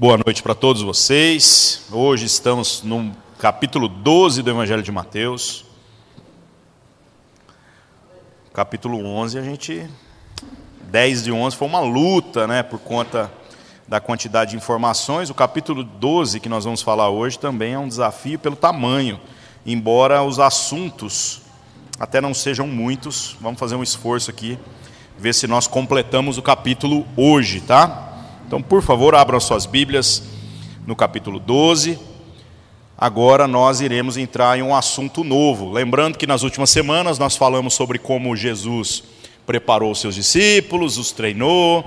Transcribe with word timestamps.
Boa 0.00 0.16
noite 0.16 0.44
para 0.44 0.54
todos 0.54 0.80
vocês. 0.80 1.82
Hoje 1.90 2.24
estamos 2.24 2.84
no 2.84 3.10
capítulo 3.36 3.88
12 3.88 4.42
do 4.42 4.50
Evangelho 4.50 4.80
de 4.80 4.92
Mateus. 4.92 5.64
Capítulo 8.54 9.04
11, 9.04 9.40
a 9.40 9.42
gente 9.42 9.90
10 10.82 11.24
de 11.24 11.32
11 11.32 11.56
foi 11.56 11.66
uma 11.66 11.80
luta, 11.80 12.46
né, 12.46 12.62
por 12.62 12.78
conta 12.78 13.28
da 13.88 13.98
quantidade 13.98 14.52
de 14.52 14.56
informações. 14.56 15.30
O 15.30 15.34
capítulo 15.34 15.82
12 15.82 16.38
que 16.38 16.48
nós 16.48 16.64
vamos 16.64 16.80
falar 16.80 17.08
hoje 17.08 17.36
também 17.36 17.72
é 17.72 17.78
um 17.80 17.88
desafio 17.88 18.38
pelo 18.38 18.54
tamanho, 18.54 19.20
embora 19.66 20.22
os 20.22 20.38
assuntos 20.38 21.42
até 21.98 22.20
não 22.20 22.32
sejam 22.32 22.68
muitos. 22.68 23.36
Vamos 23.40 23.58
fazer 23.58 23.74
um 23.74 23.82
esforço 23.82 24.30
aqui, 24.30 24.60
ver 25.18 25.34
se 25.34 25.48
nós 25.48 25.66
completamos 25.66 26.38
o 26.38 26.42
capítulo 26.42 27.04
hoje, 27.16 27.60
tá? 27.62 28.04
Então, 28.48 28.62
por 28.62 28.80
favor, 28.80 29.14
abram 29.14 29.38
suas 29.38 29.66
Bíblias 29.66 30.22
no 30.86 30.96
capítulo 30.96 31.38
12. 31.38 31.98
Agora 32.96 33.46
nós 33.46 33.82
iremos 33.82 34.16
entrar 34.16 34.58
em 34.58 34.62
um 34.62 34.74
assunto 34.74 35.22
novo. 35.22 35.70
Lembrando 35.70 36.16
que 36.16 36.26
nas 36.26 36.42
últimas 36.42 36.70
semanas 36.70 37.18
nós 37.18 37.36
falamos 37.36 37.74
sobre 37.74 37.98
como 37.98 38.34
Jesus 38.34 39.02
preparou 39.46 39.90
os 39.90 40.00
seus 40.00 40.14
discípulos, 40.14 40.96
os 40.96 41.12
treinou, 41.12 41.84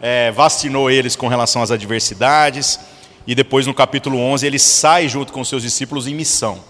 é, 0.00 0.30
vacinou 0.30 0.88
eles 0.88 1.16
com 1.16 1.26
relação 1.26 1.60
às 1.62 1.72
adversidades. 1.72 2.78
E 3.26 3.34
depois 3.34 3.66
no 3.66 3.74
capítulo 3.74 4.16
11 4.16 4.46
ele 4.46 4.60
sai 4.60 5.08
junto 5.08 5.32
com 5.32 5.40
os 5.40 5.48
seus 5.48 5.64
discípulos 5.64 6.06
em 6.06 6.14
missão. 6.14 6.60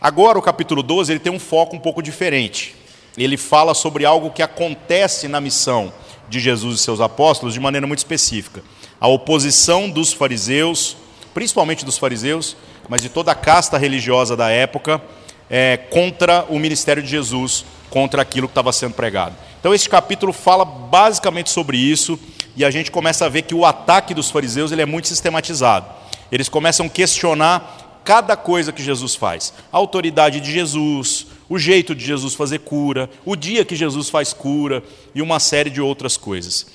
Agora 0.00 0.38
o 0.38 0.42
capítulo 0.42 0.80
12 0.80 1.12
ele 1.12 1.18
tem 1.18 1.32
um 1.32 1.40
foco 1.40 1.74
um 1.74 1.80
pouco 1.80 2.00
diferente. 2.00 2.76
Ele 3.18 3.36
fala 3.36 3.74
sobre 3.74 4.04
algo 4.04 4.30
que 4.30 4.42
acontece 4.42 5.26
na 5.26 5.40
missão 5.40 5.92
de 6.28 6.38
Jesus 6.38 6.78
e 6.78 6.82
seus 6.84 7.00
apóstolos 7.00 7.52
de 7.52 7.58
maneira 7.58 7.84
muito 7.84 7.98
específica 7.98 8.62
a 9.00 9.08
oposição 9.08 9.88
dos 9.88 10.12
fariseus, 10.12 10.96
principalmente 11.34 11.84
dos 11.84 11.98
fariseus, 11.98 12.56
mas 12.88 13.02
de 13.02 13.08
toda 13.08 13.32
a 13.32 13.34
casta 13.34 13.76
religiosa 13.76 14.36
da 14.36 14.48
época, 14.48 15.02
é, 15.50 15.76
contra 15.76 16.44
o 16.48 16.58
ministério 16.58 17.02
de 17.02 17.08
Jesus, 17.08 17.64
contra 17.90 18.22
aquilo 18.22 18.48
que 18.48 18.52
estava 18.52 18.72
sendo 18.72 18.94
pregado. 18.94 19.36
Então, 19.60 19.74
esse 19.74 19.88
capítulo 19.88 20.32
fala 20.32 20.64
basicamente 20.64 21.50
sobre 21.50 21.76
isso, 21.76 22.18
e 22.56 22.64
a 22.64 22.70
gente 22.70 22.90
começa 22.90 23.26
a 23.26 23.28
ver 23.28 23.42
que 23.42 23.54
o 23.54 23.66
ataque 23.66 24.14
dos 24.14 24.30
fariseus 24.30 24.72
ele 24.72 24.82
é 24.82 24.86
muito 24.86 25.08
sistematizado. 25.08 25.86
Eles 26.32 26.48
começam 26.48 26.86
a 26.86 26.88
questionar 26.88 28.00
cada 28.04 28.36
coisa 28.36 28.72
que 28.72 28.82
Jesus 28.82 29.14
faz: 29.14 29.52
a 29.72 29.76
autoridade 29.76 30.40
de 30.40 30.50
Jesus, 30.52 31.26
o 31.48 31.58
jeito 31.58 31.94
de 31.94 32.04
Jesus 32.04 32.34
fazer 32.34 32.60
cura, 32.60 33.10
o 33.24 33.36
dia 33.36 33.64
que 33.64 33.76
Jesus 33.76 34.08
faz 34.08 34.32
cura 34.32 34.82
e 35.14 35.20
uma 35.20 35.38
série 35.38 35.68
de 35.68 35.80
outras 35.80 36.16
coisas. 36.16 36.66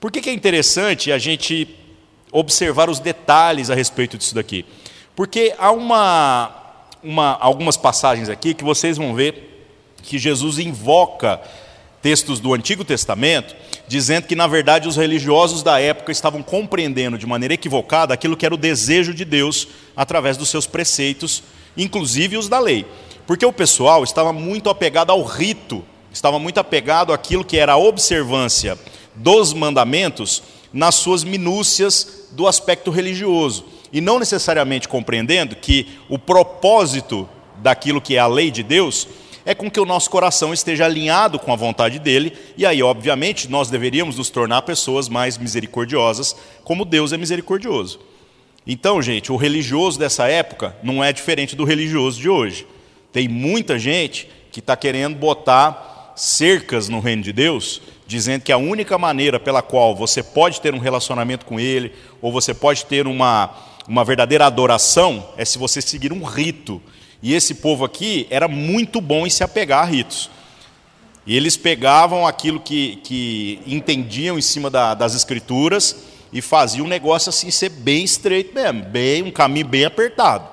Por 0.00 0.12
que, 0.12 0.20
que 0.20 0.30
é 0.30 0.32
interessante 0.32 1.10
a 1.10 1.18
gente 1.18 1.76
observar 2.30 2.88
os 2.88 3.00
detalhes 3.00 3.68
a 3.68 3.74
respeito 3.74 4.16
disso 4.16 4.34
daqui? 4.34 4.64
Porque 5.16 5.52
há 5.58 5.72
uma, 5.72 6.54
uma, 7.02 7.36
algumas 7.40 7.76
passagens 7.76 8.28
aqui 8.28 8.54
que 8.54 8.62
vocês 8.62 8.96
vão 8.96 9.12
ver 9.14 9.66
que 10.00 10.16
Jesus 10.16 10.60
invoca 10.60 11.40
textos 12.00 12.38
do 12.38 12.54
Antigo 12.54 12.84
Testamento, 12.84 13.56
dizendo 13.88 14.28
que, 14.28 14.36
na 14.36 14.46
verdade, 14.46 14.86
os 14.86 14.96
religiosos 14.96 15.64
da 15.64 15.80
época 15.80 16.12
estavam 16.12 16.44
compreendendo 16.44 17.18
de 17.18 17.26
maneira 17.26 17.54
equivocada 17.54 18.14
aquilo 18.14 18.36
que 18.36 18.46
era 18.46 18.54
o 18.54 18.58
desejo 18.58 19.12
de 19.12 19.24
Deus 19.24 19.66
através 19.96 20.36
dos 20.36 20.48
seus 20.48 20.64
preceitos, 20.64 21.42
inclusive 21.76 22.36
os 22.36 22.48
da 22.48 22.60
lei. 22.60 22.86
Porque 23.26 23.44
o 23.44 23.52
pessoal 23.52 24.04
estava 24.04 24.32
muito 24.32 24.70
apegado 24.70 25.10
ao 25.10 25.24
rito, 25.24 25.84
estava 26.12 26.38
muito 26.38 26.58
apegado 26.58 27.12
àquilo 27.12 27.44
que 27.44 27.58
era 27.58 27.72
a 27.72 27.76
observância 27.76 28.78
dos 29.18 29.52
mandamentos 29.52 30.42
nas 30.72 30.94
suas 30.94 31.24
minúcias 31.24 32.28
do 32.32 32.46
aspecto 32.46 32.90
religioso, 32.90 33.64
e 33.92 34.00
não 34.00 34.18
necessariamente 34.18 34.88
compreendendo 34.88 35.56
que 35.56 35.86
o 36.08 36.18
propósito 36.18 37.28
daquilo 37.56 38.00
que 38.00 38.16
é 38.16 38.18
a 38.18 38.26
lei 38.26 38.50
de 38.50 38.62
Deus 38.62 39.08
é 39.44 39.54
com 39.54 39.70
que 39.70 39.80
o 39.80 39.86
nosso 39.86 40.10
coração 40.10 40.52
esteja 40.52 40.84
alinhado 40.84 41.38
com 41.38 41.50
a 41.50 41.56
vontade 41.56 41.98
dele, 41.98 42.34
e 42.54 42.66
aí, 42.66 42.82
obviamente, 42.82 43.48
nós 43.48 43.70
deveríamos 43.70 44.18
nos 44.18 44.28
tornar 44.28 44.60
pessoas 44.62 45.08
mais 45.08 45.38
misericordiosas, 45.38 46.36
como 46.62 46.84
Deus 46.84 47.14
é 47.14 47.16
misericordioso. 47.16 47.98
Então, 48.66 49.00
gente, 49.00 49.32
o 49.32 49.36
religioso 49.36 49.98
dessa 49.98 50.28
época 50.28 50.76
não 50.82 51.02
é 51.02 51.10
diferente 51.14 51.56
do 51.56 51.64
religioso 51.64 52.20
de 52.20 52.28
hoje. 52.28 52.66
Tem 53.10 53.26
muita 53.26 53.78
gente 53.78 54.28
que 54.52 54.60
está 54.60 54.76
querendo 54.76 55.16
botar 55.16 56.12
cercas 56.14 56.90
no 56.90 57.00
reino 57.00 57.22
de 57.22 57.32
Deus 57.32 57.80
dizendo 58.08 58.40
que 58.40 58.50
a 58.50 58.56
única 58.56 58.96
maneira 58.96 59.38
pela 59.38 59.60
qual 59.60 59.94
você 59.94 60.22
pode 60.22 60.62
ter 60.62 60.74
um 60.74 60.78
relacionamento 60.78 61.44
com 61.44 61.60
Ele, 61.60 61.92
ou 62.22 62.32
você 62.32 62.54
pode 62.54 62.86
ter 62.86 63.06
uma, 63.06 63.50
uma 63.86 64.02
verdadeira 64.02 64.46
adoração, 64.46 65.28
é 65.36 65.44
se 65.44 65.58
você 65.58 65.82
seguir 65.82 66.10
um 66.10 66.24
rito. 66.24 66.80
E 67.22 67.34
esse 67.34 67.56
povo 67.56 67.84
aqui 67.84 68.26
era 68.30 68.48
muito 68.48 68.98
bom 68.98 69.26
em 69.26 69.30
se 69.30 69.44
apegar 69.44 69.82
a 69.82 69.84
ritos. 69.84 70.30
E 71.26 71.36
eles 71.36 71.58
pegavam 71.58 72.26
aquilo 72.26 72.58
que, 72.58 72.96
que 73.04 73.60
entendiam 73.66 74.38
em 74.38 74.42
cima 74.42 74.70
da, 74.70 74.94
das 74.94 75.14
escrituras 75.14 75.94
e 76.32 76.40
faziam 76.40 76.86
um 76.86 76.88
negócio 76.88 77.28
assim 77.28 77.50
ser 77.50 77.68
bem 77.68 78.04
estreito 78.04 78.54
mesmo, 78.54 78.84
bem, 78.84 79.22
um 79.22 79.30
caminho 79.30 79.66
bem 79.66 79.84
apertado. 79.84 80.48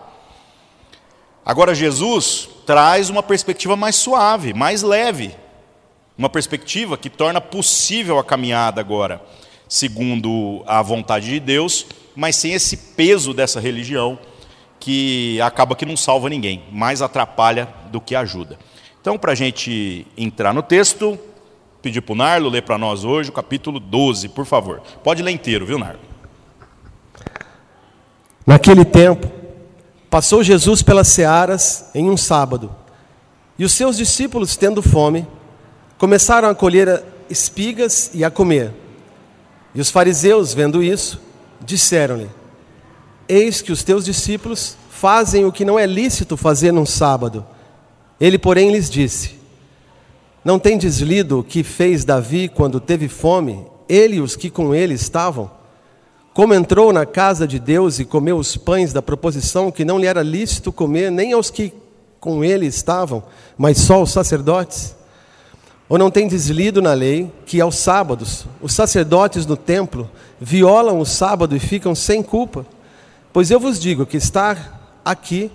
Agora 1.46 1.74
Jesus 1.74 2.50
traz 2.66 3.10
uma 3.10 3.24
perspectiva 3.24 3.78
mais 3.78 3.96
suave, 3.96 4.54
mais 4.54 4.82
leve, 4.82 5.34
uma 6.18 6.30
perspectiva 6.30 6.98
que 6.98 7.10
torna 7.10 7.42
possível 7.42 8.18
a 8.18 8.24
caminhada 8.24 8.80
agora, 8.80 9.22
segundo 9.68 10.64
a 10.66 10.82
vontade 10.82 11.28
de 11.28 11.40
Deus, 11.40 11.86
mas 12.16 12.36
sem 12.36 12.54
esse 12.54 12.78
peso 12.78 13.34
dessa 13.34 13.60
religião 13.60 14.18
que 14.80 15.40
acaba 15.42 15.76
que 15.76 15.86
não 15.86 15.98
salva 15.98 16.30
ninguém, 16.30 16.64
mais 16.72 17.02
atrapalha 17.02 17.68
do 17.92 18.00
que 18.00 18.16
ajuda. 18.16 18.58
Então, 19.02 19.18
para 19.18 19.34
a 19.34 19.36
gente 19.36 20.08
entrar 20.18 20.54
no 20.54 20.64
texto, 20.64 21.20
pedir 21.82 22.02
para 22.02 22.14
o 22.14 22.16
Narlo 22.16 22.50
ler 22.50 22.64
para 22.64 22.78
nós 22.78 23.04
hoje 23.04 23.30
o 23.30 23.34
capítulo 23.34 23.80
12, 23.80 24.30
por 24.30 24.46
favor. 24.46 24.82
Pode 25.04 25.22
ler 25.22 25.32
inteiro, 25.32 25.66
viu, 25.66 25.78
Narlo? 25.78 26.00
Naquele 28.46 28.86
tempo, 28.86 29.32
passou 30.10 30.44
Jesus 30.44 30.82
pelas 30.82 31.08
searas 31.08 31.90
em 31.94 32.10
um 32.10 32.16
sábado, 32.16 32.76
e 33.58 33.66
os 33.66 33.74
seus 33.74 33.98
discípulos, 33.98 34.56
tendo 34.56 34.82
fome, 34.82 35.28
começaram 35.98 36.50
a 36.50 36.56
colher 36.56 37.04
espigas 37.30 38.12
e 38.14 38.24
a 38.24 38.32
comer. 38.32 38.72
E 39.74 39.82
os 39.82 39.90
fariseus, 39.90 40.54
vendo 40.54 40.84
isso, 40.84 41.20
disseram-lhe: 41.62 42.30
Eis 43.28 43.62
que 43.62 43.72
os 43.72 43.84
teus 43.84 44.06
discípulos 44.06 44.78
fazem 44.90 45.46
o 45.46 45.52
que 45.52 45.66
não 45.66 45.78
é 45.78 45.86
lícito 45.86 46.38
fazer 46.38 46.72
num 46.72 46.86
sábado. 46.86 47.46
Ele, 48.20 48.38
porém, 48.38 48.72
lhes 48.72 48.90
disse: 48.90 49.36
Não 50.44 50.58
tendes 50.58 51.00
lido 51.00 51.40
o 51.40 51.44
que 51.44 51.64
fez 51.64 52.06
Davi 52.06 52.48
quando 52.48 52.80
teve 52.80 53.08
fome, 53.08 53.66
ele 53.90 54.18
e 54.18 54.22
os 54.22 54.36
que 54.36 54.50
com 54.50 54.74
ele 54.74 54.94
estavam? 54.94 55.52
Como 56.34 56.54
entrou 56.54 56.92
na 56.92 57.06
casa 57.06 57.48
de 57.48 57.60
Deus 57.60 57.98
e 58.00 58.06
comeu 58.06 58.38
os 58.38 58.58
pães 58.58 58.92
da 58.92 59.02
proposição 59.02 59.72
que 59.72 59.86
não 59.86 59.98
lhe 59.98 60.06
era 60.06 60.22
lícito 60.22 60.72
comer 60.72 61.10
nem 61.10 61.32
aos 61.32 61.50
que 61.50 61.74
com 62.20 62.44
ele 62.44 62.66
estavam, 62.66 63.24
mas 63.58 63.78
só 63.78 63.96
aos 63.96 64.12
sacerdotes? 64.12 64.96
Ou 65.88 65.98
não 65.98 66.10
tendes 66.10 66.48
lido 66.48 66.82
na 66.82 66.94
lei 66.94 67.32
que 67.46 67.62
aos 67.62 67.76
sábados 67.76 68.48
os 68.60 68.74
sacerdotes 68.74 69.46
no 69.46 69.56
templo 69.56 70.10
violam 70.42 71.00
o 71.00 71.06
sábado 71.06 71.56
e 71.56 71.60
ficam 71.60 71.94
sem 71.94 72.24
culpa? 72.24 72.66
Pois 73.32 73.52
eu 73.52 73.60
vos 73.60 73.80
digo 73.80 74.06
que 74.06 74.18
está 74.18 74.58
aqui 75.04 75.52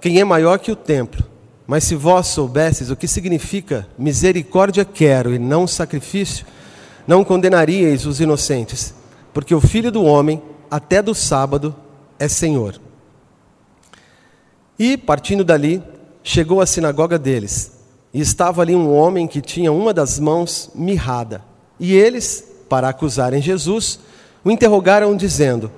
quem 0.00 0.20
é 0.20 0.24
maior 0.24 0.58
que 0.58 0.70
o 0.70 0.76
templo. 0.76 1.24
Mas 1.66 1.84
se 1.84 1.94
vós 1.94 2.26
soubesses 2.26 2.90
o 2.90 2.96
que 2.96 3.08
significa 3.08 3.86
misericórdia 3.96 4.84
quero 4.84 5.34
e 5.34 5.38
não 5.38 5.66
sacrifício, 5.66 6.44
não 7.06 7.24
condenaríeis 7.24 8.04
os 8.04 8.20
inocentes, 8.20 8.92
porque 9.32 9.54
o 9.54 9.60
filho 9.60 9.90
do 9.90 10.04
homem, 10.04 10.42
até 10.70 11.00
do 11.00 11.14
sábado, 11.14 11.74
é 12.18 12.28
Senhor. 12.28 12.78
E, 14.78 14.96
partindo 14.96 15.44
dali, 15.44 15.82
chegou 16.22 16.60
à 16.60 16.66
sinagoga 16.66 17.18
deles 17.18 17.79
e 18.12 18.20
estava 18.20 18.62
ali 18.62 18.74
um 18.74 18.92
homem 18.92 19.26
que 19.26 19.40
tinha 19.40 19.72
uma 19.72 19.94
das 19.94 20.18
mãos 20.18 20.70
mirrada. 20.74 21.42
E 21.78 21.94
eles, 21.94 22.44
para 22.68 22.88
acusarem 22.88 23.40
Jesus, 23.40 24.00
o 24.44 24.50
interrogaram, 24.50 25.16
dizendo: 25.16 25.70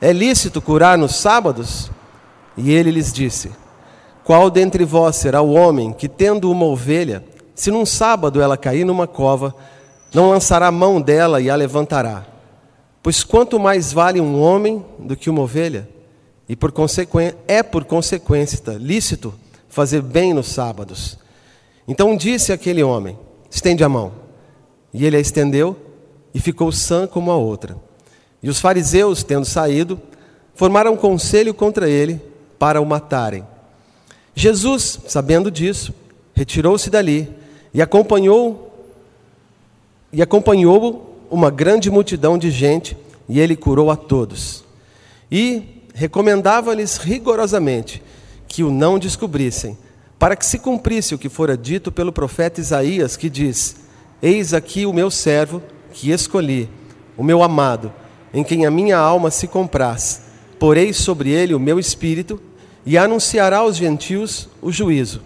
É 0.00 0.12
lícito 0.12 0.60
curar 0.60 0.98
nos 0.98 1.14
sábados? 1.16 1.90
E 2.56 2.70
ele 2.72 2.90
lhes 2.90 3.12
disse: 3.12 3.50
Qual 4.24 4.50
dentre 4.50 4.84
vós 4.84 5.16
será 5.16 5.40
o 5.40 5.52
homem 5.52 5.92
que, 5.92 6.08
tendo 6.08 6.50
uma 6.50 6.66
ovelha, 6.66 7.24
se 7.54 7.70
num 7.70 7.86
sábado 7.86 8.40
ela 8.40 8.56
cair 8.56 8.84
numa 8.84 9.06
cova, 9.06 9.54
não 10.12 10.30
lançará 10.30 10.66
a 10.66 10.72
mão 10.72 11.00
dela 11.00 11.40
e 11.40 11.48
a 11.48 11.54
levantará? 11.54 12.26
Pois 13.02 13.24
quanto 13.24 13.58
mais 13.58 13.92
vale 13.92 14.20
um 14.20 14.40
homem 14.40 14.84
do 14.98 15.16
que 15.16 15.30
uma 15.30 15.42
ovelha? 15.42 15.88
E 16.48 16.54
por 16.54 16.72
consequência, 16.72 17.36
é 17.48 17.62
por 17.62 17.84
consequência 17.84 18.60
lícito 18.78 19.34
fazer 19.68 20.02
bem 20.02 20.34
nos 20.34 20.48
sábados. 20.48 21.21
Então 21.86 22.16
disse 22.16 22.52
aquele 22.52 22.82
homem: 22.82 23.18
Estende 23.50 23.84
a 23.84 23.88
mão. 23.88 24.12
E 24.92 25.06
ele 25.06 25.16
a 25.16 25.20
estendeu 25.20 25.76
e 26.34 26.40
ficou 26.40 26.70
sã 26.70 27.06
como 27.06 27.30
a 27.30 27.36
outra. 27.36 27.76
E 28.42 28.48
os 28.48 28.60
fariseus, 28.60 29.22
tendo 29.22 29.44
saído, 29.44 30.00
formaram 30.54 30.92
um 30.92 30.96
conselho 30.96 31.54
contra 31.54 31.88
ele 31.88 32.20
para 32.58 32.80
o 32.80 32.86
matarem. 32.86 33.46
Jesus, 34.34 34.98
sabendo 35.06 35.50
disso, 35.50 35.94
retirou-se 36.34 36.90
dali 36.90 37.28
e 37.72 37.80
acompanhou 37.80 38.70
e 40.12 40.20
acompanhou 40.20 41.26
uma 41.30 41.50
grande 41.50 41.90
multidão 41.90 42.36
de 42.36 42.50
gente, 42.50 42.96
e 43.26 43.40
ele 43.40 43.56
curou 43.56 43.90
a 43.90 43.96
todos. 43.96 44.62
E 45.30 45.62
recomendava-lhes 45.94 46.98
rigorosamente 46.98 48.02
que 48.46 48.62
o 48.62 48.70
não 48.70 48.98
descobrissem, 48.98 49.78
para 50.22 50.36
que 50.36 50.46
se 50.46 50.60
cumprisse 50.60 51.16
o 51.16 51.18
que 51.18 51.28
fora 51.28 51.56
dito 51.56 51.90
pelo 51.90 52.12
profeta 52.12 52.60
Isaías, 52.60 53.16
que 53.16 53.28
diz: 53.28 53.74
Eis 54.22 54.54
aqui 54.54 54.86
o 54.86 54.92
meu 54.92 55.10
servo 55.10 55.60
que 55.92 56.12
escolhi, 56.12 56.70
o 57.16 57.24
meu 57.24 57.42
amado, 57.42 57.92
em 58.32 58.44
quem 58.44 58.64
a 58.64 58.70
minha 58.70 58.96
alma 58.96 59.32
se 59.32 59.48
compraz. 59.48 60.22
Porei 60.60 60.92
sobre 60.92 61.30
ele 61.30 61.56
o 61.56 61.58
meu 61.58 61.76
espírito 61.76 62.40
e 62.86 62.96
anunciará 62.96 63.56
aos 63.58 63.74
gentios 63.74 64.48
o 64.62 64.70
juízo. 64.70 65.22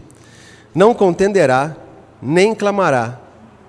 Não 0.75 0.95
contenderá, 0.95 1.77
nem 2.23 2.55
clamará, 2.55 3.21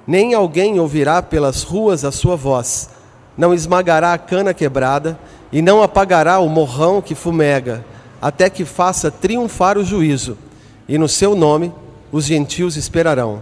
nem 0.08 0.34
alguém 0.34 0.80
ouvirá 0.80 1.22
pelas 1.22 1.62
ruas 1.62 2.06
a 2.06 2.12
sua 2.14 2.38
voz. 2.38 2.90
Não 3.38 3.54
esmagará 3.54 4.14
a 4.14 4.18
cana 4.18 4.54
quebrada 4.54 5.20
e 5.52 5.62
não 5.62 5.84
apagará 5.84 6.40
o 6.40 6.48
morrão 6.48 7.02
que 7.02 7.14
fumega, 7.14 7.84
até 8.22 8.50
que 8.50 8.64
faça 8.64 9.12
triunfar 9.12 9.78
o 9.78 9.84
juízo, 9.84 10.38
e 10.88 10.98
no 10.98 11.07
seu 11.07 11.36
nome 11.36 11.74
os 12.12 12.25
gentios 12.25 12.78
esperarão. 12.78 13.42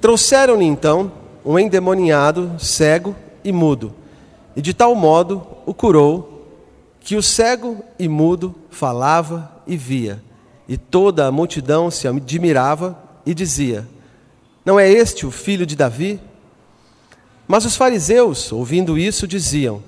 Trouxeram-lhe 0.00 0.64
então 0.64 1.12
um 1.44 1.58
endemoniado, 1.58 2.52
cego 2.58 3.14
e 3.44 3.52
mudo, 3.52 3.92
e 4.56 4.62
de 4.62 4.74
tal 4.74 4.94
modo 4.94 5.46
o 5.64 5.72
curou, 5.72 6.48
que 7.00 7.16
o 7.16 7.22
cego 7.22 7.78
e 7.98 8.08
mudo 8.08 8.54
falava 8.70 9.50
e 9.66 9.76
via, 9.76 10.22
e 10.68 10.76
toda 10.76 11.26
a 11.26 11.32
multidão 11.32 11.90
se 11.90 12.06
admirava 12.06 12.98
e 13.24 13.34
dizia: 13.34 13.86
não 14.64 14.78
é 14.78 14.88
este 14.88 15.26
o 15.26 15.30
filho 15.30 15.66
de 15.66 15.74
Davi? 15.74 16.20
Mas 17.48 17.64
os 17.64 17.76
fariseus, 17.76 18.52
ouvindo 18.52 18.96
isso, 18.96 19.26
diziam: 19.26 19.82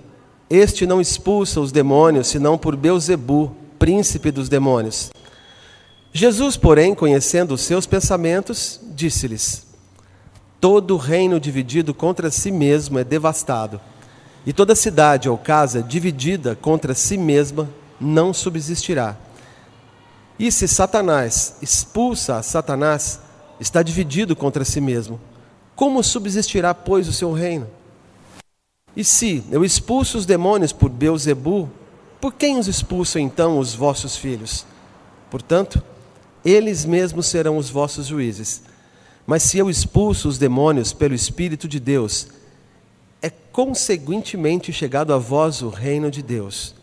Este 0.51 0.85
não 0.85 1.01
expulsa 1.01 1.61
os 1.61 1.71
demônios, 1.71 2.27
senão 2.27 2.59
por 2.59 2.75
Beuzebu, 2.75 3.55
príncipe 3.79 4.33
dos 4.33 4.49
demônios. 4.49 5.13
Jesus, 6.17 6.57
porém, 6.57 6.95
conhecendo 6.95 7.55
os 7.55 7.63
seus 7.63 7.87
pensamentos, 7.87 8.79
disse-lhes: 8.95 9.67
Todo 10.61 10.97
reino 10.97 11.41
dividido 11.41 11.93
contra 11.93 12.31
si 12.31 12.53
mesmo 12.53 13.01
é 13.01 13.03
devastado, 13.03 13.81
e 14.47 14.53
toda 14.53 14.77
cidade 14.77 15.29
ou 15.29 15.37
casa 15.37 15.83
dividida 15.83 16.55
contra 16.55 16.95
si 16.95 17.19
mesma 17.19 17.69
não 18.01 18.33
subsistirá. 18.33 19.17
E 20.39 20.53
se 20.53 20.69
Satanás 20.69 21.57
expulsa 21.61 22.37
a 22.37 22.45
Satanás, 22.45 23.19
está 23.59 23.83
dividido 23.83 24.37
contra 24.37 24.65
si 24.65 24.81
mesmo. 24.81 25.21
Como 25.75 26.01
subsistirá, 26.01 26.73
pois, 26.73 27.09
o 27.09 27.13
seu 27.13 27.33
reino? 27.33 27.67
E 28.97 29.03
se 29.03 29.43
eu 29.51 29.65
expulso 29.65 30.17
os 30.17 30.27
demônios 30.27 30.73
por 30.73 30.91
Beuzebu, 30.91 31.69
por 32.21 32.35
quem 32.35 32.57
os 32.57 32.69
expulsam 32.69 33.21
então 33.21 33.59
os 33.59 33.75
vossos 33.75 34.17
filhos? 34.17 34.65
Portanto, 35.29 35.83
eles 36.45 36.85
mesmos 36.85 37.27
serão 37.27 37.57
os 37.57 37.71
vossos 37.71 38.07
juízes. 38.07 38.63
Mas 39.27 39.43
se 39.43 39.59
eu 39.59 39.71
expulso 39.71 40.29
os 40.29 40.39
demônios 40.39 40.93
pelo 40.93 41.15
Espírito 41.15 41.67
de 41.67 41.81
Deus, 41.81 42.29
é 43.23 43.31
conseguintemente 43.31 44.73
chegado 44.73 45.15
a 45.15 45.19
vós 45.19 45.63
o 45.63 45.71
reino 45.71 46.11
de 46.11 46.23
Deus. 46.23 46.75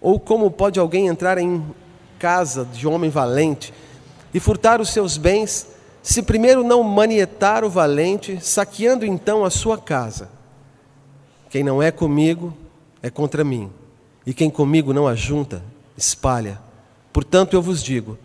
Ou 0.00 0.18
como 0.18 0.50
pode 0.50 0.80
alguém 0.80 1.06
entrar 1.06 1.38
em 1.38 1.64
casa 2.18 2.64
de 2.64 2.86
homem 2.86 3.10
valente 3.10 3.72
e 4.32 4.40
furtar 4.40 4.80
os 4.80 4.90
seus 4.90 5.16
bens 5.16 5.68
se 6.02 6.22
primeiro 6.22 6.62
não 6.62 6.82
manietar 6.82 7.64
o 7.64 7.70
valente, 7.70 8.38
saqueando 8.42 9.06
então 9.06 9.44
a 9.44 9.50
sua 9.50 9.78
casa. 9.78 10.28
Quem 11.48 11.62
não 11.62 11.82
é 11.82 11.90
comigo 11.90 12.52
é 13.02 13.08
contra 13.08 13.44
mim, 13.44 13.70
e 14.26 14.34
quem 14.34 14.50
comigo 14.50 14.92
não 14.92 15.06
ajunta, 15.06 15.62
espalha. 15.96 16.60
Portanto, 17.12 17.54
eu 17.54 17.62
vos 17.62 17.82
digo: 17.82 18.18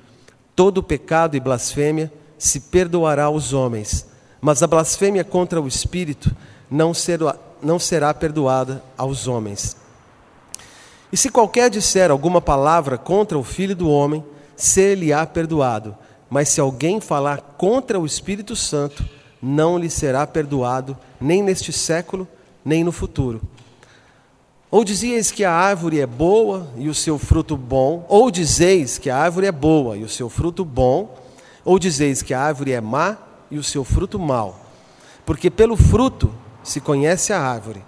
todo 0.60 0.84
pecado 0.84 1.38
e 1.38 1.40
blasfêmia 1.40 2.12
se 2.38 2.60
perdoará 2.60 3.24
aos 3.24 3.54
homens, 3.54 4.06
mas 4.42 4.62
a 4.62 4.68
blasfêmia 4.68 5.24
contra 5.24 5.62
o 5.62 5.70
Espírito 5.70 6.36
não 6.70 6.94
será, 6.94 7.34
não 7.64 7.80
será 7.80 8.14
perdoada 8.14 8.84
aos 8.98 9.26
homens. 9.26 9.78
E 11.14 11.16
se 11.16 11.30
qualquer 11.30 11.70
disser 11.70 12.12
alguma 12.12 12.42
palavra 12.42 12.98
contra 12.98 13.40
o 13.40 13.44
Filho 13.44 13.74
do 13.74 13.90
Homem, 13.90 14.22
ser-lhe-á 14.58 15.26
perdoado 15.26 15.96
mas 16.30 16.50
se 16.50 16.60
alguém 16.60 17.00
falar 17.00 17.56
contra 17.58 17.98
o 17.98 18.06
Espírito 18.06 18.54
Santo, 18.54 19.04
não 19.42 19.78
lhe 19.78 19.90
será 19.90 20.28
perdoado, 20.28 20.98
nem 21.22 21.42
neste 21.42 21.72
século, 21.72 22.28
nem 22.64 22.84
no 22.84 22.92
futuro. 22.92 23.42
Ou 24.72 24.84
dizieis 24.84 25.32
que 25.32 25.44
a 25.44 25.52
árvore 25.52 26.00
é 26.00 26.06
boa 26.06 26.68
e 26.78 26.90
o 26.90 26.94
seu 26.94 27.18
fruto 27.18 27.58
bom, 27.58 28.06
ou 28.08 28.30
dizeis 28.30 29.00
que 29.00 29.10
a 29.10 29.18
árvore 29.18 29.48
é 29.48 29.52
boa 29.52 29.98
e 29.98 30.04
o 30.04 30.10
seu 30.10 30.30
fruto 30.30 30.64
bom, 30.64 31.18
ou 31.66 31.80
dizeis 31.80 32.22
que 32.22 32.34
a 32.34 32.42
árvore 32.42 32.74
é 32.74 32.82
má 32.82 33.18
e 33.50 33.58
o 33.58 33.64
seu 33.64 33.84
fruto 33.84 34.20
mau. 34.20 34.60
Porque 35.26 35.50
pelo 35.50 35.76
fruto 35.76 36.32
se 36.64 36.80
conhece 36.80 37.34
a 37.34 37.42
árvore. 37.42 37.84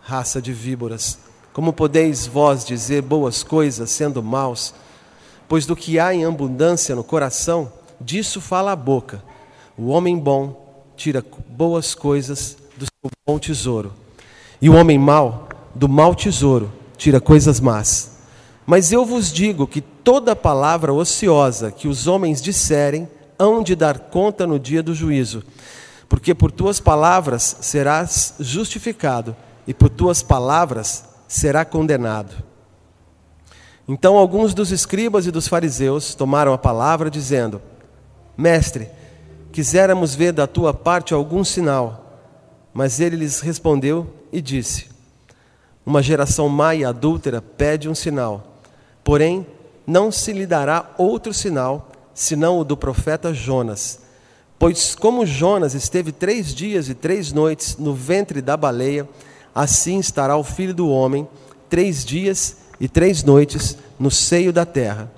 Raça 0.00 0.42
de 0.42 0.52
víboras, 0.52 1.20
como 1.52 1.72
podeis 1.72 2.26
vós 2.26 2.64
dizer 2.64 3.02
boas 3.02 3.44
coisas 3.44 3.88
sendo 3.90 4.20
maus? 4.22 4.74
Pois 5.48 5.66
do 5.66 5.76
que 5.76 6.00
há 6.00 6.12
em 6.12 6.24
abundância 6.24 6.96
no 6.96 7.04
coração, 7.04 7.72
disso 8.00 8.40
fala 8.40 8.72
a 8.72 8.76
boca. 8.76 9.22
O 9.78 9.88
homem 9.88 10.18
bom 10.18 10.92
tira 10.96 11.24
boas 11.48 11.94
coisas 11.94 12.56
do 12.76 12.86
seu 12.86 13.10
bom 13.24 13.38
tesouro, 13.38 13.92
e 14.60 14.68
o 14.68 14.74
homem 14.74 14.98
mau, 14.98 15.48
do 15.74 15.88
mau 15.88 16.14
tesouro, 16.14 16.72
tira 16.96 17.20
coisas 17.20 17.60
más. 17.60 18.12
Mas 18.66 18.92
eu 18.92 19.04
vos 19.04 19.32
digo 19.32 19.66
que 19.66 19.80
toda 19.80 20.36
palavra 20.36 20.92
ociosa 20.92 21.70
que 21.70 21.88
os 21.88 22.06
homens 22.06 22.40
disserem, 22.40 23.08
hão 23.38 23.62
de 23.62 23.74
dar 23.74 23.98
conta 23.98 24.46
no 24.46 24.58
dia 24.58 24.82
do 24.82 24.94
juízo. 24.94 25.42
Porque 26.08 26.34
por 26.34 26.52
tuas 26.52 26.78
palavras 26.78 27.56
serás 27.60 28.34
justificado, 28.38 29.34
e 29.66 29.72
por 29.74 29.88
tuas 29.88 30.22
palavras 30.22 31.04
será 31.26 31.64
condenado. 31.64 32.34
Então 33.88 34.16
alguns 34.16 34.54
dos 34.54 34.70
escribas 34.70 35.26
e 35.26 35.30
dos 35.30 35.48
fariseus 35.48 36.14
tomaram 36.14 36.52
a 36.52 36.58
palavra, 36.58 37.10
dizendo: 37.10 37.60
Mestre, 38.36 38.88
quiséramos 39.50 40.14
ver 40.14 40.32
da 40.32 40.46
tua 40.46 40.72
parte 40.72 41.14
algum 41.14 41.42
sinal. 41.42 41.98
Mas 42.72 43.00
ele 43.00 43.16
lhes 43.16 43.40
respondeu 43.40 44.06
e 44.32 44.40
disse: 44.40 44.91
Uma 45.84 46.02
geração 46.02 46.48
má 46.48 46.74
e 46.74 46.84
adúltera 46.84 47.42
pede 47.42 47.88
um 47.88 47.94
sinal, 47.94 48.58
porém 49.02 49.46
não 49.86 50.12
se 50.12 50.32
lhe 50.32 50.46
dará 50.46 50.90
outro 50.96 51.34
sinal 51.34 51.90
senão 52.14 52.58
o 52.58 52.64
do 52.64 52.76
profeta 52.76 53.34
Jonas. 53.34 54.00
Pois 54.58 54.94
como 54.94 55.26
Jonas 55.26 55.74
esteve 55.74 56.12
três 56.12 56.54
dias 56.54 56.88
e 56.88 56.94
três 56.94 57.32
noites 57.32 57.76
no 57.76 57.94
ventre 57.94 58.40
da 58.40 58.56
baleia, 58.56 59.08
assim 59.52 59.98
estará 59.98 60.36
o 60.36 60.44
filho 60.44 60.72
do 60.72 60.88
homem 60.88 61.26
três 61.68 62.04
dias 62.04 62.58
e 62.78 62.86
três 62.86 63.24
noites 63.24 63.76
no 63.98 64.10
seio 64.10 64.52
da 64.52 64.64
terra. 64.64 65.10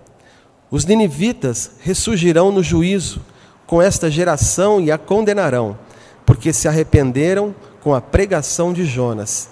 Os 0.70 0.86
ninivitas 0.86 1.72
ressurgirão 1.80 2.50
no 2.50 2.62
juízo 2.62 3.20
com 3.66 3.82
esta 3.82 4.10
geração 4.10 4.80
e 4.80 4.90
a 4.90 4.96
condenarão, 4.96 5.78
porque 6.24 6.52
se 6.52 6.66
arrependeram 6.66 7.54
com 7.82 7.94
a 7.94 8.00
pregação 8.00 8.72
de 8.72 8.84
Jonas. 8.84 9.50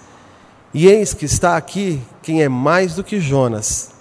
E 0.73 0.87
eis 0.87 1.13
que 1.13 1.25
está 1.25 1.55
aqui 1.55 2.01
quem 2.21 2.41
é 2.41 2.49
mais 2.49 2.95
do 2.95 3.03
que 3.03 3.19
Jonas. 3.19 3.91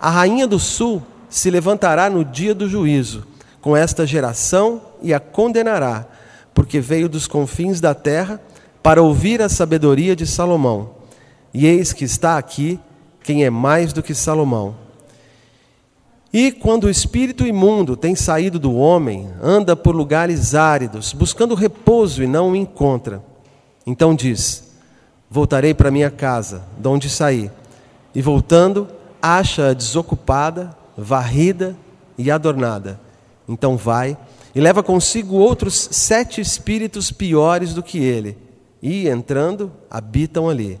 A 0.00 0.10
rainha 0.10 0.46
do 0.46 0.58
sul 0.58 1.02
se 1.28 1.50
levantará 1.50 2.10
no 2.10 2.24
dia 2.24 2.54
do 2.54 2.68
juízo 2.68 3.26
com 3.60 3.76
esta 3.76 4.06
geração 4.06 4.80
e 5.02 5.14
a 5.14 5.20
condenará, 5.20 6.06
porque 6.52 6.80
veio 6.80 7.08
dos 7.08 7.26
confins 7.26 7.80
da 7.80 7.94
terra 7.94 8.40
para 8.82 9.02
ouvir 9.02 9.40
a 9.40 9.48
sabedoria 9.48 10.16
de 10.16 10.26
Salomão. 10.26 10.90
E 11.52 11.66
eis 11.66 11.92
que 11.92 12.04
está 12.04 12.38
aqui 12.38 12.80
quem 13.22 13.44
é 13.44 13.50
mais 13.50 13.92
do 13.92 14.02
que 14.02 14.14
Salomão. 14.14 14.74
E 16.32 16.52
quando 16.52 16.84
o 16.84 16.90
espírito 16.90 17.46
imundo 17.46 17.96
tem 17.96 18.14
saído 18.14 18.58
do 18.58 18.74
homem, 18.74 19.28
anda 19.42 19.76
por 19.76 19.94
lugares 19.94 20.54
áridos, 20.54 21.12
buscando 21.12 21.54
repouso 21.54 22.22
e 22.22 22.26
não 22.26 22.52
o 22.52 22.56
encontra. 22.56 23.22
Então 23.84 24.14
diz: 24.14 24.69
Voltarei 25.30 25.72
para 25.72 25.92
minha 25.92 26.10
casa, 26.10 26.64
de 26.76 26.88
onde 26.88 27.08
saí. 27.08 27.50
E 28.12 28.20
voltando, 28.20 28.88
acha-a 29.22 29.72
desocupada, 29.72 30.76
varrida 30.96 31.76
e 32.18 32.30
adornada. 32.30 33.00
Então 33.48 33.76
vai 33.76 34.18
e 34.54 34.60
leva 34.60 34.82
consigo 34.82 35.36
outros 35.36 35.88
sete 35.92 36.40
espíritos 36.40 37.12
piores 37.12 37.72
do 37.72 37.82
que 37.82 37.98
ele, 37.98 38.36
e, 38.82 39.08
entrando, 39.08 39.72
habitam 39.88 40.48
ali. 40.48 40.80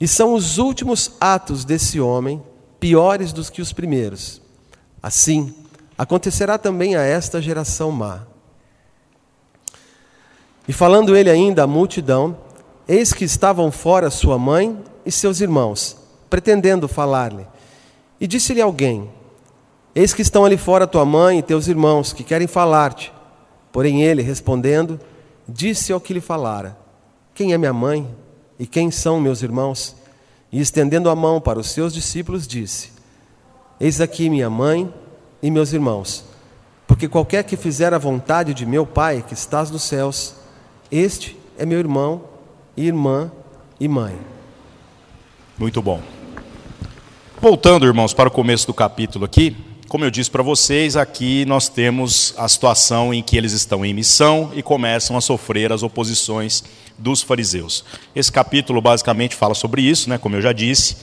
E 0.00 0.06
são 0.06 0.34
os 0.34 0.58
últimos 0.58 1.12
atos 1.20 1.64
desse 1.64 2.00
homem 2.00 2.42
piores 2.78 3.32
dos 3.32 3.50
que 3.50 3.62
os 3.62 3.72
primeiros. 3.72 4.40
Assim, 5.02 5.54
acontecerá 5.98 6.58
também 6.58 6.94
a 6.96 7.02
esta 7.02 7.40
geração 7.42 7.90
má. 7.90 8.20
E 10.68 10.72
falando 10.72 11.16
ele 11.16 11.30
ainda 11.30 11.64
à 11.64 11.66
multidão, 11.66 12.36
eis 12.88 13.12
que 13.12 13.24
estavam 13.24 13.70
fora 13.70 14.10
sua 14.10 14.38
mãe 14.38 14.78
e 15.04 15.10
seus 15.10 15.40
irmãos, 15.40 15.96
pretendendo 16.28 16.88
falar-lhe. 16.88 17.46
E 18.20 18.26
disse-lhe 18.26 18.60
alguém: 18.60 19.10
Eis 19.94 20.12
que 20.12 20.22
estão 20.22 20.44
ali 20.44 20.56
fora 20.56 20.86
tua 20.86 21.04
mãe 21.04 21.38
e 21.38 21.42
teus 21.42 21.68
irmãos, 21.68 22.12
que 22.12 22.24
querem 22.24 22.46
falar-te. 22.46 23.12
Porém 23.72 24.02
ele, 24.02 24.22
respondendo, 24.22 25.00
disse 25.48 25.92
ao 25.92 26.00
que 26.00 26.14
lhe 26.14 26.20
falara: 26.20 26.76
Quem 27.34 27.52
é 27.52 27.58
minha 27.58 27.72
mãe 27.72 28.08
e 28.58 28.66
quem 28.66 28.90
são 28.90 29.20
meus 29.20 29.42
irmãos? 29.42 29.96
E 30.50 30.60
estendendo 30.60 31.10
a 31.10 31.16
mão 31.16 31.40
para 31.40 31.58
os 31.58 31.70
seus 31.70 31.92
discípulos, 31.92 32.46
disse: 32.46 32.92
Eis 33.80 34.00
aqui 34.00 34.30
minha 34.30 34.48
mãe 34.48 34.92
e 35.42 35.50
meus 35.50 35.72
irmãos. 35.72 36.24
Porque 36.86 37.08
qualquer 37.08 37.44
que 37.44 37.56
fizer 37.56 37.92
a 37.92 37.98
vontade 37.98 38.54
de 38.54 38.64
meu 38.64 38.86
Pai 38.86 39.24
que 39.26 39.34
estás 39.34 39.70
nos 39.70 39.82
céus, 39.82 40.34
este 40.90 41.36
é 41.58 41.66
meu 41.66 41.78
irmão, 41.78 42.22
irmã 42.76 43.30
e 43.78 43.88
mãe. 43.88 44.16
Muito 45.58 45.80
bom. 45.80 46.00
Voltando, 47.40 47.86
irmãos, 47.86 48.14
para 48.14 48.28
o 48.28 48.32
começo 48.32 48.66
do 48.66 48.74
capítulo 48.74 49.24
aqui, 49.24 49.56
como 49.88 50.04
eu 50.04 50.10
disse 50.10 50.30
para 50.30 50.42
vocês, 50.42 50.96
aqui 50.96 51.44
nós 51.44 51.68
temos 51.68 52.34
a 52.36 52.48
situação 52.48 53.14
em 53.14 53.22
que 53.22 53.36
eles 53.36 53.52
estão 53.52 53.84
em 53.84 53.94
missão 53.94 54.50
e 54.54 54.62
começam 54.62 55.16
a 55.16 55.20
sofrer 55.20 55.72
as 55.72 55.82
oposições 55.82 56.64
dos 56.98 57.22
fariseus. 57.22 57.84
Esse 58.14 58.32
capítulo 58.32 58.80
basicamente 58.80 59.36
fala 59.36 59.54
sobre 59.54 59.82
isso, 59.82 60.08
né, 60.10 60.18
como 60.18 60.36
eu 60.36 60.42
já 60.42 60.52
disse, 60.52 60.96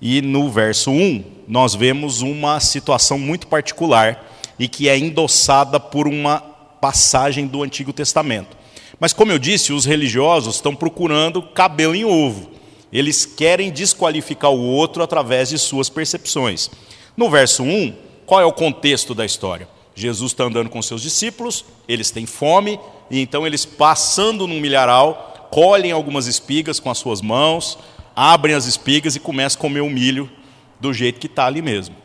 e 0.00 0.22
no 0.22 0.50
verso 0.50 0.90
1 0.90 1.24
nós 1.48 1.74
vemos 1.74 2.20
uma 2.20 2.60
situação 2.60 3.18
muito 3.18 3.46
particular 3.46 4.32
e 4.58 4.68
que 4.68 4.88
é 4.88 4.96
endossada 4.96 5.80
por 5.80 6.06
uma 6.06 6.38
passagem 6.80 7.46
do 7.46 7.62
Antigo 7.62 7.92
Testamento. 7.92 8.55
Mas, 8.98 9.12
como 9.12 9.32
eu 9.32 9.38
disse, 9.38 9.72
os 9.72 9.84
religiosos 9.84 10.56
estão 10.56 10.74
procurando 10.74 11.42
cabelo 11.42 11.94
em 11.94 12.04
ovo. 12.04 12.50
Eles 12.92 13.26
querem 13.26 13.70
desqualificar 13.70 14.50
o 14.50 14.60
outro 14.60 15.02
através 15.02 15.50
de 15.50 15.58
suas 15.58 15.88
percepções. 15.88 16.70
No 17.16 17.28
verso 17.28 17.62
1, 17.62 17.94
qual 18.24 18.40
é 18.40 18.44
o 18.44 18.52
contexto 18.52 19.14
da 19.14 19.24
história? 19.24 19.68
Jesus 19.94 20.32
está 20.32 20.44
andando 20.44 20.68
com 20.68 20.82
seus 20.82 21.02
discípulos, 21.02 21.64
eles 21.88 22.10
têm 22.10 22.26
fome, 22.26 22.78
e 23.10 23.20
então 23.20 23.46
eles, 23.46 23.64
passando 23.64 24.46
num 24.46 24.60
milharal, 24.60 25.48
colhem 25.50 25.92
algumas 25.92 26.26
espigas 26.26 26.78
com 26.78 26.90
as 26.90 26.98
suas 26.98 27.22
mãos, 27.22 27.78
abrem 28.14 28.54
as 28.54 28.66
espigas 28.66 29.16
e 29.16 29.20
começam 29.20 29.58
a 29.58 29.62
comer 29.62 29.80
o 29.80 29.90
milho 29.90 30.30
do 30.80 30.92
jeito 30.92 31.18
que 31.20 31.26
está 31.26 31.46
ali 31.46 31.62
mesmo. 31.62 31.96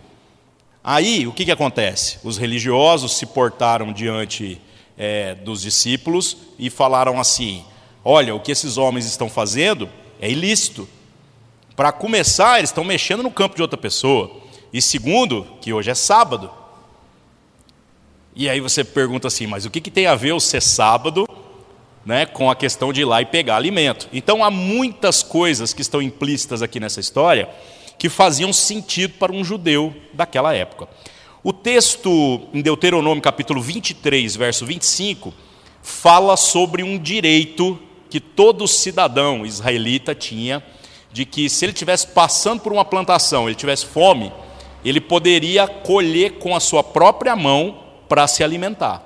Aí, 0.84 1.28
o 1.28 1.32
que, 1.32 1.46
que 1.46 1.52
acontece? 1.52 2.18
Os 2.24 2.38
religiosos 2.38 3.18
se 3.18 3.26
portaram 3.26 3.94
diante 3.94 4.60
é, 5.04 5.34
dos 5.34 5.64
discípulos 5.64 6.38
e 6.60 6.70
falaram 6.70 7.20
assim: 7.20 7.66
Olha, 8.06 8.36
o 8.36 8.40
que 8.40 8.52
esses 8.52 8.78
homens 8.78 9.08
estão 9.08 9.28
fazendo 9.28 9.90
é 10.22 10.30
ilícito. 10.30 10.88
Para 11.76 11.92
começar, 11.92 12.60
eles 12.60 12.70
estão 12.70 12.84
mexendo 12.84 13.24
no 13.24 13.32
campo 13.32 13.56
de 13.56 13.64
outra 13.64 13.80
pessoa. 13.80 14.30
E 14.72 14.80
segundo, 14.80 15.48
que 15.60 15.74
hoje 15.74 15.90
é 15.90 15.96
sábado. 15.96 16.52
E 18.36 18.48
aí 18.48 18.62
você 18.62 18.84
pergunta 18.84 19.28
assim, 19.28 19.48
mas 19.48 19.66
o 19.66 19.72
que, 19.72 19.82
que 19.82 19.90
tem 19.90 20.06
a 20.06 20.14
ver 20.14 20.34
o 20.34 20.40
ser 20.40 20.62
sábado 20.62 21.28
né, 22.06 22.28
com 22.28 22.50
a 22.50 22.56
questão 22.56 22.94
de 22.94 23.02
ir 23.02 23.06
lá 23.06 23.24
e 23.24 23.26
pegar 23.26 23.56
alimento? 23.56 24.08
Então 24.14 24.44
há 24.44 24.52
muitas 24.52 25.24
coisas 25.24 25.74
que 25.74 25.82
estão 25.82 26.00
implícitas 26.00 26.62
aqui 26.62 26.80
nessa 26.80 27.00
história 27.00 27.50
que 27.98 28.08
faziam 28.08 28.54
sentido 28.54 29.16
para 29.18 29.32
um 29.32 29.44
judeu 29.44 29.96
daquela 30.14 30.54
época. 30.54 30.88
O 31.44 31.52
texto 31.52 32.42
em 32.54 32.62
Deuteronômio 32.62 33.20
capítulo 33.20 33.60
23, 33.60 34.36
verso 34.36 34.64
25, 34.64 35.34
fala 35.82 36.38
sobre 36.38 36.84
um 36.84 37.00
direito 37.00 37.80
que 38.12 38.20
todo 38.20 38.68
cidadão 38.68 39.44
israelita 39.44 40.14
tinha 40.14 40.64
de 41.12 41.26
que 41.26 41.50
se 41.50 41.66
ele 41.66 41.72
estivesse 41.72 42.06
passando 42.06 42.62
por 42.62 42.72
uma 42.72 42.86
plantação, 42.86 43.48
ele 43.48 43.56
tivesse 43.56 43.88
fome, 43.88 44.32
ele 44.86 45.02
poderia 45.02 45.68
colher 45.68 46.34
com 46.34 46.56
a 46.56 46.60
sua 46.60 46.84
própria 46.84 47.36
mão 47.36 47.80
para 48.08 48.28
se 48.28 48.44
alimentar. 48.44 49.04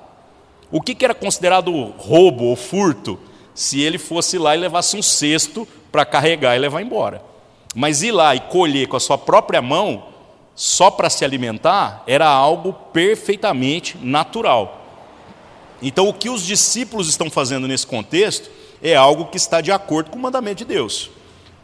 O 0.70 0.82
que, 0.82 0.94
que 0.94 1.06
era 1.06 1.14
considerado 1.14 1.72
roubo 1.96 2.44
ou 2.44 2.56
furto? 2.56 3.18
Se 3.54 3.80
ele 3.80 3.96
fosse 3.96 4.36
lá 4.36 4.54
e 4.54 4.60
levasse 4.60 4.94
um 4.94 5.02
cesto 5.02 5.66
para 5.90 6.04
carregar 6.04 6.54
e 6.54 6.58
levar 6.58 6.82
embora. 6.82 7.22
Mas 7.74 8.02
ir 8.02 8.12
lá 8.12 8.34
e 8.34 8.40
colher 8.40 8.88
com 8.88 8.96
a 8.98 9.00
sua 9.00 9.16
própria 9.16 9.62
mão, 9.62 10.15
só 10.56 10.90
para 10.90 11.10
se 11.10 11.22
alimentar, 11.22 12.02
era 12.06 12.26
algo 12.26 12.72
perfeitamente 12.72 13.98
natural. 13.98 14.82
Então, 15.82 16.08
o 16.08 16.14
que 16.14 16.30
os 16.30 16.44
discípulos 16.44 17.08
estão 17.08 17.30
fazendo 17.30 17.68
nesse 17.68 17.86
contexto 17.86 18.50
é 18.82 18.96
algo 18.96 19.26
que 19.26 19.36
está 19.36 19.60
de 19.60 19.70
acordo 19.70 20.10
com 20.10 20.18
o 20.18 20.22
mandamento 20.22 20.58
de 20.58 20.64
Deus, 20.64 21.10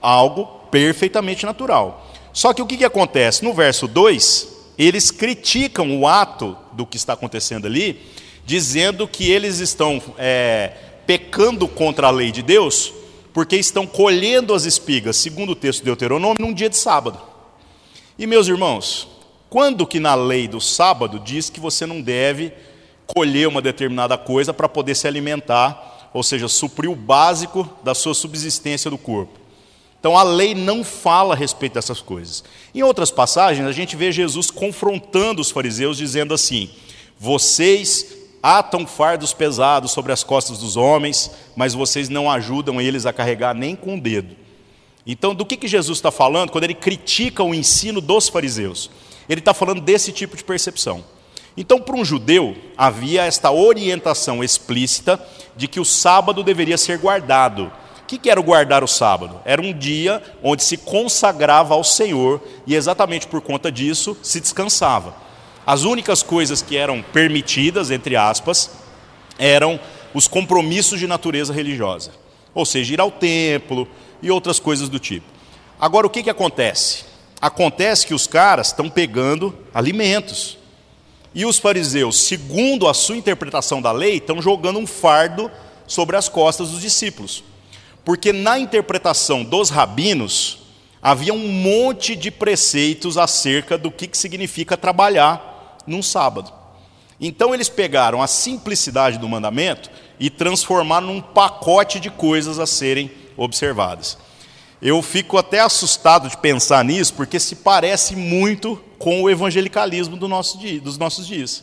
algo 0.00 0.44
perfeitamente 0.70 1.46
natural. 1.46 2.06
Só 2.34 2.52
que 2.52 2.60
o 2.60 2.66
que, 2.66 2.76
que 2.76 2.84
acontece? 2.84 3.42
No 3.42 3.54
verso 3.54 3.88
2, 3.88 4.48
eles 4.78 5.10
criticam 5.10 5.98
o 5.98 6.06
ato 6.06 6.56
do 6.72 6.84
que 6.84 6.98
está 6.98 7.14
acontecendo 7.14 7.66
ali, 7.66 7.98
dizendo 8.44 9.08
que 9.08 9.30
eles 9.30 9.58
estão 9.58 10.02
é, 10.18 10.72
pecando 11.06 11.66
contra 11.66 12.08
a 12.08 12.10
lei 12.10 12.30
de 12.30 12.42
Deus, 12.42 12.92
porque 13.32 13.56
estão 13.56 13.86
colhendo 13.86 14.52
as 14.52 14.64
espigas, 14.66 15.16
segundo 15.16 15.52
o 15.52 15.56
texto 15.56 15.80
de 15.80 15.86
Deuteronômio, 15.86 16.44
num 16.44 16.52
dia 16.52 16.68
de 16.68 16.76
sábado. 16.76 17.31
E 18.18 18.26
meus 18.26 18.46
irmãos, 18.46 19.08
quando 19.48 19.86
que 19.86 19.98
na 19.98 20.14
lei 20.14 20.46
do 20.46 20.60
sábado 20.60 21.18
diz 21.18 21.48
que 21.48 21.60
você 21.60 21.86
não 21.86 22.00
deve 22.00 22.52
colher 23.06 23.48
uma 23.48 23.62
determinada 23.62 24.16
coisa 24.18 24.52
para 24.52 24.68
poder 24.68 24.94
se 24.94 25.06
alimentar, 25.06 26.10
ou 26.12 26.22
seja, 26.22 26.48
suprir 26.48 26.90
o 26.90 26.96
básico 26.96 27.68
da 27.82 27.94
sua 27.94 28.14
subsistência 28.14 28.90
do 28.90 28.98
corpo? 28.98 29.40
Então 29.98 30.18
a 30.18 30.22
lei 30.22 30.54
não 30.54 30.82
fala 30.82 31.34
a 31.34 31.36
respeito 31.36 31.74
dessas 31.74 32.00
coisas. 32.00 32.42
Em 32.74 32.82
outras 32.82 33.10
passagens, 33.10 33.66
a 33.66 33.72
gente 33.72 33.94
vê 33.94 34.10
Jesus 34.10 34.50
confrontando 34.50 35.40
os 35.40 35.50
fariseus, 35.50 35.96
dizendo 35.96 36.34
assim: 36.34 36.70
vocês 37.18 38.06
atam 38.42 38.84
fardos 38.84 39.32
pesados 39.32 39.92
sobre 39.92 40.10
as 40.10 40.24
costas 40.24 40.58
dos 40.58 40.76
homens, 40.76 41.30
mas 41.54 41.72
vocês 41.72 42.08
não 42.08 42.28
ajudam 42.28 42.80
eles 42.80 43.06
a 43.06 43.12
carregar 43.12 43.54
nem 43.54 43.76
com 43.76 43.94
o 43.94 44.00
dedo. 44.00 44.41
Então, 45.06 45.34
do 45.34 45.44
que, 45.44 45.56
que 45.56 45.66
Jesus 45.66 45.98
está 45.98 46.10
falando 46.10 46.50
quando 46.50 46.64
ele 46.64 46.74
critica 46.74 47.42
o 47.42 47.54
ensino 47.54 48.00
dos 48.00 48.28
fariseus? 48.28 48.90
Ele 49.28 49.40
está 49.40 49.52
falando 49.52 49.80
desse 49.80 50.12
tipo 50.12 50.36
de 50.36 50.44
percepção. 50.44 51.04
Então, 51.56 51.80
para 51.80 51.96
um 51.96 52.04
judeu, 52.04 52.56
havia 52.76 53.24
esta 53.24 53.50
orientação 53.50 54.42
explícita 54.42 55.20
de 55.56 55.68
que 55.68 55.80
o 55.80 55.84
sábado 55.84 56.42
deveria 56.42 56.78
ser 56.78 56.98
guardado 56.98 57.70
que, 58.12 58.18
que 58.18 58.30
era 58.30 58.38
o 58.38 58.42
guardar 58.42 58.84
o 58.84 58.88
sábado? 58.88 59.40
Era 59.42 59.62
um 59.62 59.72
dia 59.72 60.22
onde 60.42 60.62
se 60.62 60.76
consagrava 60.76 61.72
ao 61.72 61.82
Senhor 61.82 62.42
e 62.66 62.74
exatamente 62.74 63.26
por 63.26 63.40
conta 63.40 63.72
disso 63.72 64.14
se 64.22 64.38
descansava. 64.38 65.14
As 65.64 65.84
únicas 65.84 66.22
coisas 66.22 66.60
que 66.60 66.76
eram 66.76 67.00
permitidas, 67.00 67.90
entre 67.90 68.14
aspas, 68.14 68.70
eram 69.38 69.80
os 70.12 70.28
compromissos 70.28 71.00
de 71.00 71.06
natureza 71.06 71.54
religiosa, 71.54 72.10
ou 72.54 72.66
seja, 72.66 72.92
ir 72.92 73.00
ao 73.00 73.10
templo 73.10 73.88
e 74.22 74.30
outras 74.30 74.58
coisas 74.58 74.88
do 74.88 74.98
tipo. 74.98 75.26
Agora, 75.78 76.06
o 76.06 76.10
que, 76.10 76.22
que 76.22 76.30
acontece? 76.30 77.04
Acontece 77.40 78.06
que 78.06 78.14
os 78.14 78.26
caras 78.26 78.68
estão 78.68 78.88
pegando 78.88 79.52
alimentos. 79.74 80.56
E 81.34 81.44
os 81.44 81.58
fariseus, 81.58 82.20
segundo 82.20 82.86
a 82.86 82.94
sua 82.94 83.16
interpretação 83.16 83.82
da 83.82 83.90
lei, 83.90 84.18
estão 84.18 84.40
jogando 84.40 84.78
um 84.78 84.86
fardo 84.86 85.50
sobre 85.86 86.16
as 86.16 86.28
costas 86.28 86.70
dos 86.70 86.80
discípulos. 86.80 87.42
Porque 88.04 88.32
na 88.32 88.58
interpretação 88.58 89.42
dos 89.42 89.70
rabinos, 89.70 90.58
havia 91.02 91.34
um 91.34 91.48
monte 91.48 92.14
de 92.14 92.30
preceitos 92.30 93.18
acerca 93.18 93.76
do 93.76 93.90
que, 93.90 94.08
significa 94.12 94.76
trabalhar 94.76 95.78
num 95.86 96.02
sábado. 96.02 96.52
Então 97.20 97.54
eles 97.54 97.68
pegaram 97.68 98.22
a 98.22 98.26
simplicidade 98.26 99.18
do 99.18 99.28
mandamento 99.28 99.90
e 100.18 100.30
transformaram 100.30 101.08
num 101.08 101.20
pacote 101.20 101.98
de 101.98 102.10
coisas 102.10 102.58
a 102.58 102.66
serem 102.66 103.10
observadas. 103.36 104.18
Eu 104.80 105.00
fico 105.00 105.38
até 105.38 105.60
assustado 105.60 106.28
de 106.28 106.36
pensar 106.36 106.84
nisso, 106.84 107.14
porque 107.14 107.38
se 107.38 107.56
parece 107.56 108.16
muito 108.16 108.82
com 108.98 109.22
o 109.22 109.30
evangelicalismo 109.30 110.16
do 110.16 110.26
nosso 110.26 110.58
dia, 110.58 110.80
dos 110.80 110.98
nossos 110.98 111.26
dias. 111.26 111.62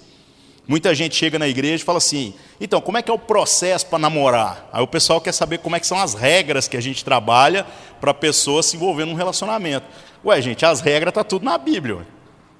Muita 0.69 0.93
gente 0.93 1.15
chega 1.15 1.39
na 1.39 1.47
igreja 1.47 1.81
e 1.81 1.85
fala 1.85 1.97
assim: 1.97 2.33
então, 2.61 2.79
como 2.79 2.97
é 2.97 3.01
que 3.01 3.09
é 3.09 3.13
o 3.13 3.17
processo 3.17 3.87
para 3.87 3.97
namorar? 3.97 4.69
Aí 4.71 4.83
o 4.83 4.87
pessoal 4.87 5.19
quer 5.19 5.31
saber 5.31 5.57
como 5.57 5.75
é 5.75 5.79
que 5.79 5.87
são 5.87 5.97
as 5.99 6.13
regras 6.13 6.67
que 6.67 6.77
a 6.77 6.81
gente 6.81 7.03
trabalha 7.03 7.65
para 7.99 8.11
a 8.11 8.13
pessoa 8.13 8.61
se 8.61 8.75
envolver 8.75 9.03
num 9.05 9.15
relacionamento. 9.15 9.87
Ué, 10.23 10.39
gente, 10.41 10.63
as 10.65 10.79
regras 10.79 11.13
tá 11.13 11.23
tudo 11.23 11.43
na 11.43 11.57
Bíblia. 11.57 12.05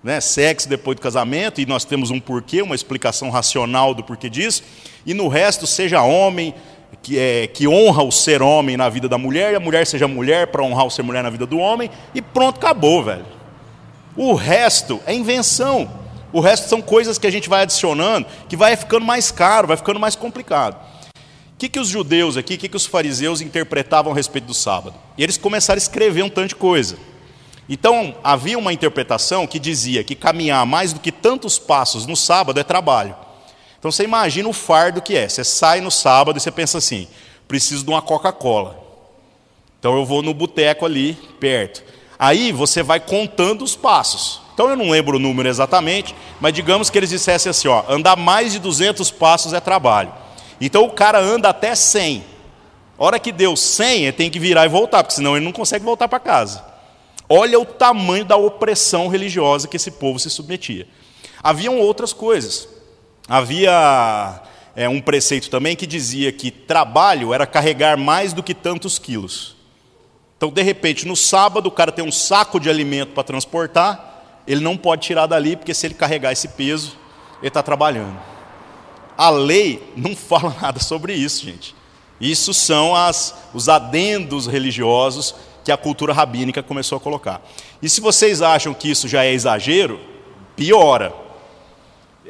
Né? 0.02 0.20
Sexo 0.20 0.68
depois 0.68 0.96
do 0.96 1.02
casamento, 1.02 1.62
e 1.62 1.66
nós 1.66 1.86
temos 1.86 2.10
um 2.10 2.20
porquê, 2.20 2.62
uma 2.62 2.74
explicação 2.74 3.30
racional 3.30 3.94
do 3.94 4.04
porquê 4.04 4.30
disso. 4.30 4.64
E 5.06 5.14
no 5.14 5.28
resto, 5.28 5.68
seja 5.68 6.02
homem, 6.02 6.56
que, 7.02 7.18
é, 7.18 7.48
que 7.48 7.68
honra 7.68 8.04
o 8.04 8.12
ser 8.12 8.42
homem 8.42 8.78
na 8.78 8.90
vida 8.90 9.08
da 9.08 9.18
mulher, 9.18 9.54
e 9.54 9.56
a 9.56 9.60
mulher 9.60 9.86
seja 9.86 10.08
mulher 10.08 10.48
para 10.48 10.64
honrar 10.64 10.86
o 10.86 10.90
ser 10.90 11.04
mulher 11.04 11.24
na 11.24 11.30
vida 11.30 11.46
do 11.46 11.58
homem, 11.58 11.90
e 12.14 12.22
pronto, 12.22 12.58
acabou, 12.58 13.04
velho. 13.04 13.26
O 14.16 14.34
resto 14.34 15.00
é 15.06 15.14
invenção. 15.14 15.90
O 16.32 16.40
resto 16.40 16.68
são 16.68 16.82
coisas 16.82 17.18
que 17.18 17.26
a 17.26 17.32
gente 17.32 17.50
vai 17.50 17.64
adicionando, 17.64 18.28
que 18.48 18.56
vai 18.56 18.76
ficando 18.76 19.06
mais 19.06 19.32
caro, 19.32 19.68
vai 19.68 19.78
ficando 19.78 20.00
mais 20.00 20.16
complicado. 20.16 20.76
O 21.54 21.58
que, 21.58 21.70
que 21.70 21.80
os 21.80 21.88
judeus 21.88 22.38
aqui, 22.38 22.56
o 22.56 22.58
que, 22.58 22.70
que 22.70 22.78
os 22.78 22.86
fariseus 22.86 23.42
interpretavam 23.42 24.12
a 24.12 24.16
respeito 24.16 24.46
do 24.46 24.54
sábado? 24.54 24.96
E 25.18 25.24
eles 25.24 25.38
começaram 25.38 25.78
a 25.78 25.80
escrever 25.80 26.24
um 26.24 26.30
tanto 26.30 26.50
de 26.50 26.56
coisa. 26.56 26.98
Então, 27.68 28.16
havia 28.24 28.58
uma 28.58 28.74
interpretação 28.74 29.46
que 29.46 29.60
dizia 29.60 30.04
que 30.04 30.16
caminhar 30.16 30.66
mais 30.66 30.94
do 30.94 31.00
que 31.00 31.12
tantos 31.12 31.60
passos 31.60 32.06
no 32.06 32.16
sábado 32.16 32.60
é 32.60 32.64
trabalho. 32.64 33.16
Então, 33.80 33.92
você 33.92 34.04
imagina 34.04 34.48
o 34.48 34.54
fardo 34.54 35.02
que 35.02 35.16
é. 35.16 35.28
Você 35.28 35.44
sai 35.44 35.82
no 35.82 35.90
sábado 35.90 36.38
e 36.38 36.42
você 36.42 36.52
pensa 36.52 36.78
assim: 36.78 37.08
preciso 37.48 37.84
de 37.84 37.90
uma 37.90 38.02
Coca-Cola. 38.02 38.78
Então, 39.80 39.96
eu 39.98 40.06
vou 40.06 40.22
no 40.22 40.34
boteco 40.34 40.86
ali, 40.86 41.14
perto. 41.40 41.84
Aí, 42.20 42.52
você 42.52 42.84
vai 42.84 43.00
contando 43.00 43.64
os 43.64 43.76
passos. 43.76 44.42
Então 44.60 44.70
eu 44.70 44.76
não 44.76 44.90
lembro 44.90 45.16
o 45.16 45.20
número 45.22 45.48
exatamente, 45.48 46.14
mas 46.38 46.52
digamos 46.52 46.90
que 46.90 46.98
eles 46.98 47.10
dissessem 47.10 47.50
assim, 47.50 47.70
ó, 47.70 47.86
andar 47.88 48.18
mais 48.18 48.52
de 48.52 48.60
200 48.60 49.10
passos 49.10 49.54
é 49.54 49.62
trabalho. 49.62 50.12
Então 50.60 50.84
o 50.84 50.92
cara 50.92 51.18
anda 51.18 51.48
até 51.48 51.74
100. 51.74 52.26
A 52.98 53.06
hora 53.06 53.18
que 53.20 53.32
deu 53.32 53.56
100, 53.56 54.04
ele 54.04 54.12
tem 54.12 54.30
que 54.30 54.38
virar 54.38 54.66
e 54.66 54.68
voltar, 54.68 55.02
porque 55.02 55.16
senão 55.16 55.38
ele 55.38 55.46
não 55.46 55.54
consegue 55.54 55.86
voltar 55.86 56.10
para 56.10 56.20
casa. 56.20 56.62
Olha 57.30 57.58
o 57.58 57.64
tamanho 57.64 58.26
da 58.26 58.36
opressão 58.36 59.08
religiosa 59.08 59.66
que 59.66 59.78
esse 59.78 59.92
povo 59.92 60.20
se 60.20 60.30
submetia. 60.30 60.86
Haviam 61.42 61.80
outras 61.80 62.12
coisas. 62.12 62.68
Havia 63.30 64.42
é, 64.76 64.90
um 64.90 65.00
preceito 65.00 65.52
também 65.52 65.76
que 65.76 65.86
dizia 65.86 66.32
que 66.32 66.50
trabalho 66.50 67.32
era 67.34 67.46
carregar 67.46 67.96
mais 67.96 68.34
do 68.34 68.42
que 68.42 68.56
tantos 68.56 68.98
quilos. 68.98 69.56
Então, 70.36 70.50
de 70.50 70.64
repente, 70.64 71.06
no 71.06 71.16
sábado, 71.16 71.68
o 71.68 71.72
cara 71.72 71.92
tem 71.92 72.04
um 72.04 72.12
saco 72.12 72.60
de 72.60 72.70
alimento 72.70 73.12
para 73.14 73.24
transportar, 73.24 74.24
ele 74.48 74.62
não 74.62 74.76
pode 74.76 75.04
tirar 75.04 75.28
dali, 75.28 75.56
porque 75.56 75.74
se 75.74 75.86
ele 75.86 75.94
carregar 75.94 76.32
esse 76.32 76.48
peso, 76.48 76.98
ele 77.40 77.50
está 77.50 77.62
trabalhando. 77.62 78.18
A 79.18 79.30
lei 79.30 79.84
não 79.96 80.16
fala 80.18 80.56
nada 80.60 80.80
sobre 80.80 81.14
isso, 81.14 81.46
gente. 81.46 81.76
Isso 82.20 82.54
são 82.54 82.96
as, 82.96 83.36
os 83.54 83.70
adendos 83.70 84.48
religiosos 84.48 85.36
que 85.64 85.72
a 85.72 85.78
cultura 85.78 86.14
rabínica 86.14 86.64
começou 86.64 86.98
a 86.98 87.02
colocar. 87.02 87.42
E 87.82 87.88
se 87.88 88.02
vocês 88.02 88.42
acham 88.42 88.74
que 88.74 88.90
isso 88.90 89.08
já 89.08 89.24
é 89.24 89.32
exagero, 89.32 90.00
piora. 90.56 91.14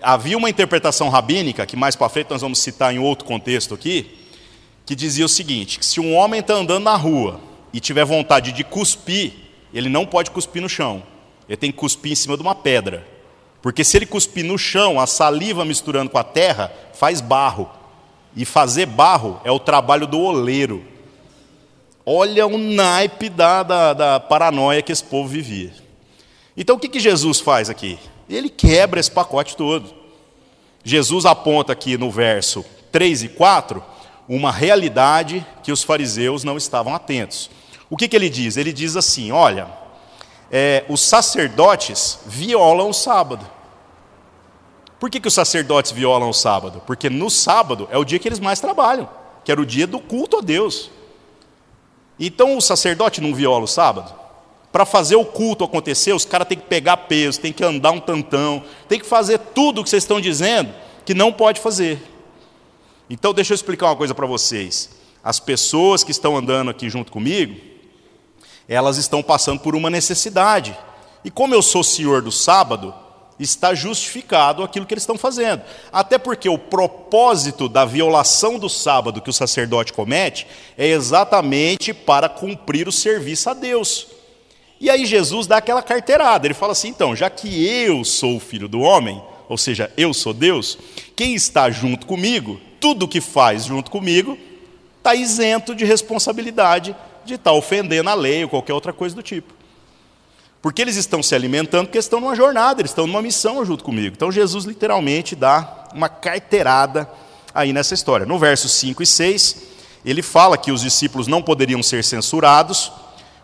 Havia 0.01 0.37
uma 0.37 0.49
interpretação 0.49 1.09
rabínica, 1.09 1.65
que 1.65 1.75
mais 1.75 1.95
para 1.95 2.09
frente 2.09 2.29
nós 2.29 2.41
vamos 2.41 2.59
citar 2.59 2.93
em 2.93 2.99
outro 2.99 3.25
contexto 3.25 3.73
aqui, 3.73 4.17
que 4.85 4.95
dizia 4.95 5.25
o 5.25 5.29
seguinte: 5.29 5.79
que 5.79 5.85
se 5.85 5.99
um 5.99 6.15
homem 6.15 6.39
está 6.39 6.53
andando 6.53 6.83
na 6.83 6.95
rua 6.95 7.39
e 7.73 7.79
tiver 7.79 8.05
vontade 8.05 8.51
de 8.51 8.63
cuspir, 8.63 9.33
ele 9.73 9.89
não 9.89 10.05
pode 10.05 10.31
cuspir 10.31 10.61
no 10.61 10.69
chão 10.69 11.03
ele 11.49 11.57
tem 11.57 11.71
que 11.71 11.77
cuspir 11.79 12.11
em 12.11 12.15
cima 12.15 12.37
de 12.37 12.43
uma 12.43 12.53
pedra. 12.53 13.05
Porque 13.59 13.83
se 13.83 13.97
ele 13.97 14.05
cuspir 14.05 14.45
no 14.45 14.57
chão, 14.57 14.99
a 14.99 15.07
saliva 15.07 15.65
misturando 15.65 16.11
com 16.11 16.17
a 16.19 16.23
terra, 16.23 16.71
faz 16.93 17.19
barro. 17.19 17.67
E 18.35 18.45
fazer 18.45 18.85
barro 18.85 19.41
é 19.43 19.51
o 19.51 19.59
trabalho 19.59 20.05
do 20.05 20.19
oleiro. 20.19 20.85
Olha 22.05 22.45
o 22.45 22.55
naipe 22.55 23.29
da, 23.29 23.63
da, 23.63 23.93
da 23.93 24.19
paranoia 24.19 24.83
que 24.83 24.91
esse 24.91 25.03
povo 25.03 25.27
vivia. 25.27 25.73
Então 26.55 26.75
o 26.75 26.79
que, 26.79 26.87
que 26.87 26.99
Jesus 26.99 27.39
faz 27.39 27.67
aqui? 27.67 27.97
Ele 28.29 28.49
quebra 28.49 28.99
esse 28.99 29.09
pacote 29.09 29.57
todo. 29.57 29.93
Jesus 30.83 31.25
aponta 31.25 31.73
aqui 31.73 31.97
no 31.97 32.11
verso 32.11 32.63
3 32.91 33.23
e 33.23 33.29
4 33.29 33.83
uma 34.27 34.51
realidade 34.51 35.45
que 35.63 35.71
os 35.71 35.81
fariseus 35.81 36.43
não 36.43 36.55
estavam 36.55 36.93
atentos. 36.93 37.49
O 37.89 37.97
que, 37.97 38.07
que 38.07 38.15
ele 38.15 38.29
diz? 38.29 38.55
Ele 38.55 38.71
diz 38.71 38.95
assim: 38.95 39.31
olha, 39.31 39.67
é, 40.51 40.85
os 40.87 41.01
sacerdotes 41.01 42.19
violam 42.25 42.89
o 42.89 42.93
sábado. 42.93 43.45
Por 44.99 45.09
que, 45.09 45.19
que 45.19 45.27
os 45.27 45.33
sacerdotes 45.33 45.91
violam 45.91 46.29
o 46.29 46.33
sábado? 46.33 46.81
Porque 46.85 47.09
no 47.09 47.29
sábado 47.29 47.87
é 47.89 47.97
o 47.97 48.03
dia 48.03 48.19
que 48.19 48.27
eles 48.27 48.39
mais 48.39 48.59
trabalham, 48.59 49.09
que 49.43 49.51
era 49.51 49.61
o 49.61 49.65
dia 49.65 49.87
do 49.87 49.99
culto 49.99 50.37
a 50.37 50.41
Deus. 50.41 50.91
Então 52.19 52.57
o 52.57 52.61
sacerdote 52.61 53.21
não 53.21 53.33
viola 53.33 53.63
o 53.63 53.67
sábado? 53.67 54.13
Para 54.71 54.85
fazer 54.85 55.15
o 55.15 55.25
culto 55.25 55.63
acontecer, 55.63 56.13
os 56.13 56.25
caras 56.25 56.47
têm 56.47 56.57
que 56.57 56.67
pegar 56.67 56.97
peso, 56.97 57.39
têm 57.39 57.51
que 57.51 57.63
andar 57.63 57.91
um 57.91 57.99
tantão, 57.99 58.63
tem 58.87 58.99
que 58.99 59.05
fazer 59.05 59.39
tudo 59.39 59.81
o 59.81 59.83
que 59.83 59.89
vocês 59.89 60.03
estão 60.03 60.21
dizendo 60.21 60.73
que 61.03 61.13
não 61.13 61.33
pode 61.33 61.59
fazer. 61.59 61.99
Então 63.09 63.33
deixa 63.33 63.53
eu 63.53 63.55
explicar 63.55 63.87
uma 63.87 63.95
coisa 63.95 64.13
para 64.13 64.27
vocês. 64.27 64.91
As 65.23 65.39
pessoas 65.39 66.03
que 66.03 66.11
estão 66.11 66.37
andando 66.37 66.69
aqui 66.69 66.87
junto 66.89 67.11
comigo, 67.11 67.59
elas 68.67 68.97
estão 68.97 69.23
passando 69.23 69.59
por 69.59 69.75
uma 69.75 69.89
necessidade. 69.89 70.77
E 71.25 71.31
como 71.31 71.55
eu 71.55 71.63
sou 71.63 71.83
senhor 71.83 72.21
do 72.21 72.31
sábado, 72.31 72.93
está 73.39 73.73
justificado 73.73 74.61
aquilo 74.61 74.85
que 74.85 74.93
eles 74.93 75.01
estão 75.01 75.17
fazendo. 75.17 75.63
Até 75.91 76.19
porque 76.19 76.47
o 76.47 76.59
propósito 76.59 77.67
da 77.67 77.85
violação 77.85 78.59
do 78.59 78.69
sábado 78.69 79.21
que 79.21 79.29
o 79.29 79.33
sacerdote 79.33 79.93
comete 79.93 80.45
é 80.77 80.87
exatamente 80.87 81.93
para 81.93 82.29
cumprir 82.29 82.87
o 82.87 82.91
serviço 82.91 83.49
a 83.49 83.55
Deus. 83.55 84.18
E 84.79 84.89
aí 84.89 85.05
Jesus 85.05 85.45
dá 85.45 85.57
aquela 85.57 85.81
carteirada, 85.81 86.47
ele 86.47 86.53
fala 86.53 86.71
assim: 86.71 86.89
então, 86.89 87.15
já 87.15 87.29
que 87.29 87.65
eu 87.67 88.03
sou 88.05 88.37
o 88.37 88.39
filho 88.39 88.67
do 88.67 88.79
homem, 88.79 89.21
ou 89.47 89.57
seja, 89.57 89.91
eu 89.97 90.13
sou 90.13 90.33
Deus, 90.33 90.77
quem 91.15 91.33
está 91.35 91.69
junto 91.69 92.05
comigo, 92.05 92.61
tudo 92.79 93.07
que 93.07 93.19
faz 93.19 93.65
junto 93.65 93.91
comigo, 93.91 94.37
está 94.97 95.15
isento 95.15 95.75
de 95.75 95.83
responsabilidade 95.83 96.95
de 97.25 97.33
estar 97.33 97.51
ofendendo 97.51 98.09
a 98.09 98.13
lei 98.13 98.43
ou 98.43 98.49
qualquer 98.49 98.73
outra 98.73 98.93
coisa 98.93 99.15
do 99.15 99.23
tipo. 99.23 99.53
Porque 100.61 100.81
eles 100.81 100.95
estão 100.95 101.23
se 101.23 101.33
alimentando 101.33 101.85
porque 101.85 101.97
estão 101.97 102.19
numa 102.19 102.35
jornada, 102.35 102.81
eles 102.81 102.91
estão 102.91 103.07
numa 103.07 103.21
missão 103.21 103.63
junto 103.65 103.83
comigo. 103.83 104.15
Então 104.15 104.31
Jesus 104.31 104.65
literalmente 104.65 105.35
dá 105.35 105.87
uma 105.93 106.09
carteirada 106.09 107.09
aí 107.53 107.71
nessa 107.71 107.93
história. 107.93 108.25
No 108.25 108.37
versos 108.37 108.71
5 108.73 109.01
e 109.01 109.05
6, 109.05 109.63
ele 110.05 110.21
fala 110.21 110.57
que 110.57 110.71
os 110.71 110.81
discípulos 110.81 111.27
não 111.27 111.41
poderiam 111.41 111.81
ser 111.81 112.03
censurados, 112.03 112.91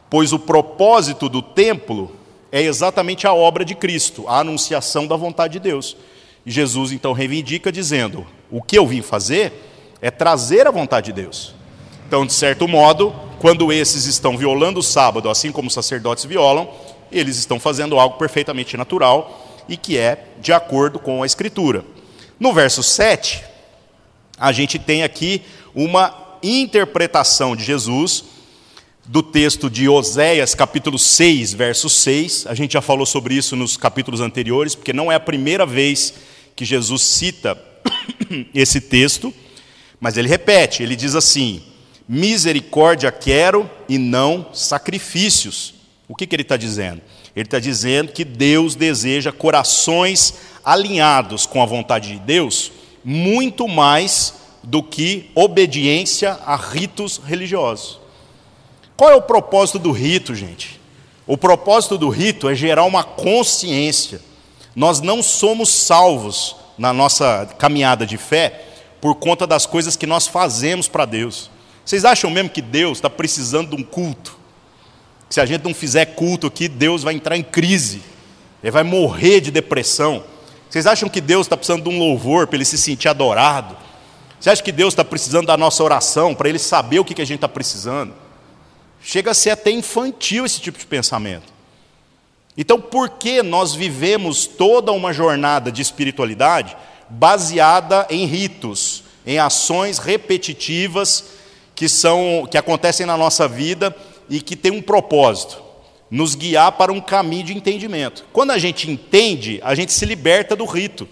pois 0.10 0.34
o 0.34 0.39
propósito 0.39 1.28
do 1.28 1.41
templo 1.41 2.12
é 2.52 2.62
exatamente 2.62 3.28
a 3.28 3.34
obra 3.34 3.65
de 3.65 3.76
Cristo, 3.76 4.26
a 4.28 4.39
anunciação 4.39 5.08
da 5.08 5.15
vontade 5.15 5.54
de 5.54 5.60
Deus. 5.60 5.98
E 6.46 6.52
Jesus 6.52 6.91
então 6.91 7.13
reivindica 7.13 7.72
dizendo: 7.72 8.26
"O 8.50 8.62
que 8.62 8.78
eu 8.78 8.86
vim 8.86 9.02
fazer 9.02 9.52
é 10.02 10.12
trazer 10.12 10.68
a 10.68 10.72
vontade 10.72 11.08
de 11.08 11.22
Deus". 11.22 11.54
Então, 12.08 12.26
de 12.26 12.34
certo 12.34 12.68
modo, 12.68 13.13
quando 13.39 13.74
esses 13.74 14.06
estão 14.06 14.38
violando 14.38 14.80
o 14.80 14.84
sábado, 14.84 15.30
assim 15.30 15.52
como 15.52 15.68
os 15.68 15.74
sacerdotes 15.74 16.26
violam, 16.26 16.70
eles 17.12 17.38
estão 17.38 17.60
fazendo 17.60 18.00
algo 18.00 18.18
perfeitamente 18.18 18.78
natural 18.78 19.63
e 19.68 19.76
que 19.76 19.98
é 19.98 20.26
de 20.39 20.54
acordo 20.54 21.00
com 21.00 21.24
a 21.24 21.26
Escritura. 21.26 21.84
No 22.39 22.54
verso 22.54 22.84
7, 22.84 23.44
a 24.38 24.52
gente 24.52 24.78
tem 24.78 25.04
aqui 25.04 25.41
uma 25.74 26.13
interpretação 26.44 27.56
de 27.56 27.63
Jesus 27.63 28.26
do 29.06 29.22
texto 29.22 29.70
de 29.70 29.88
Oséias, 29.88 30.56
capítulo 30.56 30.98
6, 30.98 31.54
verso 31.54 31.89
6. 31.89 32.48
A 32.48 32.56
gente 32.56 32.74
já 32.74 32.82
falou 32.82 33.06
sobre 33.06 33.36
isso 33.36 33.56
nos 33.56 33.78
capítulos 33.78 34.20
anteriores, 34.20 34.74
porque 34.74 34.94
não 34.94 35.12
é 35.12 35.15
a 35.15 35.20
primeira 35.20 35.65
vez 35.65 36.13
que 36.56 36.65
Jesus 36.65 37.04
cita 37.04 37.58
esse 38.54 38.82
texto, 38.82 39.34
mas 40.00 40.18
ele 40.18 40.28
repete, 40.28 40.82
ele 40.82 40.96
diz 40.96 41.13
assim: 41.13 41.62
Misericórdia 42.08 43.12
quero 43.12 43.70
e 43.88 43.98
não 43.98 44.48
sacrifícios. 44.54 45.76
O 46.08 46.15
que, 46.15 46.26
que 46.26 46.36
ele 46.36 46.44
está 46.44 46.58
dizendo? 46.58 47.02
Ele 47.36 47.46
está 47.46 47.60
dizendo 47.60 48.12
que 48.12 48.24
Deus 48.24 48.76
deseja 48.76 49.32
corações 49.32 50.34
alinhados 50.63 51.46
com 51.46 51.62
a 51.62 51.65
vontade 51.65 52.13
de 52.13 52.20
Deus 52.20 52.72
muito 53.04 53.68
mais 53.68 54.34
do 54.63 54.82
que 54.82 55.30
obediência 55.36 56.39
a 56.44 56.56
ritos 56.56 57.22
religiosos. 57.24 58.05
Qual 58.97 59.12
é 59.12 59.15
o 59.15 59.21
propósito 59.21 59.77
do 59.77 59.91
rito, 59.91 60.34
gente? 60.34 60.79
O 61.27 61.38
propósito 61.38 61.97
do 61.97 62.10
rito 62.10 62.47
é 62.47 62.55
gerar 62.55 62.84
uma 62.84 63.03
consciência. 63.03 64.21
Nós 64.75 65.01
não 65.01 65.21
somos 65.23 65.69
salvos 65.69 66.55
na 66.77 66.93
nossa 66.93 67.49
caminhada 67.58 68.05
de 68.05 68.17
fé 68.17 68.63
por 69.01 69.15
conta 69.15 69.45
das 69.45 69.65
coisas 69.65 69.95
que 69.95 70.05
nós 70.05 70.27
fazemos 70.27 70.88
para 70.88 71.05
Deus. 71.05 71.49
Vocês 71.84 72.05
acham 72.05 72.29
mesmo 72.29 72.49
que 72.49 72.62
Deus 72.62 72.97
está 72.97 73.10
precisando 73.10 73.75
de 73.75 73.81
um 73.81 73.84
culto? 73.84 74.38
Se 75.29 75.41
a 75.41 75.45
gente 75.45 75.63
não 75.63 75.73
fizer 75.73 76.05
culto 76.05 76.47
aqui, 76.47 76.67
Deus 76.67 77.03
vai 77.03 77.13
entrar 77.13 77.36
em 77.36 77.43
crise, 77.43 78.01
ele 78.63 78.71
vai 78.71 78.84
morrer 78.84 79.41
de 79.41 79.51
depressão. 79.51 80.23
Vocês 80.69 80.88
acham 80.88 81.10
que 81.10 81.21
Deus 81.21 81.45
está 81.45 81.58
precisando 81.58 81.84
de 81.84 81.89
um 81.89 81.99
louvor 81.99 82.47
para 82.47 82.58
ele 82.58 82.65
se 82.65 82.77
sentir 82.77 83.08
adorado? 83.08 83.75
Você 84.39 84.49
acha 84.49 84.63
que 84.63 84.71
Deus 84.71 84.93
está 84.93 85.03
precisando 85.03 85.47
da 85.47 85.58
nossa 85.58 85.84
oração 85.84 86.36
para 86.36 86.47
ele 86.47 86.60
saber 86.60 86.99
o 86.99 87.05
que, 87.05 87.13
que 87.13 87.21
a 87.21 87.25
gente 87.25 87.38
está 87.38 87.47
precisando? 87.47 88.13
Chega 89.06 89.32
a 89.32 89.34
ser 89.34 89.52
até 89.52 89.72
infantil 89.72 90.46
esse 90.46 90.60
tipo 90.60 90.78
de 90.78 90.86
pensamento. 90.86 91.54
Então, 92.58 92.82
por 92.82 93.12
que 93.12 93.41
nós 93.41 93.74
vivemos 93.74 94.46
toda 94.46 94.91
uma 94.91 95.13
jornada 95.13 95.72
de 95.72 95.82
espiritualidade 95.82 96.76
baseada 97.10 98.06
em 98.10 98.26
ritos? 98.26 99.06
em 99.26 99.39
ações 99.39 99.98
repetitivas 99.98 101.26
que 101.74 101.89
são 101.89 102.48
que 102.50 102.58
acontecem 102.58 103.06
na 103.06 103.18
nossa 103.18 103.48
vida 103.48 103.96
e 104.30 104.39
que 104.39 104.56
têm 104.56 104.72
um 104.72 104.82
propósito, 104.82 105.62
nos 106.10 106.36
guiar 106.36 106.72
para 106.74 106.94
um 106.94 107.02
caminho 107.02 107.46
de 107.46 107.58
entendimento. 107.58 108.26
Quando 108.32 108.52
a 108.52 108.58
gente 108.58 108.89
entende, 108.89 109.60
a 109.63 109.74
gente 109.74 109.91
se 109.91 110.06
liberta 110.06 110.56
do 110.56 110.65
rito. 110.65 111.08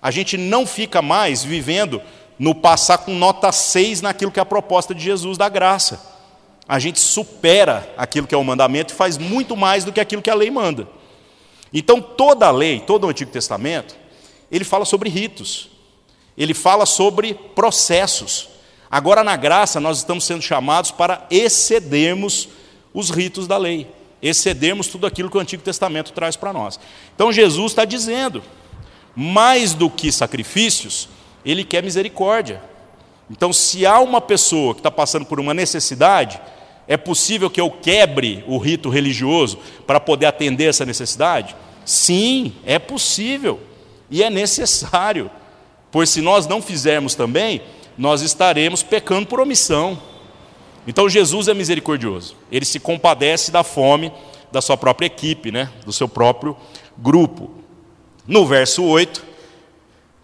A 0.00 0.10
gente 0.10 0.36
não 0.36 0.66
fica 0.66 1.02
mais 1.02 1.42
vivendo 1.42 2.00
no 2.38 2.54
passar 2.54 2.98
com 2.98 3.14
nota 3.14 3.50
6 3.50 4.02
naquilo 4.02 4.30
que 4.30 4.38
é 4.38 4.42
a 4.42 4.46
proposta 4.46 4.94
de 4.94 5.02
Jesus 5.02 5.36
da 5.36 5.48
graça. 5.48 6.17
A 6.68 6.78
gente 6.78 7.00
supera 7.00 7.90
aquilo 7.96 8.26
que 8.26 8.34
é 8.34 8.38
o 8.38 8.44
mandamento 8.44 8.92
e 8.92 8.96
faz 8.96 9.16
muito 9.16 9.56
mais 9.56 9.84
do 9.84 9.92
que 9.92 10.00
aquilo 10.00 10.20
que 10.20 10.28
a 10.28 10.34
lei 10.34 10.50
manda. 10.50 10.86
Então, 11.72 12.00
toda 12.00 12.46
a 12.46 12.50
lei, 12.50 12.80
todo 12.80 13.04
o 13.04 13.08
Antigo 13.08 13.30
Testamento, 13.30 13.96
ele 14.52 14.64
fala 14.64 14.84
sobre 14.84 15.08
ritos, 15.08 15.70
ele 16.36 16.52
fala 16.52 16.84
sobre 16.84 17.32
processos. 17.32 18.50
Agora, 18.90 19.24
na 19.24 19.34
graça, 19.34 19.80
nós 19.80 19.98
estamos 19.98 20.24
sendo 20.24 20.42
chamados 20.42 20.90
para 20.90 21.26
excedermos 21.30 22.48
os 22.92 23.10
ritos 23.10 23.46
da 23.46 23.56
lei, 23.56 23.86
excedermos 24.20 24.88
tudo 24.88 25.06
aquilo 25.06 25.30
que 25.30 25.36
o 25.38 25.40
Antigo 25.40 25.62
Testamento 25.62 26.12
traz 26.12 26.36
para 26.36 26.52
nós. 26.52 26.78
Então, 27.14 27.32
Jesus 27.32 27.72
está 27.72 27.84
dizendo: 27.86 28.42
mais 29.16 29.72
do 29.72 29.88
que 29.88 30.12
sacrifícios, 30.12 31.08
ele 31.44 31.64
quer 31.64 31.82
misericórdia. 31.82 32.62
Então, 33.30 33.52
se 33.52 33.84
há 33.84 33.98
uma 34.00 34.20
pessoa 34.20 34.74
que 34.74 34.80
está 34.80 34.90
passando 34.90 35.26
por 35.26 35.38
uma 35.38 35.52
necessidade, 35.52 36.40
é 36.88 36.96
possível 36.96 37.50
que 37.50 37.60
eu 37.60 37.70
quebre 37.70 38.42
o 38.48 38.56
rito 38.56 38.88
religioso 38.88 39.58
para 39.86 40.00
poder 40.00 40.24
atender 40.24 40.64
essa 40.64 40.86
necessidade? 40.86 41.54
Sim, 41.84 42.54
é 42.64 42.78
possível 42.78 43.60
e 44.10 44.22
é 44.22 44.30
necessário, 44.30 45.30
pois 45.92 46.08
se 46.08 46.22
nós 46.22 46.46
não 46.46 46.62
fizermos 46.62 47.14
também, 47.14 47.60
nós 47.96 48.22
estaremos 48.22 48.82
pecando 48.82 49.26
por 49.26 49.38
omissão. 49.38 50.00
Então 50.86 51.10
Jesus 51.10 51.46
é 51.48 51.54
misericordioso, 51.54 52.34
ele 52.50 52.64
se 52.64 52.80
compadece 52.80 53.50
da 53.50 53.62
fome 53.62 54.10
da 54.50 54.62
sua 54.62 54.78
própria 54.78 55.06
equipe, 55.06 55.52
né? 55.52 55.70
do 55.84 55.92
seu 55.92 56.08
próprio 56.08 56.56
grupo. 56.96 57.50
No 58.26 58.46
verso 58.46 58.82
8, 58.82 59.22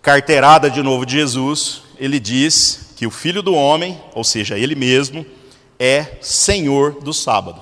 carteirada 0.00 0.70
de 0.70 0.82
novo 0.82 1.04
de 1.04 1.14
Jesus, 1.14 1.82
ele 1.98 2.18
diz 2.18 2.94
que 2.96 3.06
o 3.06 3.10
filho 3.10 3.42
do 3.42 3.54
homem, 3.54 4.00
ou 4.14 4.24
seja, 4.24 4.58
ele 4.58 4.74
mesmo, 4.74 5.26
é 5.78 6.18
senhor 6.20 7.00
do 7.00 7.12
sábado. 7.12 7.60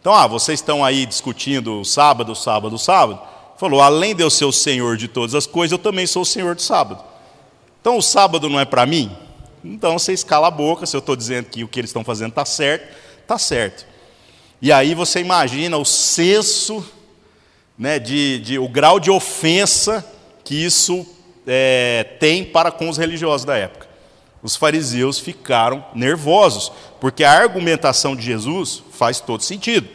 Então, 0.00 0.14
ah, 0.14 0.26
vocês 0.26 0.60
estão 0.60 0.84
aí 0.84 1.04
discutindo 1.04 1.84
sábado, 1.84 2.34
sábado, 2.34 2.78
sábado. 2.78 3.20
Falou, 3.58 3.82
além 3.82 4.14
de 4.14 4.22
eu 4.22 4.30
ser 4.30 4.46
o 4.46 4.52
senhor 4.52 4.96
de 4.96 5.08
todas 5.08 5.34
as 5.34 5.46
coisas, 5.46 5.72
eu 5.72 5.78
também 5.78 6.06
sou 6.06 6.22
o 6.22 6.26
senhor 6.26 6.54
do 6.54 6.62
sábado. 6.62 7.04
Então, 7.80 7.98
o 7.98 8.02
sábado 8.02 8.48
não 8.48 8.58
é 8.58 8.64
para 8.64 8.86
mim? 8.86 9.14
Então, 9.62 9.98
você 9.98 10.14
escala 10.14 10.48
a 10.48 10.50
boca, 10.50 10.86
se 10.86 10.96
eu 10.96 11.00
estou 11.00 11.14
dizendo 11.14 11.46
que 11.46 11.62
o 11.62 11.68
que 11.68 11.78
eles 11.78 11.90
estão 11.90 12.02
fazendo 12.02 12.30
está 12.30 12.46
certo, 12.46 12.94
está 13.20 13.36
certo. 13.36 13.86
E 14.62 14.72
aí 14.72 14.94
você 14.94 15.20
imagina 15.20 15.76
o 15.76 15.84
senso, 15.84 16.84
né, 17.76 17.98
de, 17.98 18.38
de, 18.40 18.58
o 18.58 18.68
grau 18.68 18.98
de 18.98 19.10
ofensa 19.10 20.04
que 20.44 20.54
isso 20.54 21.06
é, 21.46 22.04
tem 22.18 22.42
para 22.42 22.70
com 22.70 22.88
os 22.88 22.96
religiosos 22.96 23.44
da 23.44 23.56
época. 23.56 23.89
Os 24.42 24.56
fariseus 24.56 25.18
ficaram 25.18 25.84
nervosos, 25.94 26.72
porque 27.00 27.24
a 27.24 27.32
argumentação 27.32 28.16
de 28.16 28.22
Jesus 28.22 28.82
faz 28.92 29.20
todo 29.20 29.42
sentido. 29.42 29.88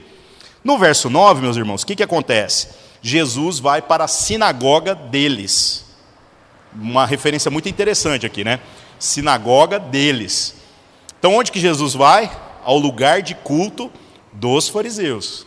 No 0.63 0.77
verso 0.77 1.09
9, 1.09 1.41
meus 1.41 1.57
irmãos, 1.57 1.81
o 1.81 1.85
que, 1.85 1.95
que 1.95 2.03
acontece? 2.03 2.69
Jesus 3.01 3.59
vai 3.59 3.81
para 3.81 4.05
a 4.05 4.07
sinagoga 4.07 4.95
deles. 4.95 5.85
Uma 6.73 7.05
referência 7.05 7.51
muito 7.51 7.69
interessante 7.69 8.25
aqui, 8.25 8.43
né? 8.43 8.59
Sinagoga 8.99 9.79
deles. 9.79 10.55
Então, 11.19 11.35
onde 11.35 11.51
que 11.51 11.59
Jesus 11.59 11.93
vai? 11.93 12.31
Ao 12.63 12.77
lugar 12.77 13.21
de 13.21 13.35
culto 13.35 13.91
dos 14.33 14.67
fariseus. 14.69 15.45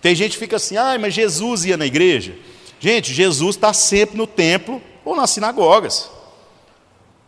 Tem 0.00 0.14
gente 0.14 0.32
que 0.32 0.38
fica 0.38 0.56
assim, 0.56 0.76
ah, 0.76 0.96
mas 0.98 1.14
Jesus 1.14 1.64
ia 1.64 1.76
na 1.76 1.86
igreja. 1.86 2.34
Gente, 2.78 3.12
Jesus 3.12 3.56
está 3.56 3.72
sempre 3.72 4.16
no 4.16 4.26
templo 4.26 4.80
ou 5.04 5.16
nas 5.16 5.30
sinagogas. 5.30 6.10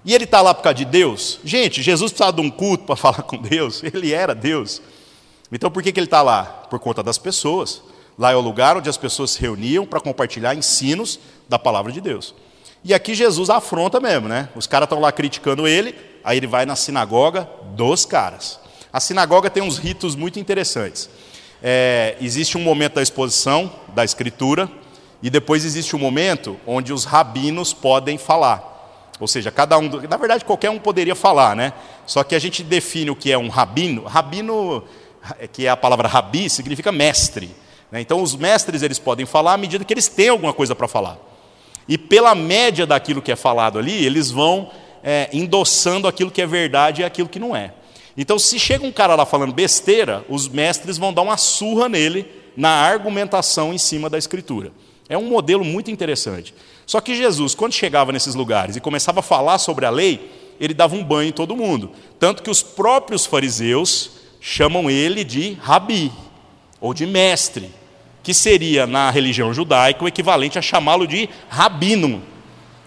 E 0.05 0.15
ele 0.15 0.25
está 0.25 0.41
lá 0.41 0.55
por 0.55 0.63
causa 0.63 0.77
de 0.77 0.85
Deus? 0.85 1.39
Gente, 1.45 1.83
Jesus 1.83 2.11
precisava 2.11 2.35
de 2.35 2.41
um 2.41 2.51
culto 2.51 2.85
para 2.85 2.97
falar 2.97 3.23
com 3.23 3.37
Deus, 3.37 3.83
ele 3.83 4.13
era 4.13 4.35
Deus. 4.35 4.81
Então 5.53 5.71
por 5.71 5.83
que, 5.83 5.93
que 5.93 6.01
ele 6.01 6.07
está 6.07 6.23
lá? 6.23 6.45
Por 6.45 6.79
conta 6.79 7.03
das 7.03 7.19
pessoas. 7.19 7.83
Lá 8.19 8.33
é 8.33 8.37
o 8.37 8.41
lugar 8.41 8.77
onde 8.77 8.89
as 8.89 8.97
pessoas 8.97 9.31
se 9.31 9.41
reuniam 9.41 9.87
para 9.87 10.01
compartilhar 10.01 10.55
ensinos 10.55 11.19
da 11.49 11.59
palavra 11.59 11.91
de 11.91 12.01
Deus. 12.01 12.35
E 12.85 12.95
aqui 12.95 13.15
Jesus 13.15 13.51
afronta 13.51 14.01
mesmo, 14.01 14.29
né? 14.29 14.49
Os 14.55 14.67
caras 14.67 14.87
estão 14.87 15.01
lá 15.01 15.13
criticando 15.13 15.67
ele, 15.67 15.95
aí 16.25 16.37
ele 16.37 16.47
vai 16.47 16.65
na 16.65 16.77
sinagoga 16.77 17.49
dos 17.75 18.05
caras. 18.05 18.59
A 18.93 19.01
sinagoga 19.01 19.51
tem 19.51 19.63
uns 19.63 19.79
ritos 19.79 20.17
muito 20.17 20.39
interessantes. 20.39 21.09
É, 21.63 22.17
existe 22.21 22.57
um 22.57 22.63
momento 22.63 22.95
da 22.95 23.03
exposição 23.03 23.71
da 23.95 24.05
escritura, 24.05 24.71
e 25.23 25.29
depois 25.29 25.65
existe 25.65 25.95
um 25.95 25.99
momento 25.99 26.59
onde 26.67 26.93
os 26.93 27.05
rabinos 27.05 27.75
podem 27.75 28.17
falar. 28.17 28.70
Ou 29.21 29.29
seja, 29.29 29.51
cada 29.51 29.79
um, 29.79 29.89
na 30.09 30.17
verdade 30.17 30.45
qualquer 30.45 30.71
um 30.71 30.79
poderia 30.79 31.15
falar, 31.15 31.55
né? 31.55 31.73
Só 32.07 32.25
que 32.25 32.35
a 32.35 32.39
gente 32.39 32.63
define 32.63 33.11
o 33.11 33.17
que 33.17 33.31
é 33.31 33.37
um 33.37 33.49
rabino. 33.49 34.05
Rabino, 34.05 34.83
que 35.53 35.67
é 35.67 35.69
a 35.69 35.77
palavra 35.77 36.09
rabi, 36.09 36.49
significa 36.49 36.91
mestre. 36.91 37.55
Né? 37.93 38.01
Então 38.01 38.23
os 38.23 38.35
mestres 38.35 38.83
eles 38.83 38.99
podem 38.99 39.27
falar 39.27 39.55
à 39.55 39.57
medida 39.59 39.85
que 39.85 39.93
eles 39.93 40.09
têm 40.09 40.31
alguma 40.31 40.55
coisa 40.55 40.75
para 40.75 40.89
falar. 40.89 41.19
E 41.87 41.99
pela 41.99 42.35
média 42.35 42.87
daquilo 42.87 43.21
que 43.21 43.31
é 43.31 43.37
falado 43.37 43.79
ali, 43.79 44.05
eles 44.05 44.31
vão 44.31 44.71
é, 45.03 45.29
endossando 45.33 46.09
aquilo 46.09 46.31
que 46.31 46.41
é 46.41 46.47
verdade 46.47 47.03
e 47.03 47.05
aquilo 47.05 47.29
que 47.29 47.39
não 47.39 47.55
é. 47.55 47.75
Então, 48.17 48.39
se 48.39 48.59
chega 48.59 48.85
um 48.85 48.93
cara 48.93 49.15
lá 49.15 49.25
falando 49.25 49.53
besteira, 49.53 50.25
os 50.29 50.49
mestres 50.49 50.99
vão 50.99 51.13
dar 51.13 51.23
uma 51.23 51.37
surra 51.37 51.89
nele 51.89 52.27
na 52.57 52.71
argumentação 52.71 53.73
em 53.73 53.79
cima 53.79 54.11
da 54.11 54.19
escritura. 54.19 54.73
É 55.09 55.17
um 55.17 55.29
modelo 55.29 55.65
muito 55.65 55.91
interessante. 55.91 56.55
Só 56.91 57.01
que 57.01 57.15
Jesus, 57.15 57.55
quando 57.55 57.73
chegava 57.73 58.11
nesses 58.11 58.35
lugares 58.35 58.75
e 58.75 58.81
começava 58.81 59.21
a 59.21 59.23
falar 59.23 59.59
sobre 59.59 59.87
a 59.87 59.91
lei, 59.91 60.29
ele 60.59 60.75
dava 60.75 60.97
um 60.97 61.05
banho 61.05 61.29
em 61.29 61.33
todo 61.33 61.55
mundo. 61.55 61.93
Tanto 62.19 62.43
que 62.43 62.51
os 62.51 62.65
próprios 62.65 63.25
fariseus 63.25 64.11
chamam 64.41 64.91
ele 64.91 65.23
de 65.23 65.53
rabi, 65.63 66.11
ou 66.81 66.93
de 66.93 67.07
mestre, 67.07 67.71
que 68.25 68.35
seria 68.35 68.89
na 68.89 69.09
religião 69.09 69.55
judaica 69.55 70.03
o 70.03 70.09
equivalente 70.09 70.59
a 70.59 70.63
chamá-lo 70.63 71.07
de 71.07 71.29
rabino, 71.49 72.25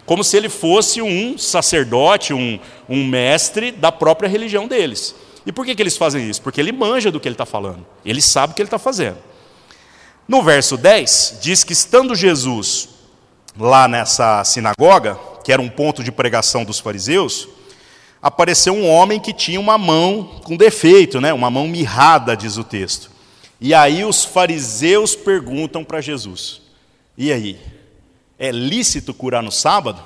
como 0.05 0.21
se 0.21 0.35
ele 0.35 0.49
fosse 0.49 1.01
um 1.01 1.37
sacerdote, 1.37 2.33
um, 2.33 2.59
um 2.89 3.07
mestre 3.07 3.71
da 3.71 3.89
própria 3.89 4.27
religião 4.27 4.67
deles. 4.67 5.15
E 5.45 5.51
por 5.53 5.65
que, 5.65 5.73
que 5.73 5.81
eles 5.81 5.95
fazem 5.95 6.29
isso? 6.29 6.41
Porque 6.41 6.59
ele 6.59 6.73
manja 6.73 7.09
do 7.09 7.21
que 7.21 7.27
ele 7.29 7.35
está 7.35 7.45
falando, 7.45 7.85
ele 8.03 8.21
sabe 8.21 8.51
o 8.51 8.55
que 8.57 8.61
ele 8.61 8.67
está 8.67 8.77
fazendo. 8.77 9.19
No 10.27 10.43
verso 10.43 10.75
10, 10.75 11.39
diz 11.41 11.63
que 11.63 11.71
estando 11.71 12.13
Jesus 12.13 12.92
lá 13.57 13.87
nessa 13.87 14.43
sinagoga, 14.43 15.19
que 15.43 15.51
era 15.51 15.61
um 15.61 15.69
ponto 15.69 16.03
de 16.03 16.11
pregação 16.11 16.63
dos 16.63 16.79
fariseus, 16.79 17.47
apareceu 18.21 18.73
um 18.73 18.89
homem 18.89 19.19
que 19.19 19.33
tinha 19.33 19.59
uma 19.59 19.77
mão 19.77 20.39
com 20.43 20.55
defeito, 20.55 21.19
né? 21.19 21.33
uma 21.33 21.49
mão 21.49 21.67
mirrada, 21.67 22.35
diz 22.35 22.57
o 22.57 22.63
texto. 22.63 23.11
E 23.59 23.73
aí 23.73 24.03
os 24.03 24.25
fariseus 24.25 25.15
perguntam 25.15 25.83
para 25.83 26.01
Jesus: 26.01 26.61
e 27.17 27.31
aí? 27.31 27.59
É 28.39 28.51
lícito 28.51 29.13
curar 29.13 29.43
no 29.43 29.51
sábado? 29.51 30.03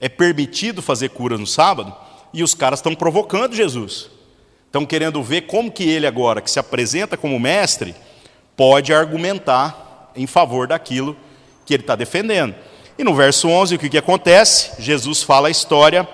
É 0.00 0.08
permitido 0.08 0.80
fazer 0.80 1.10
cura 1.10 1.36
no 1.36 1.46
sábado? 1.46 1.94
E 2.32 2.42
os 2.42 2.54
caras 2.54 2.78
estão 2.78 2.94
provocando 2.94 3.54
Jesus. 3.54 4.10
Estão 4.66 4.84
querendo 4.84 5.22
ver 5.22 5.42
como 5.42 5.70
que 5.70 5.84
ele 5.88 6.06
agora, 6.06 6.40
que 6.40 6.50
se 6.50 6.58
apresenta 6.58 7.16
como 7.16 7.38
mestre, 7.38 7.94
pode 8.56 8.92
argumentar 8.92 10.10
em 10.16 10.26
favor 10.26 10.66
daquilo 10.66 11.16
que 11.68 11.74
ele 11.74 11.82
está 11.82 11.94
defendendo. 11.94 12.54
E 12.98 13.04
no 13.04 13.14
verso 13.14 13.46
11, 13.46 13.74
o 13.74 13.78
que, 13.78 13.90
que 13.90 13.98
acontece? 13.98 14.70
Jesus 14.78 15.22
fala 15.22 15.48
a 15.48 15.50
história 15.50 16.08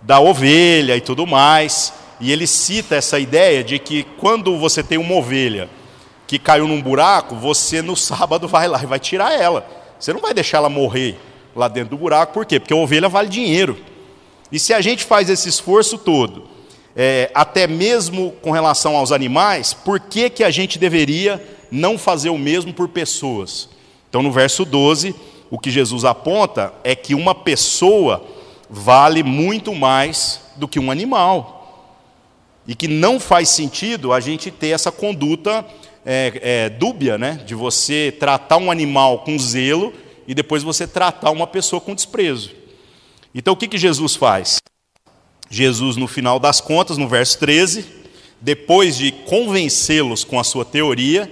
da 0.00 0.20
ovelha 0.20 0.96
e 0.96 1.00
tudo 1.00 1.26
mais, 1.26 1.92
e 2.20 2.30
ele 2.30 2.46
cita 2.46 2.94
essa 2.94 3.18
ideia 3.18 3.64
de 3.64 3.80
que 3.80 4.04
quando 4.18 4.56
você 4.56 4.84
tem 4.84 4.96
uma 4.96 5.16
ovelha 5.16 5.68
que 6.28 6.38
caiu 6.38 6.68
num 6.68 6.80
buraco, 6.80 7.34
você 7.34 7.82
no 7.82 7.96
sábado 7.96 8.46
vai 8.48 8.68
lá 8.68 8.80
e 8.82 8.86
vai 8.86 9.00
tirar 9.00 9.32
ela. 9.32 9.66
Você 9.98 10.12
não 10.12 10.20
vai 10.20 10.32
deixar 10.32 10.58
ela 10.58 10.68
morrer 10.68 11.18
lá 11.56 11.66
dentro 11.66 11.90
do 11.90 11.96
buraco, 11.96 12.32
por 12.32 12.46
quê? 12.46 12.60
Porque 12.60 12.72
a 12.72 12.76
ovelha 12.76 13.08
vale 13.08 13.28
dinheiro. 13.28 13.76
E 14.52 14.60
se 14.60 14.72
a 14.72 14.80
gente 14.80 15.02
faz 15.02 15.28
esse 15.28 15.48
esforço 15.48 15.98
todo, 15.98 16.44
é, 16.94 17.32
até 17.34 17.66
mesmo 17.66 18.32
com 18.40 18.52
relação 18.52 18.96
aos 18.96 19.10
animais, 19.10 19.74
por 19.74 19.98
que, 19.98 20.30
que 20.30 20.44
a 20.44 20.50
gente 20.50 20.78
deveria 20.78 21.42
não 21.68 21.98
fazer 21.98 22.30
o 22.30 22.38
mesmo 22.38 22.72
por 22.72 22.88
pessoas. 22.88 23.68
Então, 24.14 24.22
no 24.22 24.30
verso 24.30 24.64
12, 24.64 25.12
o 25.50 25.58
que 25.58 25.72
Jesus 25.72 26.04
aponta 26.04 26.72
é 26.84 26.94
que 26.94 27.16
uma 27.16 27.34
pessoa 27.34 28.24
vale 28.70 29.24
muito 29.24 29.74
mais 29.74 30.40
do 30.54 30.68
que 30.68 30.78
um 30.78 30.88
animal. 30.88 31.98
E 32.64 32.76
que 32.76 32.86
não 32.86 33.18
faz 33.18 33.48
sentido 33.48 34.12
a 34.12 34.20
gente 34.20 34.52
ter 34.52 34.68
essa 34.68 34.92
conduta 34.92 35.66
é, 36.06 36.40
é, 36.40 36.68
dúbia, 36.68 37.18
né? 37.18 37.42
de 37.44 37.56
você 37.56 38.14
tratar 38.16 38.56
um 38.58 38.70
animal 38.70 39.24
com 39.24 39.36
zelo 39.36 39.92
e 40.28 40.32
depois 40.32 40.62
você 40.62 40.86
tratar 40.86 41.32
uma 41.32 41.48
pessoa 41.48 41.80
com 41.80 41.92
desprezo. 41.92 42.52
Então, 43.34 43.54
o 43.54 43.56
que, 43.56 43.66
que 43.66 43.76
Jesus 43.76 44.14
faz? 44.14 44.58
Jesus, 45.50 45.96
no 45.96 46.06
final 46.06 46.38
das 46.38 46.60
contas, 46.60 46.96
no 46.96 47.08
verso 47.08 47.36
13, 47.40 47.84
depois 48.40 48.96
de 48.96 49.10
convencê-los 49.10 50.22
com 50.22 50.38
a 50.38 50.44
sua 50.44 50.64
teoria, 50.64 51.28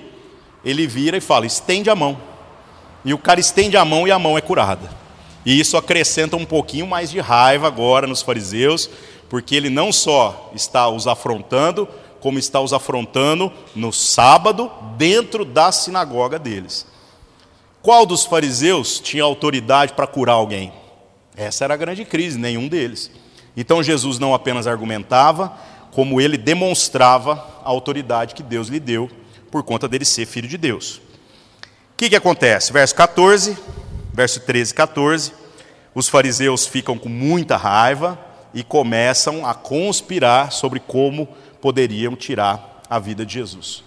ele 0.64 0.84
vira 0.88 1.16
e 1.16 1.20
fala: 1.20 1.46
estende 1.46 1.88
a 1.88 1.94
mão. 1.94 2.31
E 3.04 3.12
o 3.12 3.18
cara 3.18 3.40
estende 3.40 3.76
a 3.76 3.84
mão 3.84 4.06
e 4.06 4.10
a 4.10 4.18
mão 4.18 4.38
é 4.38 4.40
curada. 4.40 4.90
E 5.44 5.58
isso 5.58 5.76
acrescenta 5.76 6.36
um 6.36 6.44
pouquinho 6.44 6.86
mais 6.86 7.10
de 7.10 7.20
raiva 7.20 7.66
agora 7.66 8.06
nos 8.06 8.22
fariseus, 8.22 8.88
porque 9.28 9.54
ele 9.54 9.70
não 9.70 9.92
só 9.92 10.50
está 10.54 10.88
os 10.88 11.06
afrontando, 11.06 11.88
como 12.20 12.38
está 12.38 12.60
os 12.60 12.72
afrontando 12.72 13.52
no 13.74 13.92
sábado, 13.92 14.70
dentro 14.96 15.44
da 15.44 15.72
sinagoga 15.72 16.38
deles. 16.38 16.86
Qual 17.82 18.06
dos 18.06 18.24
fariseus 18.24 19.00
tinha 19.00 19.24
autoridade 19.24 19.92
para 19.94 20.06
curar 20.06 20.34
alguém? 20.34 20.72
Essa 21.36 21.64
era 21.64 21.74
a 21.74 21.76
grande 21.76 22.04
crise, 22.04 22.38
nenhum 22.38 22.68
deles. 22.68 23.10
Então 23.56 23.82
Jesus 23.82 24.20
não 24.20 24.32
apenas 24.32 24.68
argumentava, 24.68 25.52
como 25.90 26.20
ele 26.20 26.36
demonstrava 26.36 27.32
a 27.64 27.68
autoridade 27.68 28.34
que 28.34 28.42
Deus 28.42 28.68
lhe 28.68 28.78
deu 28.78 29.10
por 29.50 29.64
conta 29.64 29.88
dele 29.88 30.04
ser 30.04 30.26
filho 30.26 30.48
de 30.48 30.56
Deus. 30.56 31.00
O 31.92 31.96
que, 31.96 32.10
que 32.10 32.16
acontece? 32.16 32.72
Verso 32.72 32.94
14, 32.94 33.56
verso 34.12 34.40
13 34.40 34.72
e 34.72 34.74
14. 34.74 35.32
Os 35.94 36.08
fariseus 36.08 36.66
ficam 36.66 36.98
com 36.98 37.08
muita 37.08 37.56
raiva 37.56 38.18
e 38.54 38.62
começam 38.62 39.46
a 39.46 39.54
conspirar 39.54 40.52
sobre 40.52 40.80
como 40.80 41.28
poderiam 41.60 42.16
tirar 42.16 42.82
a 42.88 42.98
vida 42.98 43.24
de 43.24 43.34
Jesus. 43.34 43.84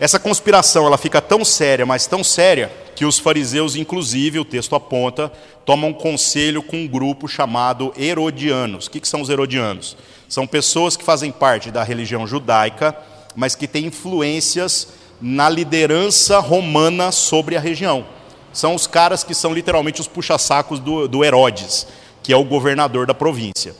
Essa 0.00 0.18
conspiração 0.18 0.86
ela 0.86 0.96
fica 0.96 1.20
tão 1.20 1.44
séria, 1.44 1.84
mas 1.84 2.06
tão 2.06 2.24
séria, 2.24 2.72
que 2.96 3.04
os 3.04 3.18
fariseus, 3.18 3.76
inclusive, 3.76 4.38
o 4.38 4.44
texto 4.44 4.74
aponta, 4.74 5.30
tomam 5.66 5.92
conselho 5.92 6.62
com 6.62 6.78
um 6.78 6.88
grupo 6.88 7.28
chamado 7.28 7.92
Herodianos. 7.98 8.86
O 8.86 8.90
que, 8.90 9.00
que 9.00 9.08
são 9.08 9.20
os 9.20 9.28
Herodianos? 9.28 9.96
São 10.26 10.46
pessoas 10.46 10.96
que 10.96 11.04
fazem 11.04 11.30
parte 11.30 11.70
da 11.70 11.82
religião 11.82 12.26
judaica, 12.26 12.96
mas 13.36 13.54
que 13.54 13.68
têm 13.68 13.86
influências 13.86 14.88
na 15.20 15.48
liderança 15.48 16.38
romana 16.38 17.12
sobre 17.12 17.56
a 17.56 17.60
região. 17.60 18.06
São 18.52 18.74
os 18.74 18.86
caras 18.86 19.22
que 19.22 19.34
são 19.34 19.52
literalmente 19.52 20.00
os 20.00 20.08
puxa-sacos 20.08 20.80
do, 20.80 21.06
do 21.06 21.24
Herodes, 21.24 21.86
que 22.22 22.32
é 22.32 22.36
o 22.36 22.44
governador 22.44 23.06
da 23.06 23.14
província. 23.14 23.74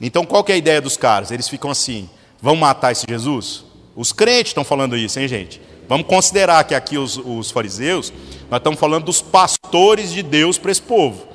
Então, 0.00 0.24
qual 0.24 0.44
que 0.44 0.52
é 0.52 0.54
a 0.54 0.58
ideia 0.58 0.80
dos 0.80 0.96
caras? 0.96 1.30
Eles 1.30 1.48
ficam 1.48 1.70
assim: 1.70 2.08
vão 2.40 2.56
matar 2.56 2.92
esse 2.92 3.06
Jesus? 3.08 3.64
Os 3.96 4.12
crentes 4.12 4.50
estão 4.50 4.64
falando 4.64 4.96
isso, 4.96 5.18
hein, 5.18 5.28
gente? 5.28 5.60
Vamos 5.88 6.06
considerar 6.06 6.64
que 6.64 6.74
aqui 6.74 6.96
os, 6.96 7.18
os 7.18 7.50
fariseus, 7.50 8.12
nós 8.50 8.58
estamos 8.58 8.78
falando 8.78 9.04
dos 9.04 9.20
pastores 9.20 10.12
de 10.12 10.22
Deus 10.22 10.56
para 10.56 10.70
esse 10.70 10.80
povo, 10.80 11.26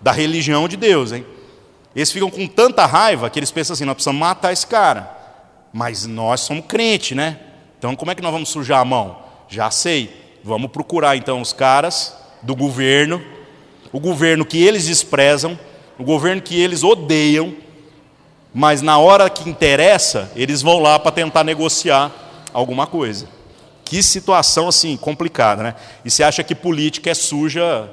da 0.00 0.12
religião 0.12 0.68
de 0.68 0.76
Deus, 0.76 1.12
hein? 1.12 1.26
Eles 1.94 2.12
ficam 2.12 2.30
com 2.30 2.46
tanta 2.46 2.86
raiva 2.86 3.28
que 3.28 3.38
eles 3.38 3.50
pensam 3.50 3.74
assim: 3.74 3.84
nós 3.84 3.94
precisamos 3.94 4.20
matar 4.20 4.52
esse 4.52 4.66
cara. 4.66 5.18
Mas 5.72 6.06
nós 6.06 6.40
somos 6.40 6.64
crente, 6.66 7.14
né? 7.14 7.38
Então 7.80 7.96
como 7.96 8.10
é 8.10 8.14
que 8.14 8.20
nós 8.20 8.30
vamos 8.30 8.50
sujar 8.50 8.78
a 8.78 8.84
mão? 8.84 9.16
Já 9.48 9.70
sei. 9.70 10.14
Vamos 10.44 10.70
procurar 10.70 11.16
então 11.16 11.40
os 11.40 11.54
caras 11.54 12.14
do 12.42 12.54
governo, 12.54 13.22
o 13.90 13.98
governo 13.98 14.44
que 14.44 14.62
eles 14.62 14.86
desprezam, 14.86 15.58
o 15.98 16.04
governo 16.04 16.42
que 16.42 16.60
eles 16.60 16.84
odeiam, 16.84 17.54
mas 18.52 18.82
na 18.82 18.98
hora 18.98 19.30
que 19.30 19.48
interessa, 19.48 20.30
eles 20.36 20.60
vão 20.60 20.78
lá 20.78 20.98
para 20.98 21.10
tentar 21.10 21.42
negociar 21.42 22.12
alguma 22.52 22.86
coisa. 22.86 23.26
Que 23.82 24.02
situação 24.02 24.68
assim 24.68 24.94
complicada, 24.94 25.62
né? 25.62 25.74
E 26.04 26.10
você 26.10 26.22
acha 26.22 26.44
que 26.44 26.54
política 26.54 27.08
é 27.08 27.14
suja 27.14 27.90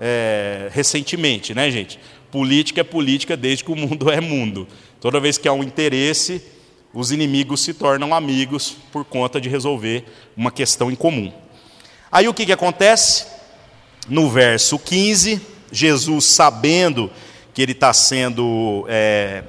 é, 0.00 0.68
recentemente, 0.70 1.52
né, 1.56 1.72
gente? 1.72 1.98
Política 2.30 2.82
é 2.82 2.84
política 2.84 3.36
desde 3.36 3.64
que 3.64 3.72
o 3.72 3.76
mundo 3.76 4.08
é 4.12 4.20
mundo. 4.20 4.68
Toda 5.00 5.18
vez 5.18 5.38
que 5.38 5.48
há 5.48 5.52
um 5.52 5.64
interesse, 5.64 6.40
os 6.94 7.10
inimigos 7.10 7.60
se 7.60 7.74
tornam 7.74 8.14
amigos 8.14 8.76
por 8.92 9.04
conta 9.04 9.40
de 9.40 9.48
resolver 9.48 10.04
uma 10.36 10.52
questão 10.52 10.90
em 10.90 10.94
comum. 10.94 11.32
Aí 12.10 12.28
o 12.28 12.32
que, 12.32 12.46
que 12.46 12.52
acontece? 12.52 13.26
No 14.08 14.30
verso 14.30 14.78
15, 14.78 15.40
Jesus, 15.72 16.24
sabendo 16.26 17.10
que 17.52 17.60
ele 17.60 17.72
está 17.72 17.92
sendo 17.92 18.86
é, 18.88 19.42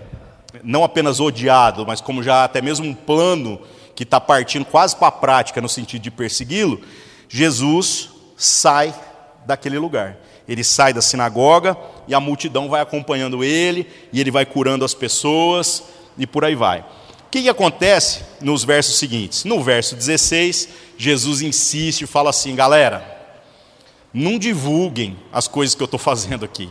não 0.64 0.84
apenas 0.84 1.20
odiado, 1.20 1.86
mas 1.86 2.02
como 2.02 2.24
já 2.24 2.44
até 2.44 2.62
mesmo 2.62 2.88
um 2.88 2.96
plano 2.96 3.62
que 3.94 4.04
está 4.04 4.20
partindo 4.20 4.66
quase 4.66 4.96
para 4.96 5.08
a 5.08 5.12
prática 5.12 5.62
no 5.62 5.70
sentido 5.70 6.02
de 6.02 6.12
persegui-lo, 6.12 6.82
Jesus 7.30 8.10
sai 8.36 8.94
daquele 9.46 9.78
lugar. 9.78 10.18
Ele 10.48 10.64
sai 10.64 10.94
da 10.94 11.02
sinagoga 11.02 11.78
e 12.08 12.14
a 12.14 12.20
multidão 12.20 12.70
vai 12.70 12.82
acompanhando 12.82 13.44
ele, 13.44 13.88
e 14.12 14.20
ele 14.20 14.32
vai 14.32 14.46
curando 14.46 14.86
as 14.86 14.94
pessoas 14.94 15.84
e 16.18 16.26
por 16.26 16.44
aí 16.44 16.56
vai. 16.56 16.84
Que, 17.36 17.42
que 17.42 17.50
acontece 17.50 18.22
nos 18.40 18.64
versos 18.64 18.98
seguintes? 18.98 19.44
No 19.44 19.62
verso 19.62 19.94
16, 19.94 20.70
Jesus 20.98 21.42
insiste 21.42 22.04
e 22.04 22.08
fala 22.08 22.30
assim: 22.30 22.56
galera, 22.56 23.06
não 24.14 24.40
divulguem 24.40 25.18
as 25.34 25.46
coisas 25.46 25.76
que 25.76 25.84
eu 25.84 25.86
estou 25.86 26.00
fazendo 26.00 26.46
aqui. 26.46 26.70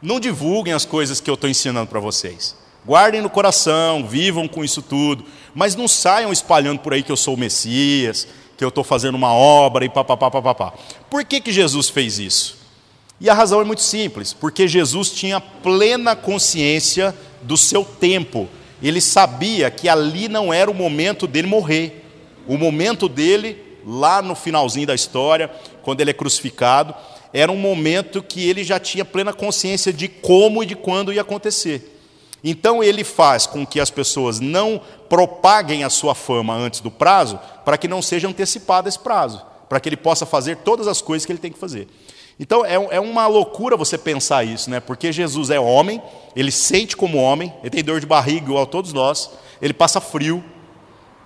Não 0.00 0.20
divulguem 0.20 0.72
as 0.72 0.84
coisas 0.84 1.20
que 1.20 1.28
eu 1.28 1.34
estou 1.34 1.50
ensinando 1.50 1.88
para 1.88 1.98
vocês. 1.98 2.54
Guardem 2.86 3.20
no 3.20 3.28
coração, 3.28 4.06
vivam 4.06 4.46
com 4.46 4.62
isso 4.62 4.80
tudo, 4.80 5.24
mas 5.52 5.74
não 5.74 5.88
saiam 5.88 6.32
espalhando 6.32 6.78
por 6.78 6.94
aí 6.94 7.02
que 7.02 7.10
eu 7.10 7.16
sou 7.16 7.34
o 7.34 7.36
Messias, 7.36 8.28
que 8.56 8.62
eu 8.62 8.68
estou 8.68 8.84
fazendo 8.84 9.16
uma 9.16 9.34
obra 9.34 9.84
e 9.84 9.88
papapá. 9.88 10.72
Por 11.10 11.24
que, 11.24 11.40
que 11.40 11.50
Jesus 11.50 11.88
fez 11.88 12.20
isso? 12.20 12.58
E 13.20 13.28
a 13.28 13.34
razão 13.34 13.60
é 13.60 13.64
muito 13.64 13.82
simples, 13.82 14.32
porque 14.32 14.68
Jesus 14.68 15.10
tinha 15.10 15.40
plena 15.40 16.14
consciência 16.14 17.12
do 17.42 17.56
seu 17.56 17.84
tempo. 17.84 18.48
Ele 18.82 19.00
sabia 19.00 19.70
que 19.70 19.88
ali 19.88 20.28
não 20.28 20.52
era 20.52 20.70
o 20.70 20.74
momento 20.74 21.26
dele 21.26 21.46
morrer. 21.46 22.04
O 22.46 22.56
momento 22.56 23.08
dele, 23.08 23.56
lá 23.86 24.22
no 24.22 24.34
finalzinho 24.34 24.86
da 24.86 24.94
história, 24.94 25.50
quando 25.82 26.00
ele 26.00 26.10
é 26.10 26.14
crucificado, 26.14 26.94
era 27.32 27.52
um 27.52 27.56
momento 27.56 28.22
que 28.22 28.48
ele 28.48 28.64
já 28.64 28.80
tinha 28.80 29.04
plena 29.04 29.32
consciência 29.32 29.92
de 29.92 30.08
como 30.08 30.62
e 30.62 30.66
de 30.66 30.74
quando 30.74 31.12
ia 31.12 31.20
acontecer. 31.20 31.96
Então 32.42 32.82
ele 32.82 33.04
faz 33.04 33.46
com 33.46 33.66
que 33.66 33.78
as 33.78 33.90
pessoas 33.90 34.40
não 34.40 34.80
propaguem 35.08 35.84
a 35.84 35.90
sua 35.90 36.14
fama 36.14 36.54
antes 36.54 36.80
do 36.80 36.90
prazo, 36.90 37.38
para 37.64 37.76
que 37.76 37.86
não 37.86 38.00
seja 38.00 38.28
antecipado 38.28 38.88
esse 38.88 38.98
prazo, 38.98 39.42
para 39.68 39.78
que 39.78 39.88
ele 39.88 39.96
possa 39.96 40.24
fazer 40.24 40.56
todas 40.58 40.88
as 40.88 41.02
coisas 41.02 41.26
que 41.26 41.32
ele 41.32 41.38
tem 41.38 41.52
que 41.52 41.58
fazer. 41.58 41.86
Então 42.42 42.64
é, 42.64 42.72
é 42.72 42.98
uma 42.98 43.26
loucura 43.26 43.76
você 43.76 43.98
pensar 43.98 44.44
isso, 44.44 44.70
né? 44.70 44.80
Porque 44.80 45.12
Jesus 45.12 45.50
é 45.50 45.60
homem, 45.60 46.00
ele 46.34 46.50
sente 46.50 46.96
como 46.96 47.18
homem, 47.18 47.52
ele 47.60 47.68
tem 47.68 47.84
dor 47.84 48.00
de 48.00 48.06
barriga 48.06 48.46
igual 48.46 48.62
a 48.62 48.66
todos 48.66 48.94
nós, 48.94 49.30
ele 49.60 49.74
passa 49.74 50.00
frio. 50.00 50.42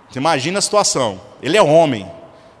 Você 0.09 0.19
imagina 0.19 0.59
a 0.59 0.61
situação. 0.61 1.21
Ele 1.41 1.55
é 1.55 1.61
homem, 1.61 2.05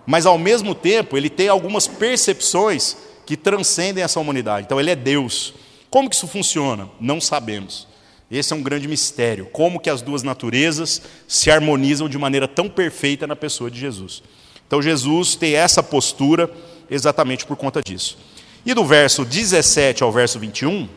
mas 0.05 0.25
ao 0.25 0.37
mesmo 0.37 0.73
tempo 0.73 1.17
ele 1.17 1.29
tem 1.29 1.49
algumas 1.49 1.85
percepções 1.85 2.95
que 3.25 3.35
transcendem 3.35 4.01
essa 4.01 4.21
humanidade. 4.21 4.65
Então 4.65 4.79
ele 4.79 4.89
é 4.89 4.95
Deus. 4.95 5.53
Como 5.89 6.09
que 6.09 6.15
isso 6.15 6.27
funciona? 6.27 6.89
Não 6.97 7.19
sabemos. 7.19 7.85
Esse 8.31 8.53
é 8.53 8.55
um 8.55 8.63
grande 8.63 8.87
mistério, 8.87 9.47
como 9.51 9.81
que 9.81 9.89
as 9.89 10.01
duas 10.01 10.23
naturezas 10.23 11.01
se 11.27 11.51
harmonizam 11.51 12.07
de 12.07 12.17
maneira 12.17 12.47
tão 12.47 12.69
perfeita 12.69 13.27
na 13.27 13.35
pessoa 13.35 13.69
de 13.69 13.77
Jesus. 13.77 14.23
Então 14.65 14.81
Jesus 14.81 15.35
tem 15.35 15.55
essa 15.55 15.83
postura 15.83 16.49
exatamente 16.89 17.45
por 17.45 17.57
conta 17.57 17.81
disso. 17.83 18.17
E 18.65 18.73
do 18.73 18.83
verso 18.83 19.23
17 19.23 20.01
ao 20.01 20.11
verso 20.11 20.39
21, 20.39 20.89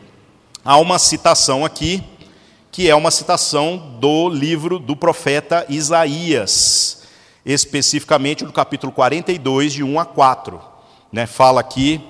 há 0.65 0.77
uma 0.77 0.97
citação 0.97 1.63
aqui, 1.63 2.03
que 2.71 2.89
é 2.89 2.95
uma 2.95 3.11
citação 3.11 3.95
do 3.99 4.27
livro 4.27 4.79
do 4.79 4.95
profeta 4.95 5.67
Isaías, 5.69 7.03
especificamente 7.45 8.43
do 8.43 8.51
capítulo 8.51 8.91
42, 8.91 9.73
de 9.73 9.83
1 9.83 9.99
a 9.99 10.05
4. 10.05 10.59
Né, 11.13 11.27
fala 11.27 11.61
aqui 11.61 12.01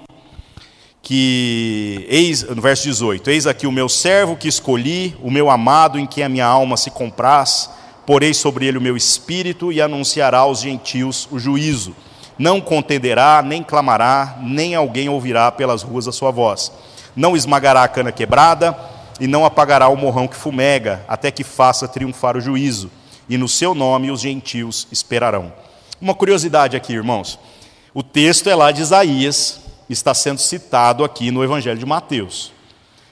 que, 1.01 2.05
eis, 2.07 2.43
no 2.43 2.61
verso 2.61 2.83
18: 2.83 3.29
Eis 3.29 3.45
aqui 3.45 3.67
o 3.67 3.71
meu 3.71 3.89
servo 3.89 4.37
que 4.37 4.47
escolhi, 4.47 5.13
o 5.21 5.29
meu 5.29 5.49
amado 5.49 5.99
em 5.99 6.07
quem 6.07 6.23
a 6.23 6.29
minha 6.29 6.45
alma 6.45 6.77
se 6.77 6.89
compraz, 6.89 7.69
porei 8.05 8.33
sobre 8.33 8.65
ele 8.65 8.77
o 8.77 8.81
meu 8.81 8.95
espírito 8.95 9.73
e 9.73 9.81
anunciará 9.81 10.37
aos 10.37 10.61
gentios 10.61 11.27
o 11.29 11.37
juízo 11.37 11.93
não 12.39 12.61
contenderá, 12.61 13.43
nem 13.45 13.61
clamará, 13.61 14.37
nem 14.41 14.73
alguém 14.73 15.09
ouvirá 15.09 15.51
pelas 15.51 15.83
ruas 15.83 16.07
a 16.07 16.11
sua 16.13 16.31
voz. 16.31 16.71
Não 17.13 17.35
esmagará 17.35 17.83
a 17.83 17.87
cana 17.89 18.13
quebrada, 18.13 18.75
e 19.19 19.27
não 19.27 19.43
apagará 19.43 19.89
o 19.89 19.97
morrão 19.97 20.27
que 20.27 20.37
fumega, 20.37 21.03
até 21.05 21.29
que 21.29 21.43
faça 21.43 21.87
triunfar 21.87 22.37
o 22.37 22.41
juízo, 22.41 22.89
e 23.27 23.37
no 23.37 23.49
seu 23.49 23.75
nome 23.75 24.09
os 24.09 24.21
gentios 24.21 24.87
esperarão. 24.89 25.51
Uma 25.99 26.15
curiosidade 26.15 26.77
aqui, 26.77 26.93
irmãos. 26.93 27.37
O 27.93 28.01
texto 28.01 28.49
é 28.49 28.55
lá 28.55 28.71
de 28.71 28.81
Isaías, 28.81 29.59
está 29.89 30.13
sendo 30.13 30.39
citado 30.39 31.03
aqui 31.03 31.31
no 31.31 31.43
Evangelho 31.43 31.77
de 31.77 31.85
Mateus. 31.85 32.53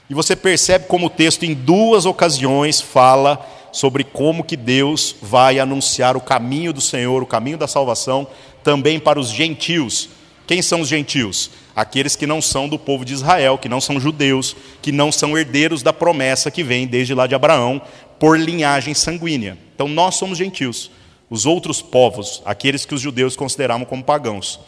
E 0.08 0.14
você 0.14 0.34
percebe 0.34 0.86
como 0.86 1.06
o 1.06 1.10
texto, 1.10 1.42
em 1.42 1.52
duas 1.52 2.06
ocasiões, 2.06 2.80
fala 2.80 3.46
sobre 3.70 4.04
como 4.04 4.42
que 4.42 4.56
Deus 4.56 5.14
vai 5.20 5.58
anunciar 5.58 6.16
o 6.16 6.20
caminho 6.20 6.72
do 6.72 6.80
Senhor, 6.80 7.22
o 7.22 7.26
caminho 7.26 7.58
da 7.58 7.68
salvação, 7.68 8.26
também 8.62 8.98
para 8.98 9.18
os 9.18 9.30
gentios. 9.30 10.08
Quem 10.46 10.62
são 10.62 10.80
os 10.80 10.88
gentios? 10.88 11.50
aqueles 11.78 12.16
que 12.16 12.26
não 12.26 12.42
são 12.42 12.68
do 12.68 12.76
povo 12.76 13.04
de 13.04 13.12
Israel, 13.12 13.56
que 13.56 13.68
não 13.68 13.80
são 13.80 14.00
judeus, 14.00 14.56
que 14.82 14.90
não 14.90 15.12
são 15.12 15.38
herdeiros 15.38 15.80
da 15.80 15.92
promessa 15.92 16.50
que 16.50 16.64
vem 16.64 16.88
desde 16.88 17.14
lá 17.14 17.24
de 17.24 17.36
Abraão, 17.36 17.80
por 18.18 18.36
linhagem 18.36 18.94
sanguínea. 18.94 19.56
Então 19.76 19.86
nós 19.86 20.16
somos 20.16 20.36
gentios, 20.36 20.90
os 21.30 21.46
outros 21.46 21.80
povos, 21.80 22.42
aqueles 22.44 22.84
que 22.84 22.96
os 22.96 23.00
judeus 23.00 23.36
consideravam 23.36 23.86
como 23.86 24.02
pagãos. 24.02 24.58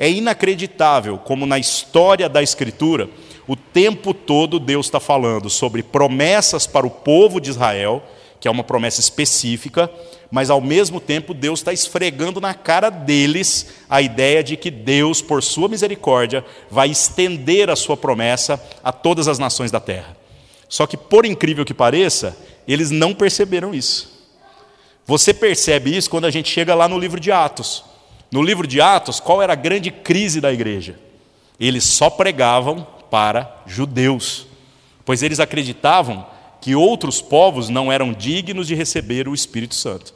É 0.00 0.10
inacreditável 0.10 1.16
como 1.16 1.46
na 1.46 1.60
história 1.60 2.28
da 2.28 2.42
Escritura, 2.42 3.08
o 3.46 3.54
tempo 3.54 4.12
todo 4.12 4.58
Deus 4.58 4.86
está 4.86 4.98
falando 4.98 5.48
sobre 5.48 5.84
promessas 5.84 6.66
para 6.66 6.84
o 6.84 6.90
povo 6.90 7.40
de 7.40 7.50
Israel, 7.50 8.02
que 8.40 8.46
é 8.46 8.50
uma 8.50 8.62
promessa 8.62 9.00
específica, 9.00 9.90
mas 10.30 10.50
ao 10.50 10.60
mesmo 10.60 11.00
tempo 11.00 11.34
Deus 11.34 11.60
está 11.60 11.72
esfregando 11.72 12.40
na 12.40 12.54
cara 12.54 12.90
deles 12.90 13.66
a 13.88 14.00
ideia 14.00 14.42
de 14.42 14.56
que 14.56 14.70
Deus, 14.70 15.20
por 15.20 15.42
sua 15.42 15.68
misericórdia, 15.68 16.44
vai 16.70 16.90
estender 16.90 17.70
a 17.70 17.76
sua 17.76 17.96
promessa 17.96 18.62
a 18.82 18.92
todas 18.92 19.26
as 19.26 19.38
nações 19.38 19.70
da 19.70 19.80
terra. 19.80 20.16
Só 20.68 20.86
que, 20.86 20.96
por 20.96 21.24
incrível 21.24 21.64
que 21.64 21.74
pareça, 21.74 22.36
eles 22.66 22.90
não 22.90 23.14
perceberam 23.14 23.74
isso. 23.74 24.18
Você 25.06 25.32
percebe 25.32 25.96
isso 25.96 26.10
quando 26.10 26.26
a 26.26 26.30
gente 26.30 26.50
chega 26.50 26.74
lá 26.74 26.86
no 26.86 26.98
livro 26.98 27.18
de 27.18 27.32
Atos. 27.32 27.82
No 28.30 28.42
livro 28.42 28.66
de 28.66 28.78
Atos, 28.78 29.18
qual 29.18 29.40
era 29.40 29.54
a 29.54 29.56
grande 29.56 29.90
crise 29.90 30.38
da 30.38 30.52
igreja? 30.52 30.98
Eles 31.58 31.84
só 31.84 32.10
pregavam 32.10 32.86
para 33.10 33.62
judeus, 33.66 34.46
pois 35.04 35.22
eles 35.22 35.40
acreditavam 35.40 36.26
que 36.60 36.74
outros 36.74 37.20
povos 37.20 37.68
não 37.68 37.90
eram 37.90 38.12
dignos 38.12 38.66
de 38.66 38.74
receber 38.74 39.28
o 39.28 39.34
Espírito 39.34 39.74
Santo. 39.74 40.14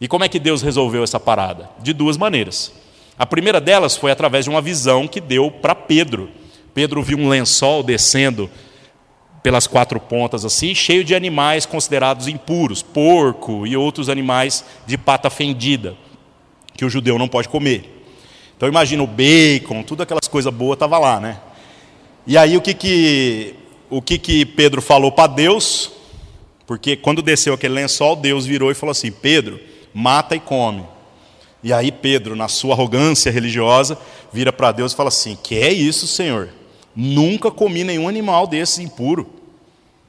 E 0.00 0.08
como 0.08 0.24
é 0.24 0.28
que 0.28 0.38
Deus 0.38 0.62
resolveu 0.62 1.04
essa 1.04 1.20
parada? 1.20 1.70
De 1.80 1.92
duas 1.92 2.16
maneiras. 2.16 2.72
A 3.18 3.24
primeira 3.24 3.60
delas 3.60 3.96
foi 3.96 4.10
através 4.10 4.44
de 4.44 4.50
uma 4.50 4.60
visão 4.60 5.06
que 5.06 5.20
deu 5.20 5.50
para 5.50 5.74
Pedro. 5.74 6.30
Pedro 6.74 7.02
viu 7.02 7.18
um 7.18 7.28
lençol 7.28 7.82
descendo 7.82 8.50
pelas 9.42 9.66
quatro 9.66 10.00
pontas 10.00 10.44
assim, 10.44 10.74
cheio 10.74 11.04
de 11.04 11.14
animais 11.14 11.66
considerados 11.66 12.26
impuros, 12.26 12.82
porco 12.82 13.66
e 13.66 13.76
outros 13.76 14.08
animais 14.08 14.64
de 14.86 14.96
pata 14.96 15.28
fendida 15.28 15.94
que 16.76 16.84
o 16.84 16.90
judeu 16.90 17.18
não 17.18 17.28
pode 17.28 17.48
comer. 17.48 18.06
Então 18.56 18.68
imagina 18.68 19.02
o 19.02 19.06
bacon, 19.06 19.82
tudo 19.82 20.02
aquelas 20.02 20.26
coisas 20.26 20.52
boas 20.52 20.76
estava 20.76 20.98
lá, 20.98 21.20
né? 21.20 21.38
E 22.26 22.38
aí 22.38 22.56
o 22.56 22.62
que 22.62 22.72
que 22.72 23.54
o 23.96 24.02
que 24.02 24.18
que 24.18 24.44
Pedro 24.44 24.82
falou 24.82 25.12
para 25.12 25.28
Deus? 25.28 25.92
Porque 26.66 26.96
quando 26.96 27.22
desceu 27.22 27.54
aquele 27.54 27.74
lençol, 27.74 28.16
Deus 28.16 28.44
virou 28.44 28.72
e 28.72 28.74
falou 28.74 28.90
assim: 28.90 29.12
Pedro, 29.12 29.60
mata 29.92 30.34
e 30.34 30.40
come. 30.40 30.84
E 31.62 31.72
aí 31.72 31.92
Pedro, 31.92 32.34
na 32.34 32.48
sua 32.48 32.74
arrogância 32.74 33.30
religiosa, 33.30 33.96
vira 34.32 34.52
para 34.52 34.72
Deus 34.72 34.92
e 34.92 34.96
fala 34.96 35.10
assim: 35.10 35.38
Que 35.40 35.58
é 35.58 35.72
isso, 35.72 36.08
Senhor? 36.08 36.48
Nunca 36.94 37.52
comi 37.52 37.84
nenhum 37.84 38.08
animal 38.08 38.48
desses 38.48 38.80
impuro. 38.80 39.30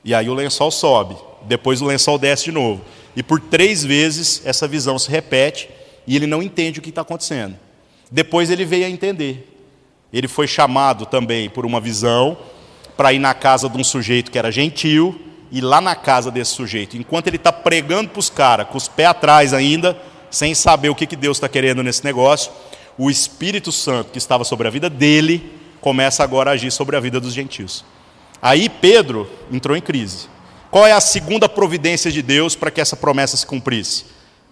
E 0.04 0.16
aí 0.16 0.30
o 0.30 0.34
lençol 0.34 0.72
sobe, 0.72 1.16
depois 1.44 1.80
o 1.80 1.86
lençol 1.86 2.18
desce 2.18 2.46
de 2.46 2.52
novo. 2.52 2.82
E 3.16 3.22
por 3.22 3.40
três 3.40 3.84
vezes 3.86 4.42
essa 4.46 4.68
visão 4.68 4.98
se 4.98 5.12
repete 5.12 5.70
e 6.08 6.16
ele 6.16 6.26
não 6.26 6.42
entende 6.42 6.80
o 6.80 6.82
que 6.82 6.90
está 6.90 7.02
acontecendo. 7.02 7.56
Depois 8.10 8.50
ele 8.50 8.66
veio 8.66 8.88
a 8.88 8.90
entender. 8.90 9.52
Ele 10.12 10.28
foi 10.28 10.48
chamado 10.48 11.06
também 11.06 11.50
por 11.50 11.68
uma 11.68 11.80
visão 11.80 12.36
para 12.96 13.14
ir 13.14 13.20
na 13.20 13.34
casa 13.34 13.70
de 13.70 13.78
um 13.78 13.84
sujeito 13.84 14.32
que 14.32 14.38
era 14.38 14.52
gentil, 14.52 15.20
e 15.52 15.62
lá 15.62 15.80
na 15.80 15.96
casa 15.96 16.32
desse 16.32 16.52
sujeito, 16.52 16.98
enquanto 16.98 17.28
ele 17.28 17.38
está 17.38 17.52
pregando 17.52 18.10
para 18.10 18.20
os 18.20 18.30
caras, 18.30 18.68
com 18.68 18.78
os 18.78 18.88
pés 18.88 19.10
atrás 19.10 19.54
ainda, 19.54 19.98
sem 20.30 20.54
saber 20.54 20.90
o 20.90 20.96
que, 20.96 21.06
que 21.06 21.16
Deus 21.16 21.38
está 21.38 21.48
querendo 21.48 21.84
nesse 21.84 22.04
negócio, 22.04 22.52
o 22.98 23.10
Espírito 23.10 23.72
Santo 23.72 24.12
que 24.12 24.18
estava 24.18 24.44
sobre 24.44 24.68
a 24.68 24.72
vida 24.72 24.90
dele 24.90 25.52
começa 25.80 26.24
agora 26.24 26.50
a 26.50 26.54
agir 26.54 26.72
sobre 26.72 26.96
a 26.96 27.00
vida 27.00 27.20
dos 27.20 27.34
gentios. 27.34 27.86
Aí 28.42 28.70
Pedro 28.70 29.30
entrou 29.52 29.78
em 29.78 29.82
crise. 29.82 30.28
Qual 30.72 30.86
é 30.86 30.92
a 30.92 31.00
segunda 31.00 31.48
providência 31.48 32.12
de 32.12 32.22
Deus 32.22 32.56
para 32.56 32.72
que 32.72 32.82
essa 32.82 32.98
promessa 32.98 33.38
se 33.38 33.46
cumprisse? 33.46 34.06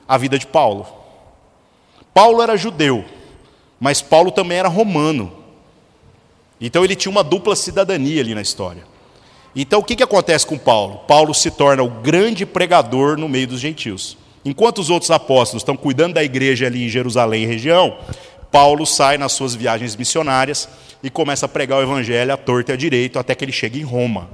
A 0.08 0.18
vida 0.18 0.40
de 0.40 0.48
Paulo. 0.48 0.88
Paulo 2.14 2.42
era 2.42 2.56
judeu, 2.56 3.04
mas 3.80 4.02
Paulo 4.02 4.32
também 4.32 4.58
era 4.58 4.70
romano. 4.70 5.43
Então 6.66 6.86
ele 6.86 6.96
tinha 6.96 7.12
uma 7.12 7.26
dupla 7.26 7.58
cidadania 7.58 8.22
ali 8.22 8.34
na 8.34 8.42
história. 8.42 8.84
Então 9.54 9.82
o 9.82 9.84
que, 9.84 9.98
que 9.98 10.02
acontece 10.02 10.48
com 10.48 10.58
Paulo? 10.58 11.02
Paulo 11.06 11.34
se 11.34 11.52
torna 11.52 11.84
o 11.84 11.90
grande 11.90 12.46
pregador 12.46 13.18
no 13.18 13.28
meio 13.28 13.48
dos 13.48 13.60
gentios. 13.60 14.18
Enquanto 14.46 14.80
os 14.80 14.90
outros 14.90 15.12
apóstolos 15.12 15.62
estão 15.62 15.76
cuidando 15.76 16.14
da 16.14 16.24
igreja 16.24 16.66
ali 16.66 16.86
em 16.86 16.90
Jerusalém 16.90 17.44
e 17.44 17.48
região, 17.48 17.98
Paulo 18.50 18.86
sai 18.86 19.18
nas 19.18 19.34
suas 19.34 19.54
viagens 19.54 19.94
missionárias 19.98 20.70
e 21.04 21.10
começa 21.10 21.48
a 21.48 21.50
pregar 21.50 21.80
o 21.80 21.84
evangelho 21.84 22.34
à 22.34 22.38
torta 22.38 22.72
e 22.72 22.74
à 22.74 22.78
direito 22.78 23.20
até 23.20 23.36
que 23.36 23.44
ele 23.44 23.52
chega 23.52 23.78
em 23.78 23.84
Roma. 23.84 24.30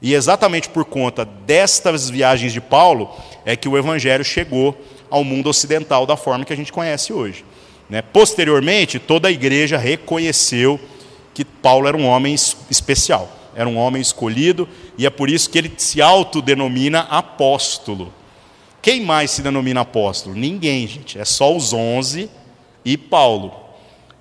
E 0.00 0.14
exatamente 0.14 0.68
por 0.68 0.84
conta 0.84 1.24
destas 1.24 2.08
viagens 2.08 2.52
de 2.52 2.60
Paulo 2.60 3.10
é 3.44 3.56
que 3.56 3.68
o 3.68 3.76
evangelho 3.76 4.24
chegou 4.24 4.80
ao 5.10 5.24
mundo 5.24 5.48
ocidental 5.48 6.06
da 6.06 6.16
forma 6.16 6.44
que 6.44 6.52
a 6.52 6.56
gente 6.56 6.72
conhece 6.72 7.12
hoje. 7.12 7.44
Né? 7.90 8.02
Posteriormente, 8.02 9.00
toda 9.00 9.26
a 9.26 9.32
igreja 9.32 9.76
reconheceu 9.76 10.78
que 11.34 11.44
Paulo 11.44 11.88
era 11.88 11.96
um 11.96 12.06
homem 12.06 12.34
especial, 12.34 13.30
era 13.54 13.68
um 13.68 13.76
homem 13.76 14.00
escolhido, 14.00 14.68
e 14.96 15.06
é 15.06 15.10
por 15.10 15.30
isso 15.30 15.50
que 15.50 15.58
ele 15.58 15.72
se 15.76 16.00
autodenomina 16.00 17.00
apóstolo. 17.00 18.12
Quem 18.80 19.00
mais 19.00 19.30
se 19.30 19.42
denomina 19.42 19.82
apóstolo? 19.82 20.34
Ninguém, 20.34 20.86
gente, 20.86 21.18
é 21.18 21.24
só 21.24 21.54
os 21.54 21.72
onze 21.72 22.28
e 22.84 22.96
Paulo. 22.96 23.54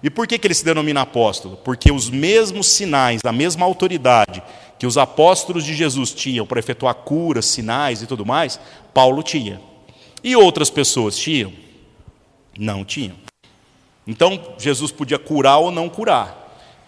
E 0.03 0.09
por 0.09 0.27
que, 0.27 0.37
que 0.37 0.47
ele 0.47 0.53
se 0.53 0.65
denomina 0.65 1.01
apóstolo? 1.01 1.57
Porque 1.57 1.91
os 1.91 2.09
mesmos 2.09 2.67
sinais, 2.67 3.21
a 3.23 3.31
mesma 3.31 3.65
autoridade 3.65 4.41
que 4.81 4.87
os 4.87 4.97
apóstolos 4.97 5.63
de 5.63 5.75
Jesus 5.75 6.11
tinham 6.11 6.43
para 6.43 6.59
efetuar 6.59 6.95
curas, 6.95 7.45
sinais 7.45 8.01
e 8.01 8.07
tudo 8.07 8.25
mais, 8.25 8.59
Paulo 8.91 9.21
tinha. 9.21 9.61
E 10.23 10.35
outras 10.35 10.71
pessoas 10.71 11.15
tinham? 11.15 11.53
Não 12.57 12.83
tinham. 12.83 13.15
Então, 14.07 14.55
Jesus 14.57 14.91
podia 14.91 15.19
curar 15.19 15.59
ou 15.59 15.69
não 15.69 15.87
curar, 15.87 16.40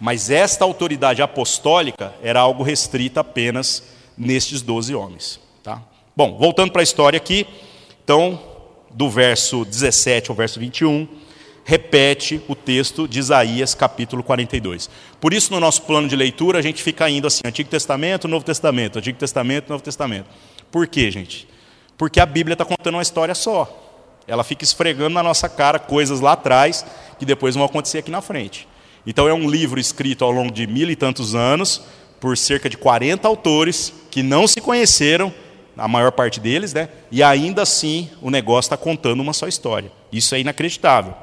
mas 0.04 0.28
esta 0.28 0.66
autoridade 0.66 1.22
apostólica 1.22 2.14
era 2.22 2.38
algo 2.38 2.62
restrita 2.62 3.20
apenas 3.20 3.84
nestes 4.18 4.60
doze 4.60 4.94
homens. 4.94 5.40
Tá? 5.62 5.80
Bom, 6.14 6.36
voltando 6.36 6.70
para 6.72 6.82
a 6.82 6.84
história 6.84 7.16
aqui, 7.16 7.46
então, 8.04 8.38
do 8.90 9.08
verso 9.08 9.64
17 9.64 10.30
ao 10.30 10.36
verso 10.36 10.60
21, 10.60 11.08
repete 11.64 12.38
o 12.46 12.54
texto 12.54 13.08
de 13.08 13.18
Isaías, 13.18 13.74
capítulo 13.74 14.22
42. 14.22 14.90
Por 15.18 15.32
isso, 15.32 15.50
no 15.50 15.58
nosso 15.58 15.80
plano 15.80 16.06
de 16.06 16.16
leitura, 16.16 16.58
a 16.58 16.62
gente 16.62 16.82
fica 16.82 17.08
indo 17.08 17.26
assim: 17.26 17.40
Antigo 17.42 17.70
Testamento, 17.70 18.28
Novo 18.28 18.44
Testamento, 18.44 18.98
Antigo 18.98 19.18
Testamento, 19.18 19.70
Novo 19.70 19.82
Testamento. 19.82 20.26
Por 20.70 20.86
quê, 20.86 21.10
gente? 21.10 21.48
Porque 21.96 22.20
a 22.20 22.26
Bíblia 22.26 22.52
está 22.52 22.66
contando 22.66 22.96
uma 22.96 23.02
história 23.02 23.34
só. 23.34 23.74
Ela 24.28 24.44
fica 24.44 24.64
esfregando 24.64 25.14
na 25.14 25.22
nossa 25.22 25.48
cara 25.48 25.78
coisas 25.78 26.20
lá 26.20 26.32
atrás 26.32 26.84
que 27.18 27.24
depois 27.24 27.54
vão 27.54 27.64
acontecer 27.64 28.00
aqui 28.00 28.10
na 28.10 28.20
frente. 28.20 28.68
Então 29.06 29.28
é 29.28 29.34
um 29.34 29.48
livro 29.48 29.78
escrito 29.78 30.24
ao 30.24 30.30
longo 30.30 30.50
de 30.50 30.66
mil 30.66 30.90
e 30.90 30.96
tantos 30.96 31.34
anos 31.34 31.82
por 32.20 32.36
cerca 32.38 32.70
de 32.70 32.76
40 32.76 33.26
autores 33.28 33.92
que 34.10 34.22
não 34.22 34.46
se 34.46 34.60
conheceram, 34.60 35.32
a 35.76 35.86
maior 35.88 36.12
parte 36.12 36.40
deles, 36.40 36.72
né? 36.72 36.88
E 37.10 37.22
ainda 37.22 37.62
assim 37.62 38.08
o 38.22 38.30
negócio 38.30 38.68
está 38.68 38.76
contando 38.76 39.20
uma 39.20 39.32
só 39.32 39.46
história. 39.46 39.92
Isso 40.12 40.34
é 40.34 40.40
inacreditável. 40.40 41.14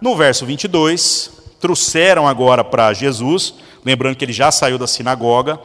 No 0.00 0.14
verso 0.16 0.46
22, 0.46 1.30
trouxeram 1.60 2.28
agora 2.28 2.62
para 2.62 2.92
Jesus, 2.92 3.54
lembrando 3.84 4.16
que 4.16 4.24
ele 4.24 4.32
já 4.32 4.50
saiu 4.50 4.78
da 4.78 4.86
sinagoga, 4.86 5.58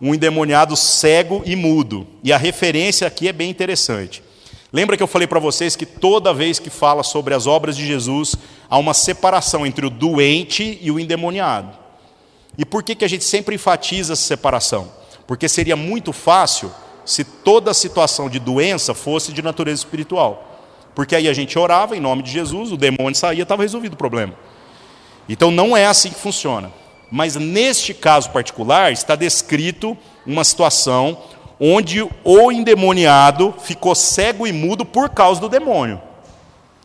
um 0.00 0.14
endemoniado 0.14 0.76
cego 0.76 1.42
e 1.44 1.54
mudo. 1.56 2.06
E 2.22 2.32
a 2.32 2.38
referência 2.38 3.06
aqui 3.06 3.28
é 3.28 3.32
bem 3.32 3.50
interessante. 3.50 4.22
Lembra 4.72 4.96
que 4.96 5.02
eu 5.02 5.06
falei 5.06 5.26
para 5.26 5.40
vocês 5.40 5.74
que 5.74 5.86
toda 5.86 6.34
vez 6.34 6.58
que 6.58 6.68
fala 6.68 7.02
sobre 7.02 7.34
as 7.34 7.46
obras 7.46 7.76
de 7.76 7.86
Jesus, 7.86 8.36
há 8.68 8.76
uma 8.76 8.92
separação 8.92 9.66
entre 9.66 9.86
o 9.86 9.90
doente 9.90 10.78
e 10.82 10.90
o 10.90 11.00
endemoniado. 11.00 11.70
E 12.56 12.64
por 12.64 12.82
que, 12.82 12.94
que 12.94 13.04
a 13.04 13.08
gente 13.08 13.24
sempre 13.24 13.54
enfatiza 13.54 14.12
essa 14.12 14.22
separação? 14.22 14.92
Porque 15.26 15.48
seria 15.48 15.76
muito 15.76 16.12
fácil 16.12 16.70
se 17.04 17.24
toda 17.24 17.72
situação 17.72 18.28
de 18.28 18.38
doença 18.38 18.92
fosse 18.92 19.32
de 19.32 19.40
natureza 19.40 19.80
espiritual. 19.80 20.44
Porque 20.94 21.16
aí 21.16 21.28
a 21.28 21.32
gente 21.32 21.58
orava 21.58 21.96
em 21.96 22.00
nome 22.00 22.22
de 22.22 22.30
Jesus, 22.30 22.70
o 22.70 22.76
demônio 22.76 23.14
saía, 23.14 23.44
estava 23.44 23.62
resolvido 23.62 23.94
o 23.94 23.96
problema. 23.96 24.34
Então 25.28 25.50
não 25.50 25.74
é 25.74 25.86
assim 25.86 26.10
que 26.10 26.20
funciona. 26.20 26.70
Mas 27.10 27.36
neste 27.36 27.94
caso 27.94 28.30
particular, 28.30 28.92
está 28.92 29.16
descrito 29.16 29.96
uma 30.26 30.44
situação 30.44 31.16
onde 31.60 32.06
o 32.24 32.52
endemoniado 32.52 33.54
ficou 33.58 33.94
cego 33.94 34.46
e 34.46 34.52
mudo 34.52 34.84
por 34.84 35.08
causa 35.10 35.40
do 35.40 35.48
demônio. 35.48 36.00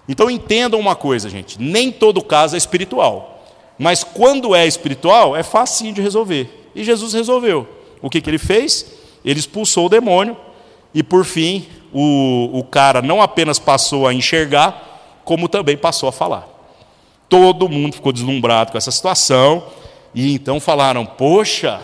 Então 0.08 0.30
entendam 0.30 0.80
uma 0.80 0.96
coisa, 0.96 1.30
gente: 1.30 1.62
nem 1.62 1.92
todo 1.92 2.24
caso 2.24 2.56
é 2.56 2.58
espiritual. 2.58 3.46
Mas 3.78 4.04
quando 4.04 4.56
é 4.56 4.68
espiritual, 4.68 5.36
é 5.36 5.44
facinho 5.44 5.94
de 5.94 6.02
resolver. 6.02 6.70
E 6.76 6.84
Jesus 6.84 7.14
resolveu. 7.14 7.68
O 8.02 8.10
que, 8.10 8.22
que 8.22 8.30
ele 8.30 8.38
fez? 8.38 8.86
Ele 9.24 9.40
expulsou 9.40 9.86
o 9.86 9.90
demônio, 9.90 10.36
e 10.94 11.02
por 11.02 11.24
fim, 11.24 11.66
o, 11.94 12.50
o 12.54 12.64
cara 12.64 13.02
não 13.02 13.22
apenas 13.22 13.58
passou 13.58 14.06
a 14.08 14.14
enxergar, 14.14 15.22
como 15.24 15.48
também 15.48 15.78
passou 15.78 16.10
a 16.10 16.12
falar. 16.12 16.48
Todo 17.30 17.70
mundo 17.70 17.94
ficou 17.94 18.12
deslumbrado 18.12 18.72
com 18.72 18.78
essa 18.78 18.92
situação, 18.92 19.64
E 20.14 20.34
então 20.34 20.60
falaram: 20.60 21.06
Poxa, 21.06 21.82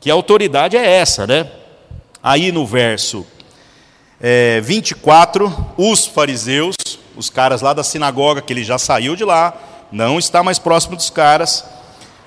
que 0.00 0.10
autoridade 0.10 0.76
é 0.76 0.86
essa, 0.86 1.26
né? 1.26 1.50
Aí 2.28 2.52
no 2.52 2.66
verso 2.66 3.26
é, 4.20 4.60
24, 4.60 5.50
os 5.78 6.04
fariseus, 6.04 6.76
os 7.16 7.30
caras 7.30 7.62
lá 7.62 7.72
da 7.72 7.82
sinagoga, 7.82 8.42
que 8.42 8.52
ele 8.52 8.62
já 8.62 8.76
saiu 8.76 9.16
de 9.16 9.24
lá, 9.24 9.56
não 9.90 10.18
está 10.18 10.42
mais 10.42 10.58
próximo 10.58 10.94
dos 10.94 11.08
caras, 11.08 11.64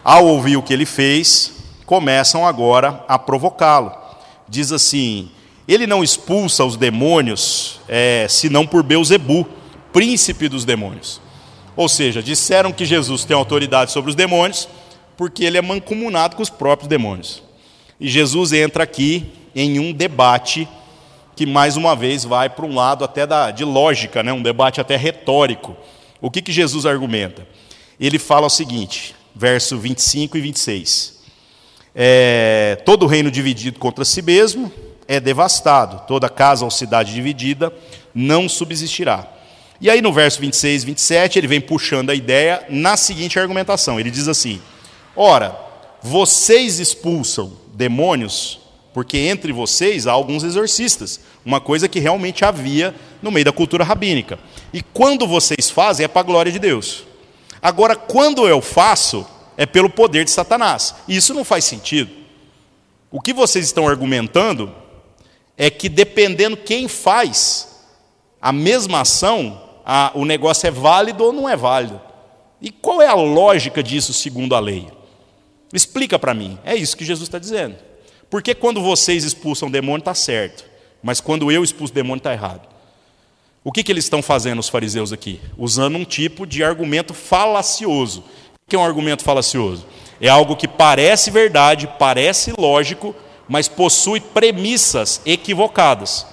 ao 0.04 0.26
ouvir 0.26 0.58
o 0.58 0.64
que 0.64 0.74
ele 0.74 0.88
fez, 0.88 1.52
começam 1.86 2.47
agora 2.47 3.06
a 3.08 3.20
provocá-lo. 3.20 3.95
Diz 4.49 4.72
assim: 4.72 5.30
ele 5.68 5.86
não 5.86 6.04
expulsa 6.04 6.66
os 6.66 6.76
demônios, 6.76 7.80
é, 7.88 8.26
senão 8.28 8.66
por 8.66 8.82
Beuzebu, 8.82 9.47
príncipe 9.93 10.49
dos 10.49 10.66
demônios. 10.66 11.22
Ou 11.76 11.88
seja, 11.88 12.24
disseram 12.24 12.72
que 12.72 12.86
Jesus 12.86 13.24
tem 13.24 13.38
autoridade 13.38 13.91
sobre 13.91 14.10
os 14.10 14.16
demônios, 14.16 14.68
porque 15.16 15.43
ele 15.43 15.60
é 15.60 15.62
mancomunado 15.62 16.36
com 16.36 16.41
os 16.41 16.49
próprios 16.49 16.89
demônios. 16.89 17.43
E 17.99 18.10
Jesus 18.10 18.52
entra 18.52 18.84
aqui 18.84 19.32
em 19.56 19.80
um 19.80 19.91
debate 19.91 20.68
que, 21.36 21.45
mais 21.45 21.76
uma 21.76 21.95
vez, 21.95 22.24
vai 22.24 22.49
para 22.49 22.66
um 22.66 22.76
lado 22.76 23.04
até 23.04 23.26
da, 23.26 23.52
de 23.52 23.64
lógica, 23.64 24.22
né? 24.22 24.32
um 24.32 24.41
debate 24.41 24.80
até 24.80 24.95
retórico. 24.95 25.76
O 26.20 26.30
que, 26.30 26.41
que 26.41 26.52
Jesus 26.52 26.86
argumenta? 26.86 27.47
Ele 27.99 28.20
fala 28.20 28.47
o 28.47 28.49
seguinte, 28.49 29.16
verso 29.36 29.78
25 29.78 30.38
e 30.38 30.41
26. 30.41 31.22
É, 31.95 32.78
todo 32.86 33.06
reino 33.06 33.30
dividido 33.30 33.80
contra 33.80 34.06
si 34.06 34.22
mesmo 34.22 34.72
é 35.08 35.20
devastado, 35.20 36.04
toda 36.08 36.30
casa 36.30 36.64
ou 36.64 36.72
cidade 36.72 37.14
dividida 37.14 37.74
não 38.14 38.47
subsistirá. 38.47 39.28
E 39.82 39.89
aí 39.89 40.02
no 40.02 40.14
verso 40.14 40.39
26 40.39 40.84
e 40.84 40.86
27, 40.86 41.39
ele 41.39 41.47
vem 41.47 41.60
puxando 41.60 42.12
a 42.12 42.16
ideia 42.16 42.64
na 42.70 42.95
seguinte 42.95 43.39
argumentação. 43.39 43.99
Ele 43.99 44.12
diz 44.12 44.28
assim: 44.28 44.62
Ora, 45.16 45.58
vocês 46.02 46.80
expulsam 46.80 47.52
demônios 47.74 48.61
porque 48.94 49.18
entre 49.18 49.54
vocês 49.54 50.06
há 50.06 50.12
alguns 50.12 50.44
exorcistas, 50.44 51.22
uma 51.46 51.62
coisa 51.62 51.88
que 51.88 52.00
realmente 52.00 52.44
havia 52.44 52.94
no 53.22 53.32
meio 53.32 53.46
da 53.46 53.52
cultura 53.52 53.84
rabínica. 53.84 54.38
E 54.74 54.82
quando 54.82 55.26
vocês 55.26 55.70
fazem 55.70 56.04
é 56.04 56.08
para 56.08 56.22
a 56.22 56.26
glória 56.26 56.52
de 56.52 56.60
Deus. 56.60 57.06
Agora, 57.62 57.96
quando 57.96 58.48
eu 58.48 58.62
faço, 58.62 59.26
é 59.56 59.66
pelo 59.66 59.89
poder 59.89 60.26
de 60.26 60.32
Satanás. 60.32 60.96
E 61.08 61.16
isso 61.16 61.34
não 61.34 61.46
faz 61.46 61.66
sentido. 61.66 62.12
O 63.10 63.22
que 63.22 63.34
vocês 63.34 63.66
estão 63.66 63.88
argumentando 63.88 64.74
é 65.58 65.70
que 65.70 65.88
dependendo 65.88 66.58
quem 66.58 66.88
faz 66.88 67.84
a 68.42 68.52
mesma 68.52 69.02
ação, 69.02 69.62
a, 69.86 70.12
o 70.16 70.26
negócio 70.26 70.68
é 70.68 70.72
válido 70.72 71.24
ou 71.24 71.32
não 71.32 71.48
é 71.48 71.56
válido. 71.56 72.02
E 72.60 72.72
qual 72.72 73.02
é 73.02 73.08
a 73.08 73.14
lógica 73.14 73.82
disso 73.84 74.14
segundo 74.14 74.56
a 74.56 74.60
lei? 74.60 74.88
Explica 75.74 76.18
para 76.18 76.34
mim. 76.34 76.58
É 76.64 76.76
isso 76.76 76.98
que 76.98 77.06
Jesus 77.06 77.28
está 77.28 77.39
dizendo. 77.39 77.76
Porque 78.32 78.56
quando 78.56 78.82
vocês 78.82 79.26
expulsam 79.26 79.68
o 79.68 79.72
demônio 79.72 80.00
está 80.00 80.16
certo, 80.16 80.64
mas 81.04 81.20
quando 81.20 81.52
eu 81.52 81.64
expulso 81.64 81.92
o 81.92 81.96
demônio 81.96 82.20
está 82.20 82.32
errado. 82.32 82.68
O 83.62 83.74
que, 83.74 83.84
que 83.84 83.92
eles 83.92 84.06
estão 84.06 84.24
fazendo, 84.24 84.60
os 84.60 84.70
fariseus 84.70 85.12
aqui? 85.12 85.42
Usando 85.58 85.98
um 85.98 86.06
tipo 86.06 86.48
de 86.48 86.64
argumento 86.64 87.14
falacioso. 87.14 88.22
O 88.22 88.70
que 88.70 88.76
é 88.76 88.80
um 88.80 88.86
argumento 88.86 89.22
falacioso? 89.22 89.86
É 90.20 90.30
algo 90.30 90.56
que 90.56 90.68
parece 90.68 91.30
verdade, 91.30 91.90
parece 92.00 92.54
lógico, 92.58 93.14
mas 93.50 93.68
possui 93.68 94.22
premissas 94.22 95.22
equivocadas. 95.26 96.26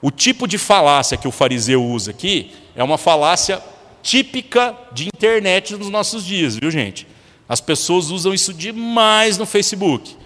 O 0.00 0.12
tipo 0.12 0.46
de 0.46 0.56
falácia 0.56 1.16
que 1.16 1.26
o 1.26 1.32
fariseu 1.32 1.84
usa 1.84 2.12
aqui 2.12 2.54
é 2.76 2.84
uma 2.84 2.96
falácia 2.96 3.60
típica 4.04 4.72
de 4.92 5.08
internet 5.08 5.74
nos 5.74 5.90
nossos 5.90 6.24
dias, 6.24 6.54
viu, 6.54 6.70
gente? 6.70 7.08
As 7.48 7.60
pessoas 7.60 8.10
usam 8.10 8.32
isso 8.32 8.54
demais 8.54 9.36
no 9.36 9.46
Facebook, 9.46 10.16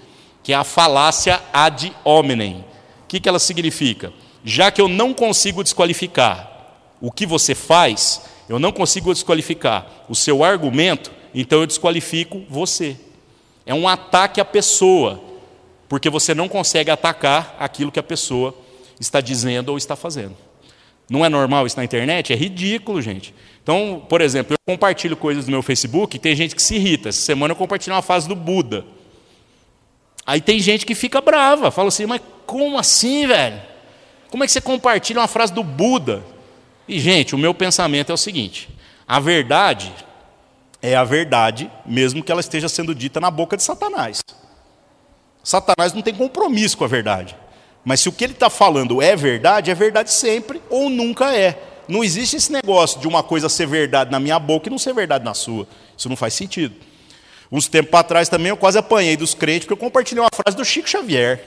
que 0.42 0.52
é 0.52 0.56
a 0.56 0.64
falácia 0.64 1.40
ad 1.52 1.92
hominem. 2.04 2.64
O 3.04 3.06
que, 3.08 3.20
que 3.20 3.28
ela 3.28 3.38
significa? 3.38 4.12
Já 4.44 4.70
que 4.70 4.80
eu 4.80 4.88
não 4.88 5.12
consigo 5.12 5.62
desqualificar 5.62 6.48
o 7.00 7.10
que 7.10 7.26
você 7.26 7.54
faz, 7.54 8.22
eu 8.48 8.58
não 8.58 8.72
consigo 8.72 9.12
desqualificar 9.12 9.86
o 10.08 10.14
seu 10.14 10.42
argumento, 10.42 11.10
então 11.34 11.60
eu 11.60 11.66
desqualifico 11.66 12.42
você. 12.48 12.96
É 13.64 13.74
um 13.74 13.86
ataque 13.86 14.40
à 14.40 14.44
pessoa, 14.44 15.22
porque 15.88 16.10
você 16.10 16.34
não 16.34 16.48
consegue 16.48 16.90
atacar 16.90 17.56
aquilo 17.58 17.92
que 17.92 17.98
a 17.98 18.02
pessoa 18.02 18.54
está 18.98 19.20
dizendo 19.20 19.70
ou 19.70 19.78
está 19.78 19.96
fazendo. 19.96 20.36
Não 21.08 21.24
é 21.24 21.28
normal 21.28 21.66
isso 21.66 21.76
na 21.76 21.84
internet? 21.84 22.32
É 22.32 22.36
ridículo, 22.36 23.02
gente. 23.02 23.34
Então, 23.62 24.04
por 24.08 24.20
exemplo, 24.20 24.54
eu 24.54 24.72
compartilho 24.74 25.16
coisas 25.16 25.46
no 25.46 25.50
meu 25.50 25.62
Facebook 25.62 26.16
e 26.16 26.20
tem 26.20 26.36
gente 26.36 26.54
que 26.54 26.62
se 26.62 26.76
irrita. 26.76 27.08
Essa 27.08 27.20
semana 27.20 27.52
eu 27.52 27.56
compartilhei 27.56 27.94
uma 27.94 28.02
frase 28.02 28.28
do 28.28 28.36
Buda. 28.36 28.84
Aí 30.30 30.40
tem 30.40 30.60
gente 30.60 30.86
que 30.86 30.94
fica 30.94 31.20
brava, 31.20 31.72
fala 31.72 31.88
assim, 31.88 32.06
mas 32.06 32.20
como 32.46 32.78
assim, 32.78 33.26
velho? 33.26 33.60
Como 34.30 34.44
é 34.44 34.46
que 34.46 34.52
você 34.52 34.60
compartilha 34.60 35.18
uma 35.18 35.26
frase 35.26 35.52
do 35.52 35.64
Buda? 35.64 36.22
E, 36.86 37.00
gente, 37.00 37.34
o 37.34 37.38
meu 37.38 37.52
pensamento 37.52 38.12
é 38.12 38.14
o 38.14 38.16
seguinte: 38.16 38.68
a 39.08 39.18
verdade 39.18 39.92
é 40.80 40.94
a 40.94 41.02
verdade, 41.02 41.68
mesmo 41.84 42.22
que 42.22 42.30
ela 42.30 42.40
esteja 42.40 42.68
sendo 42.68 42.94
dita 42.94 43.18
na 43.18 43.28
boca 43.28 43.56
de 43.56 43.64
Satanás. 43.64 44.22
Satanás 45.42 45.92
não 45.92 46.00
tem 46.00 46.14
compromisso 46.14 46.78
com 46.78 46.84
a 46.84 46.88
verdade. 46.88 47.34
Mas 47.84 47.98
se 47.98 48.08
o 48.08 48.12
que 48.12 48.22
ele 48.22 48.32
está 48.32 48.48
falando 48.48 49.02
é 49.02 49.16
verdade, 49.16 49.72
é 49.72 49.74
verdade 49.74 50.12
sempre 50.12 50.62
ou 50.70 50.88
nunca 50.88 51.34
é. 51.34 51.60
Não 51.88 52.04
existe 52.04 52.36
esse 52.36 52.52
negócio 52.52 53.00
de 53.00 53.08
uma 53.08 53.24
coisa 53.24 53.48
ser 53.48 53.66
verdade 53.66 54.12
na 54.12 54.20
minha 54.20 54.38
boca 54.38 54.68
e 54.68 54.70
não 54.70 54.78
ser 54.78 54.94
verdade 54.94 55.24
na 55.24 55.34
sua. 55.34 55.66
Isso 55.98 56.08
não 56.08 56.14
faz 56.14 56.34
sentido. 56.34 56.76
Uns 57.50 57.66
tempos 57.66 57.98
atrás 57.98 58.28
também 58.28 58.50
eu 58.50 58.56
quase 58.56 58.78
apanhei 58.78 59.16
dos 59.16 59.34
crentes 59.34 59.64
porque 59.64 59.72
eu 59.72 59.76
compartilhei 59.76 60.22
uma 60.22 60.30
frase 60.32 60.56
do 60.56 60.64
Chico 60.64 60.88
Xavier. 60.88 61.44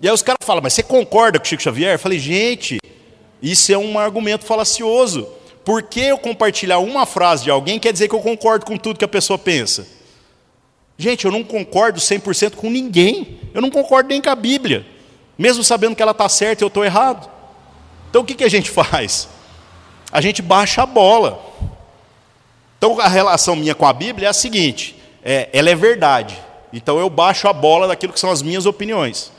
E 0.00 0.08
aí 0.08 0.14
os 0.14 0.22
caras 0.22 0.44
falam, 0.44 0.62
mas 0.62 0.72
você 0.72 0.82
concorda 0.82 1.38
com 1.38 1.44
o 1.44 1.48
Chico 1.48 1.62
Xavier? 1.62 1.94
Eu 1.94 1.98
falei, 1.98 2.18
gente, 2.18 2.78
isso 3.42 3.72
é 3.72 3.78
um 3.78 3.98
argumento 3.98 4.44
falacioso. 4.44 5.28
Por 5.64 5.82
que 5.82 6.00
eu 6.00 6.18
compartilhar 6.18 6.78
uma 6.78 7.06
frase 7.06 7.44
de 7.44 7.50
alguém 7.50 7.78
quer 7.78 7.92
dizer 7.92 8.08
que 8.08 8.14
eu 8.14 8.20
concordo 8.20 8.64
com 8.64 8.76
tudo 8.76 8.98
que 8.98 9.04
a 9.04 9.08
pessoa 9.08 9.38
pensa? 9.38 9.86
Gente, 10.96 11.24
eu 11.24 11.32
não 11.32 11.42
concordo 11.42 12.00
100% 12.00 12.54
com 12.54 12.70
ninguém. 12.70 13.40
Eu 13.52 13.60
não 13.60 13.70
concordo 13.70 14.08
nem 14.08 14.20
com 14.20 14.30
a 14.30 14.34
Bíblia. 14.36 14.86
Mesmo 15.36 15.64
sabendo 15.64 15.96
que 15.96 16.02
ela 16.02 16.12
está 16.12 16.28
certa 16.28 16.62
e 16.62 16.64
eu 16.64 16.68
estou 16.68 16.84
errado. 16.84 17.28
Então 18.10 18.22
o 18.22 18.24
que, 18.24 18.34
que 18.34 18.44
a 18.44 18.48
gente 18.48 18.70
faz? 18.70 19.28
A 20.12 20.20
gente 20.20 20.42
baixa 20.42 20.82
a 20.82 20.86
bola. 20.86 21.51
Então 22.82 22.98
a 22.98 23.06
relação 23.06 23.54
minha 23.54 23.76
com 23.76 23.86
a 23.86 23.92
Bíblia 23.92 24.26
é 24.26 24.30
a 24.30 24.32
seguinte: 24.32 24.96
é, 25.24 25.48
ela 25.52 25.70
é 25.70 25.74
verdade. 25.76 26.36
Então 26.72 26.98
eu 26.98 27.08
baixo 27.08 27.46
a 27.46 27.52
bola 27.52 27.86
daquilo 27.86 28.12
que 28.12 28.18
são 28.18 28.28
as 28.28 28.42
minhas 28.42 28.66
opiniões. 28.66 29.30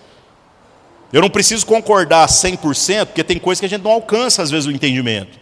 Eu 1.11 1.19
não 1.19 1.29
preciso 1.29 1.65
concordar 1.65 2.25
100%, 2.29 3.07
porque 3.07 3.21
tem 3.21 3.37
coisas 3.37 3.59
que 3.59 3.65
a 3.65 3.69
gente 3.69 3.83
não 3.83 3.91
alcança 3.91 4.41
às 4.41 4.49
vezes 4.49 4.65
o 4.65 4.71
entendimento, 4.71 5.37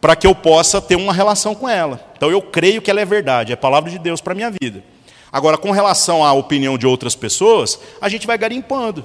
para 0.00 0.14
que 0.14 0.24
eu 0.24 0.36
possa 0.36 0.80
ter 0.80 0.94
uma 0.94 1.12
relação 1.12 1.52
com 1.52 1.68
ela. 1.68 2.00
Então 2.16 2.30
eu 2.30 2.40
creio 2.40 2.80
que 2.80 2.88
ela 2.88 3.00
é 3.00 3.04
verdade, 3.04 3.50
é 3.50 3.54
a 3.54 3.56
palavra 3.56 3.90
de 3.90 3.98
Deus 3.98 4.20
para 4.20 4.34
a 4.34 4.36
minha 4.36 4.50
vida. 4.62 4.84
Agora, 5.32 5.58
com 5.58 5.72
relação 5.72 6.24
à 6.24 6.32
opinião 6.32 6.78
de 6.78 6.86
outras 6.86 7.16
pessoas, 7.16 7.76
a 8.00 8.08
gente 8.08 8.24
vai 8.24 8.38
garimpando. 8.38 9.04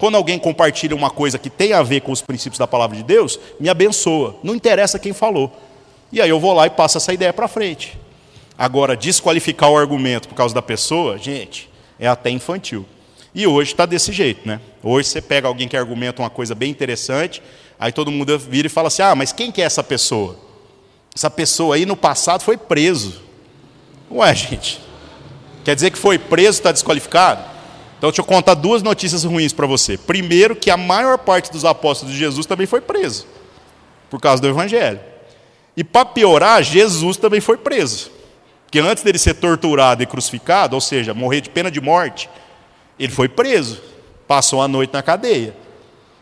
Quando 0.00 0.16
alguém 0.16 0.38
compartilha 0.38 0.96
uma 0.96 1.10
coisa 1.10 1.38
que 1.38 1.48
tem 1.48 1.72
a 1.72 1.82
ver 1.84 2.00
com 2.00 2.10
os 2.10 2.22
princípios 2.22 2.58
da 2.58 2.66
palavra 2.66 2.96
de 2.96 3.04
Deus, 3.04 3.38
me 3.60 3.68
abençoa. 3.68 4.34
Não 4.42 4.52
interessa 4.52 4.98
quem 4.98 5.12
falou. 5.12 5.67
E 6.10 6.20
aí 6.20 6.30
eu 6.30 6.40
vou 6.40 6.52
lá 6.52 6.66
e 6.66 6.70
passo 6.70 6.98
essa 6.98 7.12
ideia 7.12 7.32
para 7.32 7.48
frente. 7.48 7.98
Agora, 8.56 8.96
desqualificar 8.96 9.70
o 9.70 9.76
argumento 9.76 10.28
por 10.28 10.34
causa 10.34 10.54
da 10.54 10.62
pessoa, 10.62 11.18
gente, 11.18 11.70
é 11.98 12.08
até 12.08 12.30
infantil. 12.30 12.86
E 13.34 13.46
hoje 13.46 13.72
está 13.72 13.86
desse 13.86 14.10
jeito, 14.12 14.48
né? 14.48 14.60
Hoje 14.82 15.08
você 15.08 15.20
pega 15.20 15.46
alguém 15.46 15.68
que 15.68 15.76
argumenta 15.76 16.22
uma 16.22 16.30
coisa 16.30 16.54
bem 16.54 16.70
interessante, 16.70 17.42
aí 17.78 17.92
todo 17.92 18.10
mundo 18.10 18.38
vira 18.38 18.66
e 18.66 18.70
fala 18.70 18.88
assim: 18.88 19.02
ah, 19.02 19.14
mas 19.14 19.32
quem 19.32 19.52
que 19.52 19.62
é 19.62 19.64
essa 19.64 19.84
pessoa? 19.84 20.36
Essa 21.14 21.30
pessoa 21.30 21.76
aí 21.76 21.86
no 21.86 21.96
passado 21.96 22.42
foi 22.42 22.56
preso. 22.56 23.22
Ué, 24.10 24.34
gente, 24.34 24.80
Quer 25.68 25.74
dizer 25.74 25.90
que 25.90 25.98
foi 25.98 26.18
preso, 26.18 26.60
está 26.60 26.72
desqualificado? 26.72 27.42
Então, 27.98 28.08
deixa 28.08 28.22
eu 28.22 28.24
contar 28.24 28.54
duas 28.54 28.82
notícias 28.82 29.22
ruins 29.24 29.52
para 29.52 29.66
você. 29.66 29.98
Primeiro, 29.98 30.56
que 30.56 30.70
a 30.70 30.78
maior 30.78 31.18
parte 31.18 31.52
dos 31.52 31.62
apóstolos 31.62 32.14
de 32.14 32.18
Jesus 32.18 32.46
também 32.46 32.66
foi 32.66 32.80
preso, 32.80 33.26
por 34.08 34.18
causa 34.18 34.40
do 34.40 34.48
Evangelho. 34.48 34.98
E 35.78 35.84
para 35.84 36.04
piorar, 36.04 36.60
Jesus 36.60 37.16
também 37.16 37.40
foi 37.40 37.56
preso. 37.56 38.10
Porque 38.64 38.80
antes 38.80 39.04
dele 39.04 39.16
ser 39.16 39.34
torturado 39.34 40.02
e 40.02 40.06
crucificado, 40.06 40.74
ou 40.74 40.80
seja, 40.80 41.14
morrer 41.14 41.40
de 41.40 41.50
pena 41.50 41.70
de 41.70 41.80
morte, 41.80 42.28
ele 42.98 43.12
foi 43.12 43.28
preso, 43.28 43.80
passou 44.26 44.60
a 44.60 44.66
noite 44.66 44.92
na 44.92 45.04
cadeia. 45.04 45.54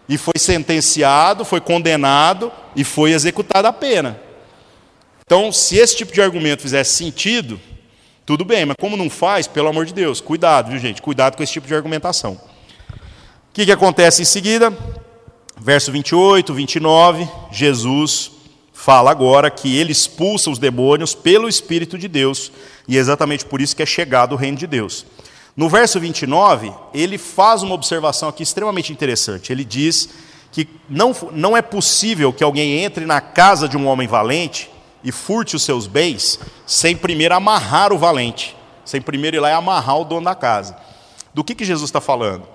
E 0.06 0.18
foi 0.18 0.34
sentenciado, 0.36 1.42
foi 1.42 1.62
condenado 1.62 2.52
e 2.76 2.84
foi 2.84 3.12
executada 3.12 3.66
a 3.66 3.72
pena. 3.72 4.20
Então, 5.24 5.50
se 5.50 5.78
esse 5.78 5.96
tipo 5.96 6.12
de 6.12 6.20
argumento 6.20 6.60
fizesse 6.60 6.92
sentido, 6.92 7.58
tudo 8.26 8.44
bem, 8.44 8.66
mas 8.66 8.76
como 8.78 8.94
não 8.94 9.08
faz, 9.08 9.46
pelo 9.46 9.68
amor 9.68 9.86
de 9.86 9.94
Deus, 9.94 10.20
cuidado, 10.20 10.70
viu 10.70 10.78
gente? 10.78 11.00
Cuidado 11.00 11.34
com 11.34 11.42
esse 11.42 11.54
tipo 11.54 11.66
de 11.66 11.74
argumentação. 11.74 12.34
O 12.92 13.54
que, 13.54 13.64
que 13.64 13.72
acontece 13.72 14.20
em 14.20 14.26
seguida? 14.26 14.70
Verso 15.58 15.90
28, 15.90 16.52
29, 16.52 17.26
Jesus 17.50 18.35
fala 18.76 19.10
agora 19.10 19.50
que 19.50 19.74
ele 19.74 19.90
expulsa 19.90 20.50
os 20.50 20.58
demônios 20.58 21.14
pelo 21.14 21.48
Espírito 21.48 21.96
de 21.96 22.06
Deus, 22.06 22.52
e 22.86 22.96
é 22.96 23.00
exatamente 23.00 23.44
por 23.44 23.60
isso 23.60 23.74
que 23.74 23.82
é 23.82 23.86
chegado 23.86 24.32
o 24.32 24.36
reino 24.36 24.58
de 24.58 24.66
Deus. 24.66 25.06
No 25.56 25.68
verso 25.68 25.98
29, 25.98 26.70
ele 26.92 27.16
faz 27.16 27.62
uma 27.62 27.74
observação 27.74 28.28
aqui 28.28 28.42
extremamente 28.42 28.92
interessante. 28.92 29.50
Ele 29.50 29.64
diz 29.64 30.10
que 30.52 30.68
não, 30.88 31.16
não 31.32 31.56
é 31.56 31.62
possível 31.62 32.32
que 32.32 32.44
alguém 32.44 32.84
entre 32.84 33.06
na 33.06 33.20
casa 33.20 33.66
de 33.66 33.78
um 33.78 33.86
homem 33.86 34.06
valente 34.06 34.70
e 35.02 35.10
furte 35.10 35.56
os 35.56 35.62
seus 35.62 35.86
bens 35.86 36.38
sem 36.66 36.94
primeiro 36.94 37.34
amarrar 37.34 37.94
o 37.94 37.98
valente, 37.98 38.54
sem 38.84 39.00
primeiro 39.00 39.38
ir 39.38 39.40
lá 39.40 39.48
e 39.48 39.54
amarrar 39.54 39.98
o 39.98 40.04
dono 40.04 40.26
da 40.26 40.34
casa. 40.34 40.76
Do 41.32 41.42
que, 41.42 41.54
que 41.54 41.64
Jesus 41.64 41.88
está 41.88 42.00
falando? 42.00 42.46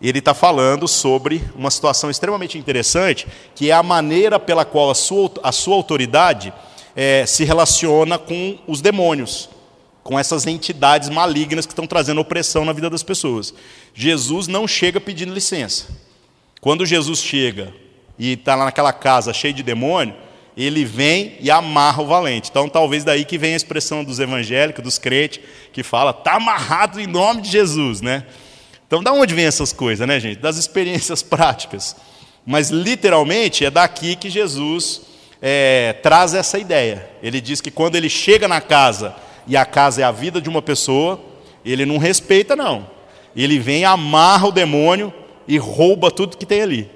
Ele 0.00 0.18
está 0.18 0.32
falando 0.32 0.88
sobre 0.88 1.42
uma 1.54 1.70
situação 1.70 2.10
extremamente 2.10 2.56
interessante, 2.56 3.26
que 3.54 3.70
é 3.70 3.74
a 3.74 3.82
maneira 3.82 4.38
pela 4.38 4.64
qual 4.64 4.90
a 4.90 4.94
sua, 4.94 5.30
a 5.42 5.52
sua 5.52 5.76
autoridade 5.76 6.52
é, 6.96 7.26
se 7.26 7.44
relaciona 7.44 8.18
com 8.18 8.58
os 8.66 8.80
demônios 8.80 9.48
com 10.02 10.18
essas 10.18 10.46
entidades 10.46 11.08
malignas 11.08 11.66
que 11.66 11.72
estão 11.72 11.86
trazendo 11.86 12.20
opressão 12.20 12.64
na 12.64 12.72
vida 12.72 12.90
das 12.90 13.02
pessoas. 13.02 13.54
Jesus 13.94 14.48
não 14.48 14.66
chega 14.66 15.00
pedindo 15.00 15.32
licença. 15.32 15.86
Quando 16.60 16.86
Jesus 16.86 17.20
chega 17.20 17.72
e 18.18 18.32
está 18.32 18.56
naquela 18.56 18.92
casa 18.92 19.32
cheia 19.32 19.52
de 19.52 19.62
demônio, 19.62 20.14
ele 20.56 20.84
vem 20.84 21.36
e 21.40 21.50
amarra 21.50 22.02
o 22.02 22.06
valente. 22.06 22.50
Então, 22.50 22.68
talvez 22.68 23.04
daí 23.04 23.24
que 23.24 23.38
vem 23.38 23.52
a 23.52 23.56
expressão 23.56 24.02
dos 24.02 24.18
evangélicos, 24.18 24.82
dos 24.82 24.98
crentes, 24.98 25.40
que 25.72 25.82
fala, 25.82 26.10
está 26.10 26.34
amarrado 26.34 27.00
em 27.00 27.06
nome 27.06 27.42
de 27.42 27.50
Jesus, 27.50 28.00
né? 28.00 28.26
Então, 28.90 29.04
da 29.04 29.12
onde 29.12 29.36
vem 29.36 29.44
essas 29.44 29.72
coisas, 29.72 30.04
né, 30.04 30.18
gente? 30.18 30.40
Das 30.40 30.56
experiências 30.56 31.22
práticas. 31.22 31.94
Mas, 32.44 32.70
literalmente, 32.70 33.64
é 33.64 33.70
daqui 33.70 34.16
que 34.16 34.28
Jesus 34.28 35.02
é, 35.40 35.92
traz 36.02 36.34
essa 36.34 36.58
ideia. 36.58 37.08
Ele 37.22 37.40
diz 37.40 37.60
que 37.60 37.70
quando 37.70 37.94
ele 37.94 38.08
chega 38.08 38.48
na 38.48 38.60
casa 38.60 39.14
e 39.46 39.56
a 39.56 39.64
casa 39.64 40.00
é 40.00 40.04
a 40.04 40.10
vida 40.10 40.40
de 40.40 40.48
uma 40.48 40.60
pessoa, 40.60 41.20
ele 41.64 41.86
não 41.86 41.98
respeita, 41.98 42.56
não. 42.56 42.84
Ele 43.36 43.60
vem, 43.60 43.84
amarra 43.84 44.48
o 44.48 44.52
demônio 44.52 45.14
e 45.46 45.56
rouba 45.56 46.10
tudo 46.10 46.36
que 46.36 46.44
tem 46.44 46.62
ali. 46.62 46.90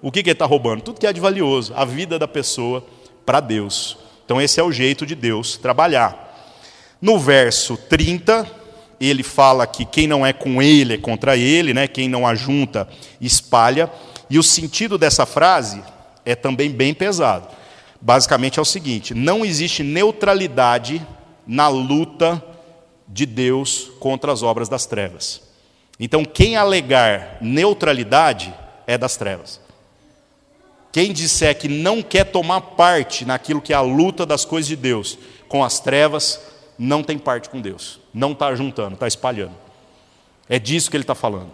O 0.00 0.12
que, 0.12 0.22
que 0.22 0.30
ele 0.30 0.34
está 0.34 0.46
roubando? 0.46 0.82
Tudo 0.82 1.00
que 1.00 1.06
é 1.08 1.12
de 1.12 1.20
valioso, 1.20 1.72
a 1.74 1.84
vida 1.84 2.16
da 2.16 2.28
pessoa 2.28 2.86
para 3.26 3.40
Deus. 3.40 3.98
Então, 4.24 4.40
esse 4.40 4.60
é 4.60 4.62
o 4.62 4.70
jeito 4.70 5.04
de 5.04 5.16
Deus 5.16 5.56
trabalhar. 5.56 6.28
No 7.02 7.18
verso 7.18 7.76
30, 7.76 8.59
ele 9.00 9.22
fala 9.22 9.66
que 9.66 9.86
quem 9.86 10.06
não 10.06 10.26
é 10.26 10.32
com 10.32 10.60
ele 10.60 10.94
é 10.94 10.98
contra 10.98 11.36
ele, 11.36 11.72
né? 11.72 11.88
quem 11.88 12.08
não 12.08 12.26
ajunta, 12.26 12.86
espalha. 13.20 13.90
E 14.28 14.38
o 14.38 14.42
sentido 14.42 14.98
dessa 14.98 15.24
frase 15.24 15.82
é 16.24 16.34
também 16.34 16.70
bem 16.70 16.92
pesado. 16.92 17.48
Basicamente 18.00 18.58
é 18.58 18.62
o 18.62 18.66
seguinte: 18.66 19.14
não 19.14 19.44
existe 19.44 19.82
neutralidade 19.82 21.04
na 21.46 21.68
luta 21.68 22.42
de 23.08 23.24
Deus 23.24 23.90
contra 23.98 24.32
as 24.32 24.42
obras 24.42 24.68
das 24.68 24.86
trevas. 24.86 25.42
Então, 25.98 26.24
quem 26.24 26.56
alegar 26.56 27.38
neutralidade 27.40 28.54
é 28.86 28.96
das 28.96 29.16
trevas. 29.16 29.60
Quem 30.92 31.12
disser 31.12 31.56
que 31.58 31.68
não 31.68 32.02
quer 32.02 32.24
tomar 32.24 32.60
parte 32.60 33.24
naquilo 33.24 33.60
que 33.60 33.72
é 33.72 33.76
a 33.76 33.80
luta 33.80 34.26
das 34.26 34.44
coisas 34.44 34.66
de 34.66 34.76
Deus 34.76 35.18
com 35.48 35.62
as 35.62 35.78
trevas, 35.78 36.40
não 36.82 37.02
tem 37.02 37.18
parte 37.18 37.50
com 37.50 37.60
Deus. 37.60 38.00
Não 38.12 38.32
está 38.32 38.54
juntando, 38.54 38.94
está 38.94 39.06
espalhando. 39.06 39.52
É 40.48 40.58
disso 40.58 40.90
que 40.90 40.96
ele 40.96 41.04
está 41.04 41.14
falando. 41.14 41.50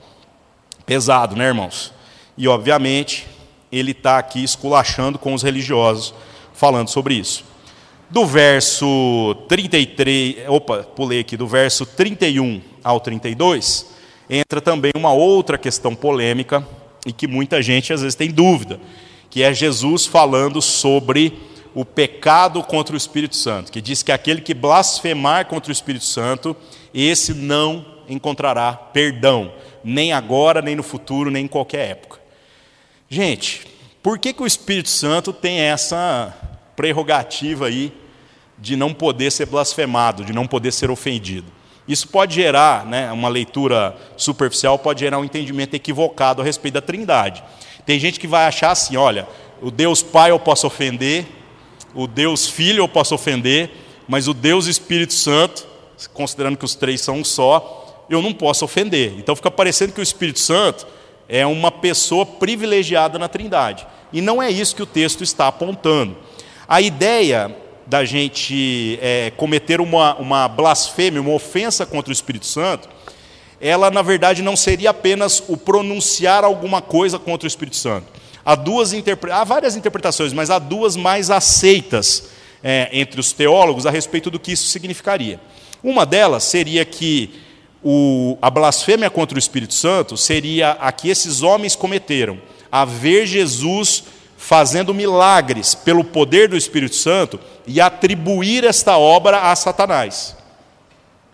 Pesado, 0.87 1.35
né, 1.35 1.47
irmãos? 1.49 1.93
E, 2.39 2.47
obviamente, 2.47 3.27
ele 3.73 3.91
está 3.91 4.19
aqui 4.19 4.45
esculachando 4.45 5.19
com 5.19 5.35
os 5.35 5.43
religiosos, 5.43 6.15
falando 6.55 6.89
sobre 6.89 7.15
isso. 7.15 7.45
Do 8.09 8.25
verso 8.25 9.35
33, 9.49 10.49
opa, 10.49 10.85
pulei 10.85 11.19
aqui, 11.19 11.37
do 11.37 11.49
verso 11.49 11.85
31 11.85 12.63
ao 12.85 13.01
32, 13.01 13.85
entra 14.31 14.61
também 14.61 14.93
uma 14.95 15.13
outra 15.13 15.59
questão 15.59 15.93
polêmica 15.93 16.65
e 17.05 17.13
que 17.13 17.27
muita 17.27 17.61
gente 17.61 17.93
às 17.93 18.03
vezes 18.03 18.15
tem 18.15 18.31
dúvida, 18.31 18.79
que 19.29 19.43
é 19.43 19.53
Jesus 19.53 20.07
falando 20.07 20.63
sobre 20.63 21.37
o 21.77 21.85
pecado 21.85 22.63
contra 22.63 22.95
o 22.95 22.97
Espírito 22.97 23.37
Santo, 23.37 23.71
que 23.71 23.83
diz 23.83 24.03
que 24.03 24.11
aquele 24.11 24.41
que 24.41 24.55
blasfemar 24.55 25.45
contra 25.45 25.71
o 25.71 25.73
Espírito 25.73 26.07
Santo, 26.07 26.57
esse 26.95 27.35
não 27.35 27.85
encontrará 28.09 28.73
perdão, 28.73 29.53
nem 29.85 30.11
agora, 30.11 30.63
nem 30.63 30.75
no 30.75 30.83
futuro, 30.83 31.31
nem 31.31 31.45
em 31.45 31.49
qualquer 31.49 31.91
época. 31.91 32.19
Gente, 33.11 33.67
por 34.03 34.19
que, 34.19 34.33
que 34.33 34.43
o 34.43 34.47
Espírito 34.47 34.89
Santo 34.89 35.35
tem 35.35 35.59
essa 35.59 36.35
prerrogativa 36.75 37.67
aí 37.67 37.93
de 38.57 38.75
não 38.75 38.95
poder 38.95 39.31
ser 39.31 39.45
blasfemado, 39.45 40.25
de 40.25 40.33
não 40.33 40.47
poder 40.47 40.73
ser 40.73 40.91
ofendido. 40.91 41.53
Isso 41.87 42.09
pode 42.09 42.35
gerar, 42.35 42.87
né, 42.87 43.13
uma 43.13 43.29
leitura 43.29 43.95
superficial, 44.17 44.79
pode 44.79 45.01
gerar 45.01 45.19
um 45.19 45.25
entendimento 45.27 45.75
equivocado 45.75 46.41
a 46.41 46.45
respeito 46.45 46.75
da 46.75 46.81
trindade. 46.81 47.45
Tem 47.85 48.01
gente 48.01 48.19
que 48.19 48.27
vai 48.27 48.47
achar 48.47 48.71
assim: 48.71 48.97
olha, 48.97 49.29
o 49.61 49.71
Deus 49.71 50.03
Pai 50.03 50.31
eu 50.31 50.39
posso 50.39 50.67
ofender, 50.67 51.27
o 51.97 52.07
Deus 52.07 52.47
Filho 52.47 52.83
eu 52.83 52.89
posso 52.89 53.15
ofender, 53.15 53.71
mas 54.07 54.29
o 54.29 54.35
Deus 54.35 54.67
Espírito 54.67 55.15
Santo, 55.15 55.67
considerando 56.13 56.59
que 56.59 56.65
os 56.65 56.75
três 56.75 57.01
são 57.01 57.17
um 57.17 57.25
só, 57.25 58.05
eu 58.11 58.21
não 58.21 58.35
posso 58.35 58.67
ofender. 58.67 59.15
Então 59.19 59.35
fica 59.35 59.51
parecendo 59.51 59.95
que 59.95 60.01
o 60.01 60.03
Espírito 60.03 60.39
Santo 60.39 60.87
é 61.27 61.47
uma 61.47 61.73
pessoa 61.73 62.27
privilegiada 62.27 63.19
na 63.19 63.29
trindade. 63.29 63.87
E 64.13 64.21
não 64.21 64.43
é 64.43 64.51
isso 64.51 64.77
que 64.77 64.83
o 64.83 64.87
texto 64.87 65.25
está 65.25 65.49
apontando. 65.49 66.17
A 66.69 66.83
ideia 66.83 67.57
da 67.87 68.05
gente 68.05 68.99
é, 69.01 69.33
cometer 69.37 69.81
uma, 69.81 70.17
uma 70.17 70.49
blasfêmia, 70.49 71.21
uma 71.21 71.33
ofensa 71.33 71.87
contra 71.87 72.11
o 72.11 72.13
Espírito 72.13 72.47
Santo, 72.47 72.89
ela 73.59 73.91
na 73.91 74.03
verdade 74.03 74.43
não 74.43 74.55
seria 74.55 74.91
apenas 74.91 75.43
o 75.49 75.57
pronunciar 75.57 76.45
alguma 76.45 76.83
coisa 76.83 77.19
contra 77.19 77.47
o 77.47 77.49
Espírito 77.49 77.77
Santo. 77.77 78.07
Há, 78.47 78.55
duas 78.55 78.93
interpre... 78.93 79.33
há 79.33 79.43
várias 79.43 79.75
interpretações, 79.75 80.33
mas 80.33 80.51
há 80.51 80.61
duas 80.61 80.95
mais 80.95 81.33
aceitas 81.33 82.29
é, 82.63 82.89
entre 82.93 83.19
os 83.19 83.33
teólogos 83.33 83.87
a 83.87 83.91
respeito 83.91 84.31
do 84.31 84.39
que 84.39 84.53
isso 84.53 84.69
significaria. 84.69 85.41
Uma 85.83 86.07
delas 86.07 86.45
seria 86.45 86.85
que 86.85 87.41
o, 87.83 88.39
a 88.41 88.49
blasfêmia 88.49 89.11
contra 89.11 89.35
o 89.35 89.39
Espírito 89.39 89.75
Santo 89.75 90.17
seria 90.17 90.71
a 90.73 90.93
que 90.93 91.09
esses 91.09 91.43
homens 91.43 91.75
cometeram, 91.75 92.41
a 92.71 92.85
ver 92.85 93.27
Jesus 93.27 94.05
fazendo 94.37 94.95
milagres 94.95 95.75
pelo 95.75 96.05
poder 96.05 96.49
do 96.49 96.57
Espírito 96.57 96.95
Santo 96.95 97.41
e 97.67 97.81
atribuir 97.81 98.63
esta 98.63 98.97
obra 98.97 99.51
a 99.51 99.57
Satanás. 99.57 100.37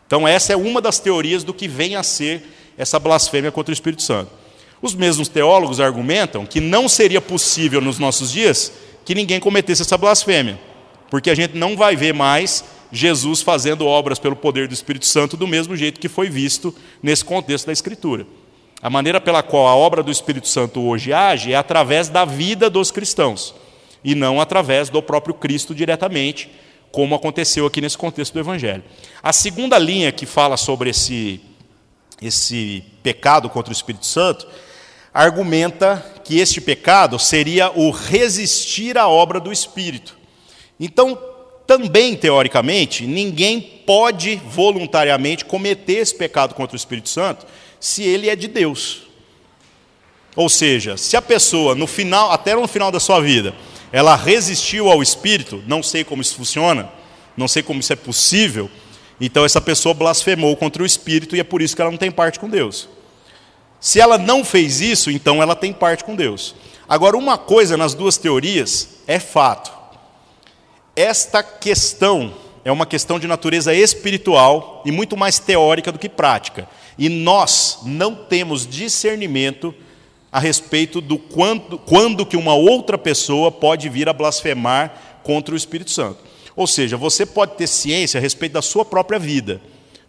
Então, 0.07 0.27
essa 0.27 0.55
é 0.55 0.57
uma 0.57 0.81
das 0.81 0.99
teorias 0.99 1.45
do 1.45 1.53
que 1.53 1.69
vem 1.69 1.95
a 1.95 2.03
ser 2.03 2.43
essa 2.79 2.99
blasfêmia 2.99 3.53
contra 3.53 3.71
o 3.71 3.75
Espírito 3.75 4.03
Santo. 4.03 4.42
Os 4.83 4.97
mesmos 4.97 5.29
teólogos 5.29 5.79
argumentam 5.79 6.45
que 6.45 6.61
não 6.61 6.89
seria 6.89 7.21
possível 7.21 7.81
nos 7.81 8.01
nossos 8.01 8.33
dias 8.33 8.73
que 9.05 9.15
ninguém 9.15 9.39
cometesse 9.39 9.83
essa 9.83 9.97
blasfêmia, 9.97 10.61
porque 11.09 11.31
a 11.31 11.35
gente 11.37 11.57
não 11.57 11.77
vai 11.77 11.95
ver 11.95 12.13
mais 12.13 12.65
Jesus 12.91 13.41
fazendo 13.41 13.87
obras 13.87 14.19
pelo 14.19 14.35
poder 14.35 14.67
do 14.67 14.75
Espírito 14.75 15.07
Santo 15.07 15.37
do 15.37 15.47
mesmo 15.47 15.77
jeito 15.77 16.01
que 16.01 16.09
foi 16.09 16.29
visto 16.29 16.75
nesse 17.01 17.25
contexto 17.25 17.67
da 17.67 17.73
Escritura. 17.73 18.27
A 18.83 18.91
maneira 18.91 19.21
pela 19.21 19.41
qual 19.41 19.69
a 19.69 19.77
obra 19.77 20.03
do 20.03 20.11
Espírito 20.11 20.49
Santo 20.49 20.81
hoje 20.81 21.13
age 21.13 21.53
é 21.53 21.57
através 21.57 22.09
da 22.09 22.25
vida 22.25 22.69
dos 22.69 22.91
cristãos, 22.91 23.55
e 24.03 24.17
não 24.17 24.41
através 24.41 24.91
do 24.91 25.01
próprio 25.01 25.33
Cristo 25.33 25.73
diretamente, 25.73 26.51
como 26.91 27.15
aconteceu 27.15 27.65
aqui 27.67 27.81
nesse 27.81 27.97
contexto 27.97 28.33
do 28.35 28.41
Evangelho. 28.41 28.83
A 29.23 29.33
segunda 29.33 29.79
linha 29.79 30.11
que 30.11 30.27
fala 30.27 30.57
sobre 30.57 30.91
esse, 30.91 31.41
esse 32.21 32.85
pecado 33.03 33.49
contra 33.49 33.71
o 33.71 33.77
Espírito 33.77 34.05
Santo 34.05 34.47
argumenta 35.13 36.05
que 36.25 36.39
este 36.39 36.61
pecado 36.61 37.19
seria 37.19 37.71
o 37.71 37.91
resistir 37.91 38.97
à 38.97 39.09
obra 39.09 39.39
do 39.39 39.53
Espírito. 39.53 40.17
Então, 40.79 41.19
também, 41.67 42.17
teoricamente, 42.17 43.07
ninguém 43.07 43.61
pode 43.61 44.37
voluntariamente 44.37 45.45
cometer 45.45 45.95
esse 45.95 46.15
pecado 46.15 46.55
contra 46.55 46.75
o 46.75 46.79
Espírito 46.79 47.09
Santo 47.09 47.47
se 47.79 48.03
ele 48.03 48.29
é 48.29 48.37
de 48.37 48.49
Deus. 48.49 49.03
Ou 50.35 50.49
seja, 50.49 50.97
se 50.97 51.17
a 51.17 51.23
pessoa 51.23 51.75
no 51.75 51.87
final, 51.87 52.31
até 52.31 52.55
no 52.55 52.67
final 52.67 52.91
da 52.91 53.01
sua 53.01 53.21
vida, 53.21 53.55
ela 53.93 54.17
resistiu 54.17 54.91
ao 54.91 55.03
espírito, 55.03 55.63
não 55.67 55.83
sei 55.83 56.03
como 56.03 56.23
isso 56.23 56.35
funciona, 56.35 56.91
não 57.37 57.47
sei 57.47 57.63
como 57.63 57.81
isso 57.81 57.93
é 57.93 57.97
possível, 57.97 58.71
então 59.21 59.45
essa 59.45 59.61
pessoa 59.61 59.95
blasfemou 59.95 60.57
contra 60.57 60.83
o 60.83 60.87
espírito 60.87 61.37
e 61.37 61.41
é 61.41 61.45
por 61.45 61.61
isso 61.61 61.77
que 61.77 61.83
ela 61.83 61.91
não 61.91 61.99
tem 61.99 62.11
parte 62.11 62.41
com 62.41 62.49
Deus. 62.49 62.89
Se 63.83 63.99
ela 63.99 64.17
não 64.17 64.45
fez 64.45 64.81
isso, 64.81 65.11
então 65.11 65.43
ela 65.43 65.57
tem 65.57 65.73
parte 65.73 66.05
com 66.05 66.15
Deus. 66.15 66.55
Agora, 66.89 67.17
uma 67.17 67.37
coisa 67.37 67.77
nas 67.77 67.95
duas 67.95 68.17
teorias 68.17 69.01
é 69.09 69.19
fato. 69.19 69.73
Esta 70.95 71.43
questão 71.43 72.33
é 72.65 72.71
uma 72.71 72.87
questão 72.87 73.19
de 73.19 73.27
natureza 73.27 73.75
espiritual 73.75 74.85
e 74.87 74.93
muito 74.93 75.17
mais 75.17 75.41
teórica 75.41 75.91
do 75.91 75.99
que 75.99 76.09
prática. 76.09 76.69
E 76.97 77.09
nós 77.09 77.81
não 77.83 78.15
temos 78.15 78.69
discernimento 78.69 79.75
a 80.31 80.39
respeito 80.39 81.01
do 81.01 81.19
quando, 81.19 81.77
quando 81.77 82.25
que 82.25 82.37
uma 82.37 82.55
outra 82.55 82.97
pessoa 82.97 83.51
pode 83.51 83.89
vir 83.89 84.09
a 84.09 84.13
blasfemar 84.13 84.95
contra 85.25 85.55
o 85.55 85.59
Espírito 85.59 85.91
Santo. 85.91 86.19
Ou 86.55 86.69
seja, 86.69 86.97
você 86.97 87.27
pode 87.27 87.57
ter 87.57 87.67
ciência 87.67 88.19
a 88.19 88.21
respeito 88.21 88.53
da 88.53 88.63
sua 88.63 88.85
própria 88.85 89.19
vida, 89.19 89.61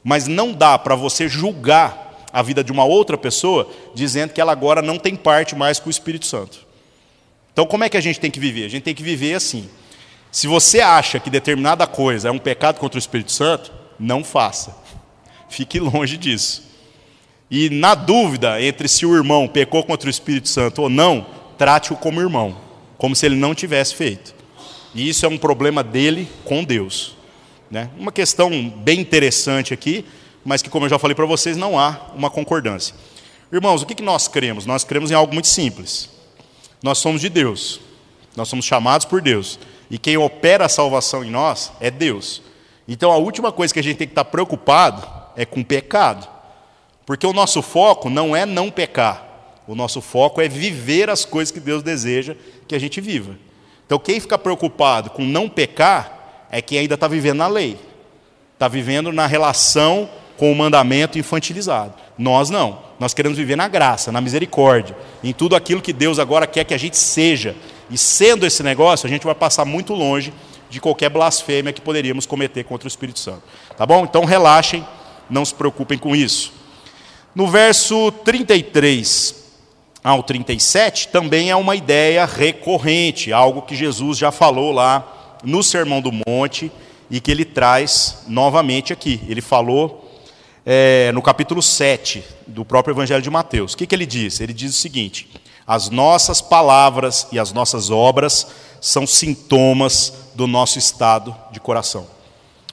mas 0.03 0.27
não 0.27 0.53
dá 0.53 0.77
para 0.77 0.93
você 0.93 1.27
julgar 1.27 2.02
a 2.33 2.41
vida 2.41 2.63
de 2.63 2.71
uma 2.71 2.83
outra 2.83 3.15
pessoa 3.15 3.69
dizendo 3.93 4.33
que 4.33 4.41
ela 4.41 4.51
agora 4.51 4.81
não 4.81 4.97
tem 4.97 5.15
parte 5.15 5.55
mais 5.55 5.79
com 5.79 5.87
o 5.87 5.91
Espírito 5.91 6.25
Santo. 6.25 6.65
Então, 7.53 7.67
como 7.67 7.83
é 7.83 7.89
que 7.89 7.95
a 7.95 8.01
gente 8.01 8.19
tem 8.19 8.31
que 8.31 8.39
viver? 8.39 8.65
A 8.65 8.69
gente 8.69 8.81
tem 8.81 8.95
que 8.95 9.03
viver 9.03 9.35
assim. 9.35 9.69
Se 10.31 10.47
você 10.47 10.81
acha 10.81 11.19
que 11.19 11.29
determinada 11.29 11.85
coisa 11.85 12.29
é 12.29 12.31
um 12.31 12.39
pecado 12.39 12.79
contra 12.79 12.97
o 12.97 12.99
Espírito 12.99 13.31
Santo, 13.31 13.71
não 13.99 14.23
faça. 14.23 14.75
Fique 15.47 15.79
longe 15.79 16.17
disso. 16.17 16.63
E 17.51 17.69
na 17.69 17.93
dúvida 17.93 18.59
entre 18.59 18.87
se 18.87 19.05
o 19.05 19.15
irmão 19.15 19.47
pecou 19.47 19.83
contra 19.83 20.07
o 20.07 20.09
Espírito 20.09 20.49
Santo 20.49 20.81
ou 20.81 20.89
não, 20.89 21.27
trate-o 21.55 21.95
como 21.95 22.19
irmão, 22.19 22.57
como 22.97 23.15
se 23.15 23.27
ele 23.27 23.35
não 23.35 23.53
tivesse 23.53 23.93
feito. 23.93 24.33
E 24.95 25.07
isso 25.07 25.23
é 25.23 25.29
um 25.29 25.37
problema 25.37 25.83
dele 25.83 26.27
com 26.43 26.63
Deus. 26.63 27.15
Né? 27.69 27.89
Uma 27.95 28.11
questão 28.11 28.69
bem 28.69 28.99
interessante 28.99 29.71
aqui, 29.71 30.03
mas 30.43 30.61
que, 30.61 30.69
como 30.69 30.85
eu 30.85 30.89
já 30.89 30.99
falei 30.99 31.15
para 31.15 31.25
vocês, 31.25 31.55
não 31.57 31.77
há 31.77 32.11
uma 32.15 32.29
concordância. 32.29 32.95
Irmãos, 33.51 33.81
o 33.81 33.85
que 33.85 34.01
nós 34.01 34.27
cremos? 34.27 34.65
Nós 34.65 34.83
cremos 34.83 35.11
em 35.11 35.13
algo 35.13 35.33
muito 35.33 35.47
simples. 35.47 36.09
Nós 36.81 36.97
somos 36.97 37.21
de 37.21 37.29
Deus, 37.29 37.79
nós 38.35 38.49
somos 38.49 38.65
chamados 38.65 39.05
por 39.05 39.21
Deus, 39.21 39.57
e 39.89 39.97
quem 39.97 40.17
opera 40.17 40.65
a 40.65 40.69
salvação 40.69 41.23
em 41.23 41.31
nós 41.31 41.71
é 41.79 41.89
Deus. 41.89 42.41
Então 42.87 43.11
a 43.11 43.17
última 43.17 43.51
coisa 43.51 43.73
que 43.73 43.79
a 43.79 43.83
gente 43.83 43.97
tem 43.97 44.07
que 44.07 44.11
estar 44.11 44.25
preocupado 44.25 45.07
é 45.35 45.45
com 45.45 45.61
o 45.61 45.65
pecado, 45.65 46.27
porque 47.05 47.25
o 47.25 47.31
nosso 47.31 47.61
foco 47.61 48.09
não 48.09 48.35
é 48.35 48.45
não 48.45 48.69
pecar, 48.69 49.33
o 49.65 49.75
nosso 49.75 50.01
foco 50.01 50.41
é 50.41 50.49
viver 50.49 51.09
as 51.09 51.23
coisas 51.23 51.51
que 51.51 51.59
Deus 51.59 51.81
deseja 51.81 52.35
que 52.67 52.75
a 52.75 52.79
gente 52.79 52.99
viva. 52.99 53.37
Então, 53.85 53.99
quem 53.99 54.19
fica 54.19 54.37
preocupado 54.37 55.09
com 55.09 55.23
não 55.23 55.47
pecar 55.47 56.47
é 56.51 56.61
quem 56.61 56.79
ainda 56.79 56.95
está 56.95 57.07
vivendo 57.07 57.37
na 57.37 57.47
lei, 57.47 57.79
está 58.53 58.67
vivendo 58.67 59.11
na 59.11 59.25
relação 59.25 60.09
com 60.43 60.51
o 60.51 60.55
mandamento 60.55 61.17
infantilizado. 61.17 61.93
Nós 62.17 62.49
não. 62.49 62.79
Nós 62.99 63.13
queremos 63.13 63.37
viver 63.37 63.55
na 63.55 63.69
graça, 63.69 64.11
na 64.11 64.19
misericórdia, 64.19 64.93
em 65.23 65.31
tudo 65.31 65.55
aquilo 65.55 65.81
que 65.81 65.93
Deus 65.93 66.19
agora 66.19 66.45
quer 66.45 66.65
que 66.65 66.73
a 66.73 66.77
gente 66.77 66.97
seja. 66.97 67.55
E 67.89 67.97
sendo 67.97 68.45
esse 68.45 68.61
negócio, 68.61 69.07
a 69.07 69.09
gente 69.09 69.23
vai 69.23 69.33
passar 69.33 69.63
muito 69.63 69.93
longe 69.93 70.33
de 70.69 70.81
qualquer 70.81 71.09
blasfêmia 71.09 71.71
que 71.71 71.79
poderíamos 71.79 72.25
cometer 72.25 72.65
contra 72.65 72.85
o 72.85 72.89
Espírito 72.89 73.19
Santo. 73.19 73.41
Tá 73.77 73.85
bom? 73.85 74.03
Então 74.03 74.25
relaxem, 74.25 74.85
não 75.29 75.45
se 75.45 75.55
preocupem 75.55 75.97
com 75.97 76.13
isso. 76.13 76.51
No 77.33 77.47
verso 77.47 78.11
33 78.11 79.45
ao 80.03 80.23
37 80.23 81.07
também 81.07 81.51
é 81.51 81.55
uma 81.55 81.73
ideia 81.73 82.25
recorrente, 82.25 83.31
algo 83.31 83.61
que 83.61 83.77
Jesus 83.77 84.17
já 84.17 84.29
falou 84.29 84.73
lá 84.73 85.39
no 85.41 85.63
Sermão 85.63 86.01
do 86.01 86.11
Monte 86.11 86.69
e 87.09 87.21
que 87.21 87.31
ele 87.31 87.45
traz 87.45 88.25
novamente 88.27 88.91
aqui. 88.91 89.21
Ele 89.29 89.39
falou 89.39 90.02
é, 90.65 91.11
no 91.13 91.21
capítulo 91.21 91.61
7 91.61 92.23
do 92.47 92.63
próprio 92.63 92.93
Evangelho 92.93 93.21
de 93.21 93.29
Mateus. 93.29 93.73
O 93.73 93.77
que, 93.77 93.85
que 93.85 93.93
ele 93.93 94.05
diz? 94.05 94.39
Ele 94.39 94.53
diz 94.53 94.71
o 94.71 94.77
seguinte: 94.77 95.29
as 95.67 95.89
nossas 95.89 96.41
palavras 96.41 97.27
e 97.31 97.39
as 97.39 97.51
nossas 97.51 97.89
obras 97.89 98.47
são 98.79 99.07
sintomas 99.07 100.13
do 100.35 100.47
nosso 100.47 100.77
estado 100.77 101.35
de 101.51 101.59
coração. 101.59 102.07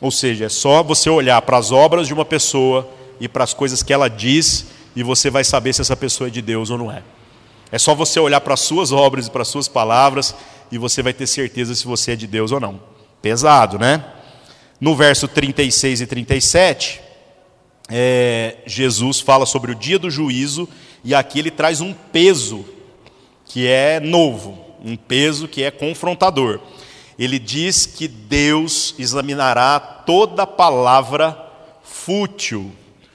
Ou 0.01 0.11
seja, 0.11 0.47
é 0.47 0.49
só 0.49 0.83
você 0.83 1.11
olhar 1.11 1.41
para 1.43 1.59
as 1.59 1.73
obras 1.73 2.07
de 2.07 2.15
uma 2.15 2.25
pessoa 2.25 2.89
e 3.21 3.29
para 3.29 3.45
as 3.45 3.53
coisas 3.53 3.83
que 3.83 3.93
ela 3.93 4.09
diz 4.09 4.67
e 4.97 5.03
você 5.03 5.31
vai 5.31 5.45
saber 5.45 5.73
se 5.73 5.81
essa 5.81 5.97
pessoa 5.97 6.29
é 6.29 6.31
de 6.31 6.41
Deus 6.41 6.71
ou 6.71 6.79
não 6.79 6.91
é. 6.91 7.03
É 7.71 7.79
só 7.79 7.95
você 7.95 8.19
olhar 8.19 8.41
para 8.41 8.55
as 8.55 8.61
suas 8.61 8.91
obras 8.91 9.27
e 9.27 9.31
para 9.31 9.43
as 9.43 9.49
suas 9.49 9.69
palavras 9.69 10.35
e 10.73 10.79
você 10.79 11.03
vai 11.03 11.13
ter 11.13 11.27
certeza 11.27 11.75
se 11.75 11.85
você 11.85 12.13
é 12.13 12.17
de 12.17 12.27
Deus 12.27 12.51
ou 12.51 12.59
não. 12.59 12.81
Pesado, 13.21 13.79
né? 13.79 14.03
No 14.81 14.97
verso 14.97 15.29
36 15.29 16.01
e 16.01 16.07
37, 16.07 17.01
é, 17.91 18.59
Jesus 18.67 19.21
fala 19.21 19.45
sobre 19.45 19.73
o 19.73 19.75
dia 19.75 19.99
do 19.99 20.11
juízo 20.11 20.69
e 21.03 21.15
aqui 21.15 21.39
ele 21.41 21.51
traz 21.51 21.81
um 21.81 21.93
peso 21.93 22.65
que 23.45 23.67
é 23.67 23.99
novo, 23.99 24.65
um 24.85 24.97
peso 24.97 25.49
que 25.49 25.63
é 25.63 25.71
confrontador. 25.71 26.61
Ele 27.19 27.39
diz 27.39 27.85
que 27.85 28.07
Deus 28.07 28.95
examinará 28.99 29.81
toda 29.81 30.47
palavra 30.47 31.37
fútil, 31.83 32.71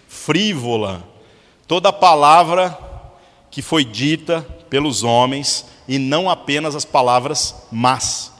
frívola, 0.07 1.03
toda 1.67 1.93
palavra 1.93 2.77
que 3.49 3.61
foi 3.61 3.85
dita 3.85 4.41
pelos 4.69 5.03
homens 5.03 5.65
e 5.87 5.97
não 5.97 6.29
apenas 6.29 6.75
as 6.75 6.83
palavras 6.83 7.55
más. 7.71 8.31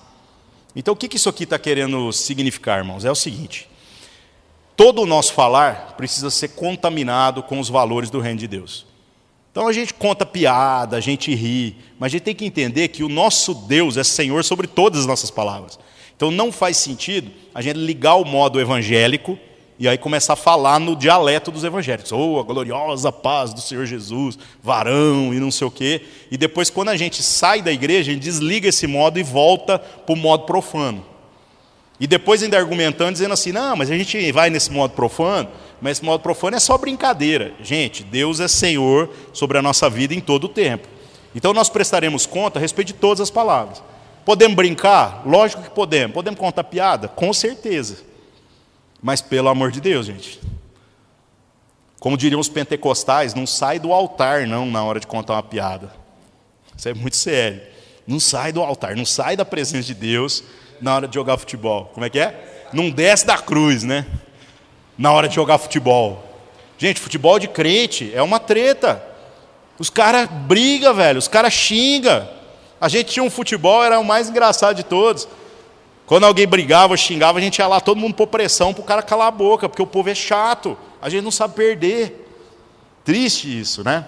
Então, 0.75 0.93
o 0.93 0.97
que 0.97 1.15
isso 1.15 1.29
aqui 1.29 1.45
está 1.45 1.57
querendo 1.57 2.11
significar, 2.11 2.79
irmãos? 2.79 3.05
É 3.05 3.11
o 3.11 3.15
seguinte: 3.15 3.69
todo 4.75 5.01
o 5.01 5.05
nosso 5.05 5.33
falar 5.33 5.95
precisa 5.97 6.29
ser 6.29 6.49
contaminado 6.49 7.41
com 7.43 7.59
os 7.59 7.69
valores 7.69 8.09
do 8.09 8.19
reino 8.19 8.39
de 8.39 8.47
Deus. 8.47 8.85
Então 9.51 9.67
a 9.67 9.73
gente 9.73 9.93
conta 9.93 10.25
piada, 10.25 10.97
a 10.97 10.99
gente 10.99 11.33
ri, 11.33 11.77
mas 11.97 12.07
a 12.07 12.11
gente 12.11 12.23
tem 12.23 12.35
que 12.35 12.45
entender 12.45 12.89
que 12.89 13.03
o 13.03 13.09
nosso 13.09 13.53
Deus 13.53 13.95
é 13.95 14.03
Senhor 14.03 14.43
sobre 14.43 14.67
todas 14.67 14.99
as 14.99 15.05
nossas 15.05 15.31
palavras. 15.31 15.79
Então 16.15 16.29
não 16.29 16.51
faz 16.51 16.77
sentido 16.77 17.31
a 17.53 17.61
gente 17.61 17.77
ligar 17.77 18.15
o 18.15 18.25
modo 18.25 18.59
evangélico 18.59 19.39
e 19.77 19.87
aí 19.87 19.97
começar 19.97 20.33
a 20.33 20.37
falar 20.37 20.79
no 20.79 20.95
dialeto 20.95 21.51
dos 21.51 21.63
evangélicos. 21.63 22.11
Oh, 22.11 22.39
a 22.39 22.43
gloriosa 22.43 23.11
paz 23.11 23.53
do 23.53 23.61
Senhor 23.61 23.85
Jesus, 23.85 24.37
varão 24.61 25.33
e 25.33 25.39
não 25.39 25.51
sei 25.51 25.67
o 25.67 25.71
quê. 25.71 26.01
E 26.31 26.37
depois, 26.37 26.69
quando 26.69 26.89
a 26.89 26.97
gente 26.97 27.21
sai 27.21 27.61
da 27.61 27.71
igreja, 27.71 28.11
a 28.11 28.13
gente 28.13 28.23
desliga 28.23 28.69
esse 28.69 28.87
modo 28.87 29.19
e 29.19 29.23
volta 29.23 29.77
para 29.77 30.13
o 30.13 30.17
modo 30.17 30.45
profano. 30.45 31.05
E 31.99 32.05
depois 32.05 32.43
ainda 32.43 32.57
argumentando, 32.57 33.13
dizendo 33.13 33.33
assim, 33.33 33.51
não, 33.51 33.75
mas 33.75 33.89
a 33.89 33.97
gente 33.97 34.31
vai 34.31 34.49
nesse 34.49 34.71
modo 34.71 34.93
profano, 34.93 35.49
mas 35.81 35.97
esse 35.97 36.05
modo 36.05 36.21
profano 36.21 36.57
é 36.57 36.59
só 36.59 36.77
brincadeira. 36.77 37.53
Gente, 37.61 38.03
Deus 38.03 38.39
é 38.39 38.47
Senhor 38.47 39.09
sobre 39.31 39.57
a 39.57 39.61
nossa 39.61 39.89
vida 39.89 40.13
em 40.13 40.19
todo 40.19 40.45
o 40.45 40.49
tempo. 40.49 40.87
Então 41.33 41.53
nós 41.53 41.69
prestaremos 41.69 42.25
conta 42.25 42.59
a 42.59 42.61
respeito 42.61 42.87
de 42.87 42.93
todas 42.93 43.21
as 43.21 43.29
palavras. 43.29 43.81
Podemos 44.25 44.55
brincar? 44.55 45.21
Lógico 45.25 45.61
que 45.61 45.69
podemos. 45.69 46.13
Podemos 46.13 46.39
contar 46.39 46.63
piada? 46.65 47.07
Com 47.07 47.31
certeza. 47.31 47.97
Mas 49.01 49.21
pelo 49.21 49.47
amor 49.47 49.71
de 49.71 49.79
Deus, 49.79 50.05
gente. 50.05 50.41
Como 51.99 52.17
diriam 52.17 52.39
os 52.39 52.49
pentecostais, 52.49 53.33
não 53.33 53.47
sai 53.47 53.79
do 53.79 53.93
altar 53.93 54.47
não 54.47 54.65
na 54.65 54.83
hora 54.83 54.99
de 54.99 55.07
contar 55.07 55.33
uma 55.33 55.43
piada. 55.43 55.91
Isso 56.75 56.89
é 56.89 56.93
muito 56.93 57.15
sério. 57.15 57.61
Não 58.05 58.19
sai 58.19 58.51
do 58.51 58.61
altar, 58.61 58.95
não 58.95 59.05
sai 59.05 59.35
da 59.35 59.45
presença 59.45 59.87
de 59.87 59.93
Deus 59.93 60.43
na 60.81 60.95
hora 60.95 61.07
de 61.07 61.15
jogar 61.15 61.37
futebol. 61.37 61.91
Como 61.93 62.05
é 62.05 62.09
que 62.09 62.19
é? 62.19 62.67
Não 62.73 62.89
desce 62.89 63.25
da 63.25 63.37
cruz, 63.37 63.83
né? 63.83 64.05
Na 64.97 65.11
hora 65.11 65.27
de 65.27 65.35
jogar 65.35 65.57
futebol. 65.57 66.23
Gente, 66.77 66.99
futebol 66.99 67.39
de 67.39 67.47
crente 67.47 68.11
é 68.13 68.21
uma 68.21 68.39
treta. 68.39 69.03
Os 69.79 69.89
caras 69.89 70.29
brigam, 70.29 70.93
velho. 70.93 71.19
Os 71.19 71.27
caras 71.27 71.53
xingam. 71.53 72.27
A 72.79 72.89
gente 72.89 73.13
tinha 73.13 73.23
um 73.23 73.29
futebol, 73.29 73.83
era 73.83 73.99
o 73.99 74.05
mais 74.05 74.29
engraçado 74.29 74.75
de 74.75 74.83
todos. 74.83 75.27
Quando 76.05 76.25
alguém 76.25 76.45
brigava, 76.45 76.95
xingava, 76.95 77.39
a 77.39 77.41
gente 77.41 77.57
ia 77.57 77.67
lá, 77.67 77.81
todo 77.81 77.99
mundo 77.99 78.13
pôr 78.13 78.27
pressão 78.27 78.73
para 78.73 78.81
o 78.81 78.85
cara 78.85 79.01
calar 79.01 79.27
a 79.27 79.31
boca, 79.31 79.67
porque 79.67 79.81
o 79.81 79.87
povo 79.87 80.09
é 80.09 80.15
chato, 80.15 80.77
a 81.01 81.09
gente 81.09 81.23
não 81.23 81.31
sabe 81.31 81.55
perder. 81.55 82.27
Triste 83.03 83.59
isso, 83.59 83.83
né? 83.83 84.05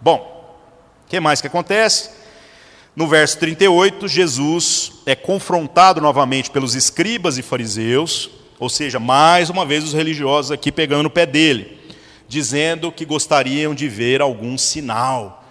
Bom, 0.00 0.56
o 1.04 1.08
que 1.08 1.20
mais 1.20 1.40
que 1.40 1.46
acontece? 1.46 2.10
No 2.96 3.08
verso 3.08 3.38
38, 3.38 4.06
Jesus 4.06 4.92
é 5.04 5.16
confrontado 5.16 6.00
novamente 6.00 6.48
pelos 6.48 6.76
escribas 6.76 7.36
e 7.36 7.42
fariseus, 7.42 8.30
ou 8.56 8.68
seja, 8.68 9.00
mais 9.00 9.50
uma 9.50 9.66
vez 9.66 9.82
os 9.82 9.92
religiosos 9.92 10.52
aqui 10.52 10.70
pegando 10.70 11.06
o 11.06 11.10
pé 11.10 11.26
dele, 11.26 11.76
dizendo 12.28 12.92
que 12.92 13.04
gostariam 13.04 13.74
de 13.74 13.88
ver 13.88 14.20
algum 14.20 14.56
sinal, 14.56 15.44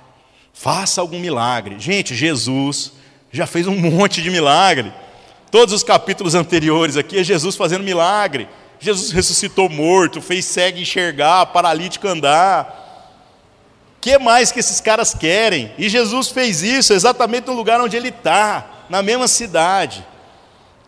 faça 0.53 1.01
algum 1.01 1.19
milagre. 1.19 1.75
Gente, 1.79 2.15
Jesus 2.15 2.93
já 3.29 3.45
fez 3.45 3.67
um 3.67 3.75
monte 3.91 4.21
de 4.21 4.31
milagre. 4.31 4.93
Todos 5.51 5.73
os 5.73 5.83
capítulos 5.83 6.35
anteriores 6.35 6.95
aqui 6.95 7.19
é 7.19 7.23
Jesus 7.25 7.57
fazendo 7.57 7.83
milagre. 7.83 8.47
Jesus 8.79 9.11
ressuscitou 9.11 9.67
morto, 9.67 10.21
fez 10.21 10.45
cego 10.45 10.77
enxergar, 10.77 11.47
paralítico 11.47 12.07
andar. 12.07 12.82
Que 14.03 14.19
mais 14.19 14.51
que 14.51 14.59
esses 14.59 14.81
caras 14.81 15.13
querem? 15.13 15.71
E 15.77 15.87
Jesus 15.87 16.27
fez 16.27 16.61
isso 16.61 16.91
exatamente 16.91 17.47
no 17.47 17.53
lugar 17.53 17.79
onde 17.79 17.95
ele 17.95 18.09
está, 18.09 18.83
na 18.89 19.01
mesma 19.01 19.29
cidade. 19.29 20.05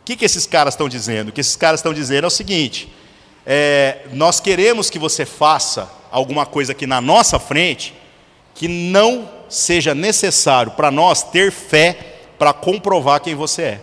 O 0.02 0.04
que, 0.04 0.18
que 0.18 0.26
esses 0.26 0.46
caras 0.46 0.74
estão 0.74 0.90
dizendo? 0.90 1.30
O 1.30 1.32
que 1.32 1.40
esses 1.40 1.56
caras 1.56 1.80
estão 1.80 1.94
dizendo 1.94 2.26
é 2.26 2.28
o 2.28 2.30
seguinte: 2.30 2.94
é, 3.46 4.00
nós 4.12 4.42
queremos 4.42 4.90
que 4.90 5.00
você 5.00 5.26
faça 5.26 5.90
alguma 6.12 6.46
coisa 6.46 6.74
aqui 6.74 6.86
na 6.86 7.00
nossa 7.00 7.40
frente 7.40 7.94
que 8.54 8.68
não 8.68 9.32
seja 9.48 9.96
necessário 9.96 10.74
para 10.74 10.92
nós 10.92 11.24
ter 11.24 11.54
fé 11.54 12.18
para 12.38 12.52
comprovar 12.52 13.22
quem 13.22 13.34
você 13.34 13.62
é. 13.62 13.82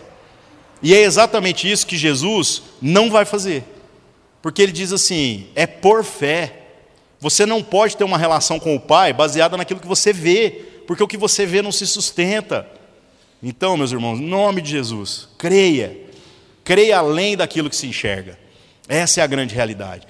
E 0.82 0.94
é 0.94 1.00
exatamente 1.00 1.72
isso 1.72 1.86
que 1.86 1.96
Jesus 1.96 2.64
não 2.82 3.10
vai 3.10 3.24
fazer. 3.24 3.64
Porque 4.42 4.60
ele 4.60 4.72
diz 4.72 4.92
assim: 4.92 5.46
é 5.54 5.66
por 5.66 6.04
fé. 6.04 6.61
Você 7.22 7.46
não 7.46 7.62
pode 7.62 7.96
ter 7.96 8.02
uma 8.02 8.18
relação 8.18 8.58
com 8.58 8.74
o 8.74 8.80
Pai 8.80 9.12
baseada 9.12 9.56
naquilo 9.56 9.78
que 9.78 9.86
você 9.86 10.12
vê, 10.12 10.50
porque 10.88 11.04
o 11.04 11.06
que 11.06 11.16
você 11.16 11.46
vê 11.46 11.62
não 11.62 11.70
se 11.70 11.86
sustenta. 11.86 12.66
Então, 13.40 13.76
meus 13.76 13.92
irmãos, 13.92 14.18
em 14.18 14.26
nome 14.26 14.60
de 14.60 14.70
Jesus, 14.70 15.28
creia, 15.38 15.96
creia 16.64 16.98
além 16.98 17.36
daquilo 17.36 17.70
que 17.70 17.76
se 17.76 17.86
enxerga. 17.86 18.36
Essa 18.88 19.20
é 19.20 19.22
a 19.22 19.28
grande 19.28 19.54
realidade. 19.54 20.04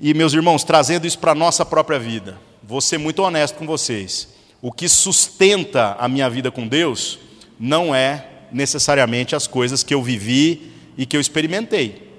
E, 0.00 0.12
meus 0.12 0.32
irmãos, 0.32 0.64
trazendo 0.64 1.06
isso 1.06 1.20
para 1.20 1.30
a 1.30 1.36
nossa 1.36 1.64
própria 1.64 2.00
vida, 2.00 2.36
vou 2.64 2.80
ser 2.80 2.98
muito 2.98 3.22
honesto 3.22 3.54
com 3.54 3.64
vocês. 3.64 4.30
O 4.60 4.72
que 4.72 4.88
sustenta 4.88 5.94
a 6.00 6.08
minha 6.08 6.28
vida 6.28 6.50
com 6.50 6.66
Deus 6.66 7.20
não 7.60 7.94
é 7.94 8.26
necessariamente 8.50 9.36
as 9.36 9.46
coisas 9.46 9.84
que 9.84 9.94
eu 9.94 10.02
vivi 10.02 10.72
e 10.98 11.06
que 11.06 11.16
eu 11.16 11.20
experimentei. 11.20 12.10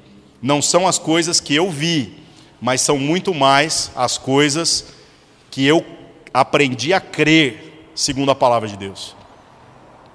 Não 0.42 0.62
são 0.62 0.88
as 0.88 0.98
coisas 0.98 1.42
que 1.42 1.54
eu 1.54 1.70
vi, 1.70 2.21
mas 2.62 2.82
são 2.82 2.98
muito 3.00 3.34
mais 3.34 3.92
as 3.96 4.20
coisas 4.20 4.94
que 5.50 5.66
eu 5.66 5.84
aprendi 6.32 6.94
a 6.94 7.02
crer, 7.02 7.90
segundo 7.96 8.30
a 8.30 8.36
palavra 8.36 8.70
de 8.70 8.78
Deus. 8.78 9.16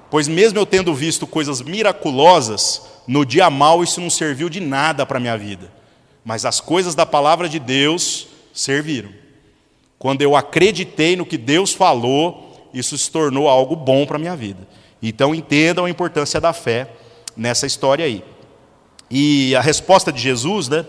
Pois 0.08 0.28
mesmo 0.28 0.58
eu 0.58 0.64
tendo 0.64 0.94
visto 0.94 1.26
coisas 1.26 1.60
miraculosas, 1.60 2.82
no 3.06 3.26
dia 3.26 3.50
mal 3.50 3.82
isso 3.82 4.00
não 4.00 4.08
serviu 4.08 4.48
de 4.48 4.60
nada 4.60 5.04
para 5.04 5.18
a 5.18 5.20
minha 5.20 5.36
vida. 5.36 5.70
Mas 6.24 6.44
as 6.44 6.60
coisas 6.60 6.94
da 6.94 7.04
palavra 7.04 7.48
de 7.48 7.58
Deus 7.58 8.28
serviram. 8.54 9.10
Quando 9.98 10.22
eu 10.22 10.36
acreditei 10.36 11.16
no 11.16 11.26
que 11.26 11.36
Deus 11.36 11.72
falou, 11.72 12.70
isso 12.72 12.96
se 12.96 13.10
tornou 13.10 13.48
algo 13.48 13.74
bom 13.74 14.06
para 14.06 14.16
a 14.16 14.20
minha 14.20 14.36
vida. 14.36 14.66
Então 15.02 15.34
entendam 15.34 15.84
a 15.84 15.90
importância 15.90 16.40
da 16.40 16.52
fé 16.52 16.88
nessa 17.36 17.66
história 17.66 18.04
aí. 18.04 18.24
E 19.10 19.54
a 19.54 19.60
resposta 19.60 20.12
de 20.12 20.20
Jesus, 20.20 20.68
né, 20.68 20.84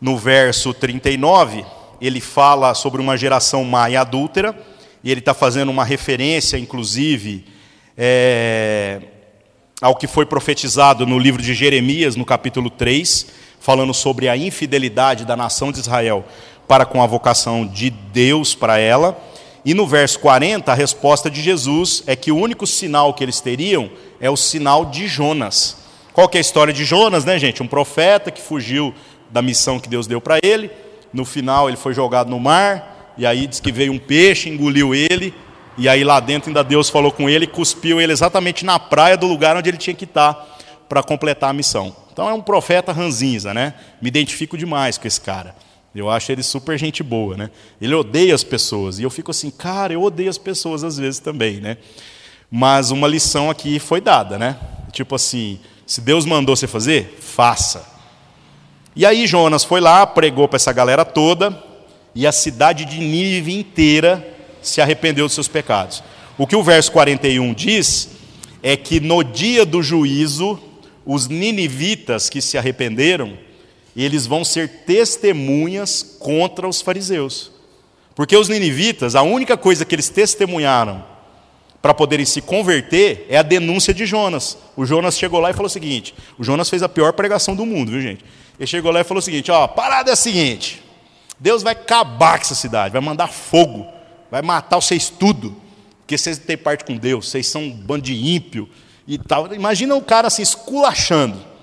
no 0.00 0.16
verso 0.16 0.74
39, 0.74 1.64
ele 2.00 2.20
fala 2.20 2.74
sobre 2.74 3.00
uma 3.00 3.16
geração 3.16 3.64
má 3.64 3.88
e 3.88 3.96
adúltera, 3.96 4.56
e 5.02 5.10
ele 5.10 5.20
está 5.20 5.34
fazendo 5.34 5.70
uma 5.70 5.84
referência, 5.84 6.58
inclusive, 6.58 7.44
é, 7.96 9.00
ao 9.80 9.94
que 9.96 10.06
foi 10.06 10.26
profetizado 10.26 11.06
no 11.06 11.18
livro 11.18 11.42
de 11.42 11.54
Jeremias, 11.54 12.16
no 12.16 12.24
capítulo 12.24 12.70
3, 12.70 13.26
falando 13.60 13.94
sobre 13.94 14.28
a 14.28 14.36
infidelidade 14.36 15.24
da 15.24 15.36
nação 15.36 15.72
de 15.72 15.80
Israel 15.80 16.24
para 16.66 16.84
com 16.84 17.02
a 17.02 17.06
vocação 17.06 17.66
de 17.66 17.90
Deus 17.90 18.54
para 18.54 18.78
ela. 18.78 19.16
E 19.64 19.72
no 19.72 19.86
verso 19.86 20.18
40, 20.20 20.70
a 20.70 20.74
resposta 20.74 21.30
de 21.30 21.40
Jesus 21.40 22.02
é 22.06 22.14
que 22.14 22.30
o 22.30 22.36
único 22.36 22.66
sinal 22.66 23.14
que 23.14 23.24
eles 23.24 23.40
teriam 23.40 23.90
é 24.20 24.28
o 24.28 24.36
sinal 24.36 24.84
de 24.84 25.06
Jonas. 25.08 25.78
Qual 26.12 26.28
que 26.28 26.36
é 26.36 26.40
a 26.40 26.42
história 26.42 26.72
de 26.72 26.84
Jonas, 26.84 27.24
né, 27.24 27.38
gente? 27.38 27.62
Um 27.62 27.66
profeta 27.66 28.30
que 28.30 28.40
fugiu 28.40 28.94
da 29.34 29.42
missão 29.42 29.80
que 29.80 29.88
Deus 29.88 30.06
deu 30.06 30.20
para 30.20 30.38
ele. 30.44 30.70
No 31.12 31.24
final, 31.24 31.66
ele 31.68 31.76
foi 31.76 31.92
jogado 31.92 32.30
no 32.30 32.38
mar, 32.38 33.12
e 33.18 33.26
aí 33.26 33.48
diz 33.48 33.58
que 33.58 33.72
veio 33.72 33.92
um 33.92 33.98
peixe, 33.98 34.48
engoliu 34.48 34.94
ele, 34.94 35.34
e 35.76 35.88
aí 35.88 36.04
lá 36.04 36.20
dentro 36.20 36.50
ainda 36.50 36.62
Deus 36.62 36.88
falou 36.88 37.10
com 37.10 37.28
ele 37.28 37.48
cuspiu 37.48 38.00
ele 38.00 38.12
exatamente 38.12 38.64
na 38.64 38.78
praia 38.78 39.16
do 39.16 39.26
lugar 39.26 39.56
onde 39.56 39.68
ele 39.68 39.76
tinha 39.76 39.94
que 39.94 40.04
estar 40.04 40.56
para 40.88 41.02
completar 41.02 41.50
a 41.50 41.52
missão. 41.52 41.94
Então 42.12 42.28
é 42.28 42.32
um 42.32 42.40
profeta 42.40 42.92
ranzinza, 42.92 43.52
né? 43.52 43.74
Me 44.00 44.06
identifico 44.06 44.56
demais 44.56 44.96
com 44.96 45.08
esse 45.08 45.20
cara. 45.20 45.56
Eu 45.92 46.08
acho 46.08 46.30
ele 46.30 46.42
super 46.44 46.78
gente 46.78 47.02
boa, 47.02 47.36
né? 47.36 47.50
Ele 47.80 47.94
odeia 47.94 48.36
as 48.36 48.44
pessoas. 48.44 49.00
E 49.00 49.02
eu 49.02 49.10
fico 49.10 49.32
assim, 49.32 49.50
cara, 49.50 49.92
eu 49.92 50.02
odeio 50.02 50.30
as 50.30 50.38
pessoas 50.38 50.84
às 50.84 50.96
vezes 50.96 51.18
também, 51.18 51.60
né? 51.60 51.76
Mas 52.48 52.92
uma 52.92 53.08
lição 53.08 53.50
aqui 53.50 53.80
foi 53.80 54.00
dada, 54.00 54.38
né? 54.38 54.56
Tipo 54.92 55.16
assim, 55.16 55.58
se 55.84 56.00
Deus 56.00 56.24
mandou 56.24 56.54
você 56.54 56.68
fazer, 56.68 57.18
faça. 57.20 57.93
E 58.96 59.04
aí 59.04 59.26
Jonas 59.26 59.64
foi 59.64 59.80
lá, 59.80 60.06
pregou 60.06 60.46
para 60.46 60.56
essa 60.56 60.72
galera 60.72 61.04
toda, 61.04 61.56
e 62.14 62.26
a 62.26 62.32
cidade 62.32 62.84
de 62.84 62.98
Nínive 62.98 63.52
inteira 63.52 64.26
se 64.62 64.80
arrependeu 64.80 65.26
dos 65.26 65.34
seus 65.34 65.48
pecados. 65.48 66.02
O 66.38 66.46
que 66.46 66.56
o 66.56 66.62
verso 66.62 66.92
41 66.92 67.52
diz 67.54 68.08
é 68.62 68.76
que 68.76 69.00
no 69.00 69.22
dia 69.22 69.66
do 69.66 69.82
juízo, 69.82 70.58
os 71.04 71.28
ninivitas 71.28 72.30
que 72.30 72.40
se 72.40 72.56
arrependeram 72.56 73.36
eles 73.96 74.26
vão 74.26 74.44
ser 74.44 74.68
testemunhas 74.84 76.16
contra 76.18 76.68
os 76.68 76.80
fariseus. 76.80 77.52
Porque 78.14 78.36
os 78.36 78.48
ninivitas, 78.48 79.14
a 79.14 79.22
única 79.22 79.56
coisa 79.56 79.84
que 79.84 79.94
eles 79.94 80.08
testemunharam 80.08 81.04
para 81.80 81.94
poderem 81.94 82.24
se 82.24 82.40
converter 82.40 83.26
é 83.28 83.36
a 83.36 83.42
denúncia 83.42 83.92
de 83.92 84.06
Jonas. 84.06 84.56
O 84.76 84.84
Jonas 84.84 85.18
chegou 85.18 85.40
lá 85.40 85.50
e 85.50 85.54
falou 85.54 85.66
o 85.66 85.70
seguinte: 85.70 86.14
o 86.38 86.44
Jonas 86.44 86.70
fez 86.70 86.82
a 86.82 86.88
pior 86.88 87.12
pregação 87.12 87.54
do 87.54 87.66
mundo, 87.66 87.90
viu 87.90 88.00
gente? 88.00 88.24
Ele 88.58 88.66
chegou 88.66 88.92
lá 88.92 89.00
e 89.00 89.04
falou 89.04 89.18
o 89.18 89.22
seguinte: 89.22 89.50
ó, 89.50 89.66
parada 89.66 90.10
é 90.10 90.12
a 90.12 90.16
seguinte: 90.16 90.82
Deus 91.38 91.62
vai 91.62 91.72
acabar 91.72 92.38
com 92.38 92.42
essa 92.42 92.54
cidade, 92.54 92.92
vai 92.92 93.00
mandar 93.00 93.28
fogo, 93.28 93.86
vai 94.30 94.42
matar 94.42 94.76
vocês 94.76 95.10
tudo, 95.10 95.56
porque 96.00 96.16
vocês 96.16 96.38
não 96.38 96.46
têm 96.46 96.56
parte 96.56 96.84
com 96.84 96.96
Deus, 96.96 97.28
vocês 97.28 97.46
são 97.46 97.62
um 97.62 97.70
bando 97.70 98.02
de 98.02 98.14
ímpio 98.14 98.68
e 99.06 99.18
tal. 99.18 99.52
Imagina 99.52 99.94
o 99.94 100.02
cara 100.02 100.28
assim 100.28 100.42
esculachando. 100.42 101.54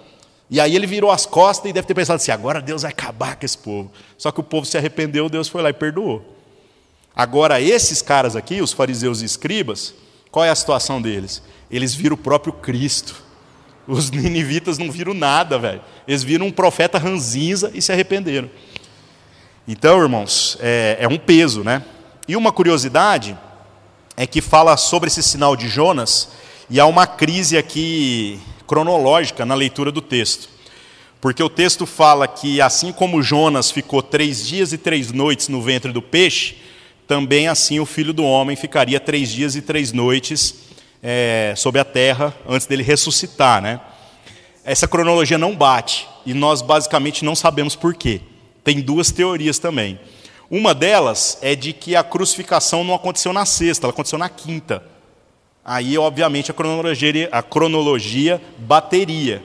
E 0.50 0.60
aí 0.60 0.76
ele 0.76 0.86
virou 0.86 1.10
as 1.10 1.26
costas 1.26 1.70
e 1.70 1.74
deve 1.74 1.88
ter 1.88 1.94
pensado 1.94 2.18
assim: 2.18 2.32
agora 2.32 2.62
Deus 2.62 2.82
vai 2.82 2.92
acabar 2.92 3.38
com 3.38 3.46
esse 3.46 3.58
povo. 3.58 3.92
Só 4.18 4.32
que 4.32 4.40
o 4.40 4.44
povo 4.44 4.66
se 4.66 4.78
arrependeu, 4.78 5.30
Deus 5.30 5.48
foi 5.48 5.62
lá 5.62 5.70
e 5.70 5.74
perdoou. 5.74 6.38
Agora, 7.16 7.62
esses 7.62 8.02
caras 8.02 8.36
aqui, 8.36 8.62
os 8.62 8.72
fariseus 8.72 9.22
e 9.22 9.26
escribas, 9.26 9.94
qual 10.30 10.46
é 10.46 10.50
a 10.50 10.56
situação 10.56 11.02
deles? 11.02 11.42
Eles 11.70 11.94
viram 11.94 12.16
o 12.16 12.18
próprio 12.18 12.54
Cristo. 12.54 13.31
Os 13.88 14.12
ninivitas 14.12 14.78
não 14.78 14.92
viram 14.92 15.14
nada, 15.14 15.58
velho. 15.58 15.82
Eles 16.08 16.24
viram 16.24 16.48
um 16.48 16.52
profeta 16.52 16.98
ranzinza 16.98 17.72
e 17.74 17.82
se 17.82 17.92
arrependeram. 17.92 18.50
Então, 19.68 20.02
irmãos, 20.02 20.58
é, 20.60 20.98
é 21.00 21.08
um 21.08 21.18
peso, 21.18 21.64
né? 21.64 21.84
E 22.28 22.36
uma 22.36 22.52
curiosidade 22.52 23.38
é 24.16 24.28
que 24.28 24.42
fala 24.42 24.78
sobre 24.78 25.08
esse 25.08 25.24
sinal 25.24 25.56
de 25.56 25.68
Jonas, 25.68 26.30
e 26.70 26.80
há 26.80 26.86
uma 26.86 27.08
crise 27.08 27.58
aqui 27.58 28.40
cronológica 28.68 29.46
na 29.46 29.56
leitura 29.56 29.92
do 29.92 30.02
texto. 30.02 30.50
Porque 31.20 31.44
o 31.44 31.50
texto 31.50 31.86
fala 31.86 32.28
que, 32.28 32.62
assim 32.62 32.92
como 32.92 33.22
Jonas 33.22 33.70
ficou 33.70 34.02
três 34.02 34.46
dias 34.48 34.74
e 34.74 34.78
três 34.78 35.12
noites 35.12 35.48
no 35.50 35.62
ventre 35.62 35.92
do 35.92 36.02
peixe, 36.02 36.56
também 37.08 37.48
assim 37.48 37.80
o 37.80 37.86
filho 37.86 38.14
do 38.14 38.24
homem 38.24 38.56
ficaria 38.56 39.00
três 39.00 39.30
dias 39.30 39.56
e 39.56 39.62
três 39.62 39.92
noites 39.92 40.71
é, 41.02 41.54
sobre 41.58 41.82
a 41.82 41.86
terra 41.86 42.34
antes 42.48 42.68
dele 42.68 42.84
ressuscitar. 42.84 43.62
Né? 43.62 43.80
Essa 44.64 44.88
cronologia 44.88 45.38
não 45.38 45.56
bate 45.56 46.08
e 46.26 46.34
nós 46.34 46.62
basicamente 46.62 47.26
não 47.26 47.36
sabemos 47.36 47.76
por 47.76 47.96
quê. 47.96 48.22
Tem 48.64 48.80
duas 48.80 49.12
teorias 49.12 49.58
também. 49.58 50.00
Uma 50.50 50.74
delas 50.74 51.38
é 51.42 51.56
de 51.56 51.74
que 51.74 51.96
a 51.96 52.04
crucificação 52.04 52.84
não 52.84 52.94
aconteceu 52.94 53.32
na 53.32 53.46
sexta, 53.46 53.86
ela 53.86 53.94
aconteceu 53.94 54.20
na 54.20 54.30
quinta. 54.30 54.84
Aí, 55.64 55.98
obviamente, 55.98 56.52
a 56.52 56.54
cronologia, 56.54 57.30
a 57.32 57.42
cronologia 57.42 58.42
bateria. 58.58 59.42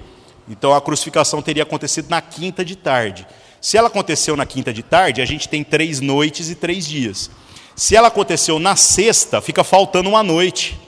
Então, 0.49 0.75
a 0.75 0.81
crucificação 0.81 1.41
teria 1.43 1.63
acontecido 1.63 2.09
na 2.09 2.21
quinta 2.21 2.65
de 2.65 2.75
tarde. 2.75 3.27
Se 3.61 3.77
ela 3.77 3.89
aconteceu 3.89 4.37
na 4.37 4.47
quinta 4.47 4.73
de 4.73 4.83
tarde, 4.83 5.21
a 5.21 5.25
gente 5.25 5.49
tem 5.49 5.63
três 5.63 6.01
noites 6.01 6.51
e 6.51 6.55
três 6.55 6.87
dias. 6.87 7.31
Se 7.75 7.95
ela 7.95 8.09
aconteceu 8.09 8.59
na 8.59 8.77
sexta, 8.77 9.41
fica 9.41 9.63
faltando 9.63 10.09
uma 10.09 10.23
noite. 10.23 10.79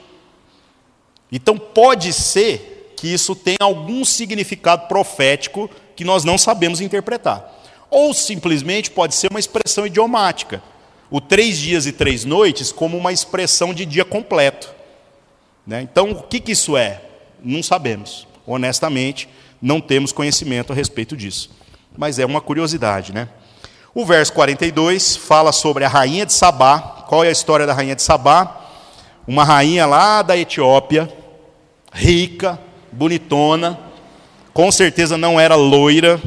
Então, 1.31 1.57
pode 1.57 2.11
ser 2.13 2.93
que 2.97 3.07
isso 3.07 3.35
tenha 3.35 3.57
algum 3.61 4.03
significado 4.03 4.87
profético 4.87 5.69
que 5.95 6.03
nós 6.03 6.23
não 6.23 6.37
sabemos 6.37 6.81
interpretar. 6.81 7.57
Ou 7.89 8.13
simplesmente 8.13 8.91
pode 8.91 9.15
ser 9.15 9.29
uma 9.29 9.39
expressão 9.39 9.85
idiomática. 9.85 10.61
O 11.09 11.19
três 11.19 11.57
dias 11.57 11.85
e 11.85 11.91
três 11.91 12.23
noites 12.25 12.71
como 12.71 12.97
uma 12.97 13.11
expressão 13.11 13.73
de 13.73 13.85
dia 13.85 14.05
completo. 14.05 14.69
Né? 15.65 15.81
Então, 15.81 16.11
o 16.11 16.23
que, 16.23 16.39
que 16.39 16.51
isso 16.51 16.75
é? 16.75 17.01
Não 17.43 17.63
sabemos. 17.63 18.27
Honestamente, 18.45 19.29
não 19.61 19.79
temos 19.79 20.11
conhecimento 20.11 20.71
a 20.71 20.75
respeito 20.75 21.15
disso. 21.15 21.51
Mas 21.97 22.19
é 22.19 22.25
uma 22.25 22.41
curiosidade. 22.41 23.13
Né? 23.13 23.27
O 23.93 24.05
verso 24.05 24.33
42 24.33 25.15
fala 25.15 25.51
sobre 25.51 25.83
a 25.83 25.87
rainha 25.87 26.25
de 26.25 26.33
Sabá. 26.33 27.05
Qual 27.07 27.23
é 27.23 27.29
a 27.29 27.31
história 27.31 27.65
da 27.65 27.73
rainha 27.73 27.95
de 27.95 28.01
Sabá? 28.01 28.67
Uma 29.27 29.43
rainha 29.43 29.85
lá 29.85 30.21
da 30.21 30.37
Etiópia, 30.37 31.11
rica, 31.91 32.59
bonitona, 32.91 33.79
com 34.53 34.71
certeza 34.71 35.17
não 35.17 35.39
era 35.39 35.55
loira 35.55 36.21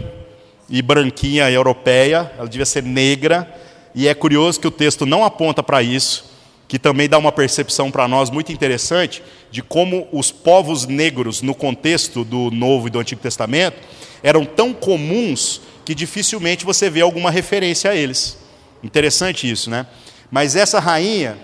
e 0.69 0.81
branquinha 0.81 1.51
europeia, 1.51 2.33
ela 2.39 2.49
devia 2.49 2.65
ser 2.65 2.83
negra, 2.83 3.53
e 3.95 4.09
é 4.09 4.15
curioso 4.15 4.59
que 4.61 4.67
o 4.67 4.71
texto 4.71 5.05
não 5.05 5.25
aponta 5.25 5.63
para 5.63 5.83
isso, 5.83 6.33
que 6.67 6.79
também 6.79 7.09
dá 7.09 7.19
uma 7.19 7.31
percepção 7.31 7.91
para 7.91 8.09
nós 8.09 8.31
muito 8.31 8.51
interessante 8.51 9.23
de 9.51 9.63
como 9.63 10.09
os 10.11 10.33
povos 10.33 10.87
negros, 10.87 11.43
no 11.43 11.55
contexto 11.55 12.25
do 12.25 12.51
Novo 12.51 12.87
e 12.87 12.91
do 12.91 12.99
Antigo 12.99 13.21
Testamento, 13.21 13.77
eram 14.23 14.47
tão 14.47 14.73
comuns 14.73 15.61
que 15.85 15.95
dificilmente 15.95 16.65
você 16.65 16.89
vê 16.89 17.03
alguma 17.03 17.31
referência 17.31 17.91
a 17.91 17.95
eles. 17.95 18.39
Interessante 18.83 19.51
isso, 19.51 19.69
né? 19.69 19.87
Mas 20.31 20.57
essa 20.57 20.81
rainha, 20.81 21.37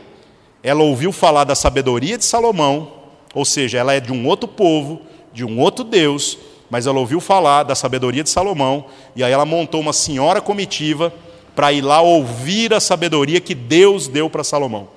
ela 0.62 0.82
ouviu 0.82 1.12
falar 1.12 1.44
da 1.44 1.54
sabedoria 1.54 2.16
de 2.16 2.24
Salomão, 2.24 2.97
ou 3.34 3.44
seja, 3.44 3.78
ela 3.78 3.92
é 3.92 4.00
de 4.00 4.12
um 4.12 4.26
outro 4.26 4.48
povo, 4.48 5.02
de 5.32 5.44
um 5.44 5.60
outro 5.60 5.84
Deus, 5.84 6.38
mas 6.70 6.86
ela 6.86 6.98
ouviu 6.98 7.20
falar 7.20 7.62
da 7.62 7.74
sabedoria 7.74 8.22
de 8.22 8.30
Salomão, 8.30 8.86
e 9.16 9.22
aí 9.24 9.32
ela 9.32 9.44
montou 9.44 9.80
uma 9.80 9.92
senhora 9.92 10.40
comitiva 10.40 11.12
para 11.54 11.72
ir 11.72 11.80
lá 11.80 12.00
ouvir 12.00 12.72
a 12.72 12.80
sabedoria 12.80 13.40
que 13.40 13.54
Deus 13.54 14.06
deu 14.06 14.30
para 14.30 14.44
Salomão. 14.44 14.88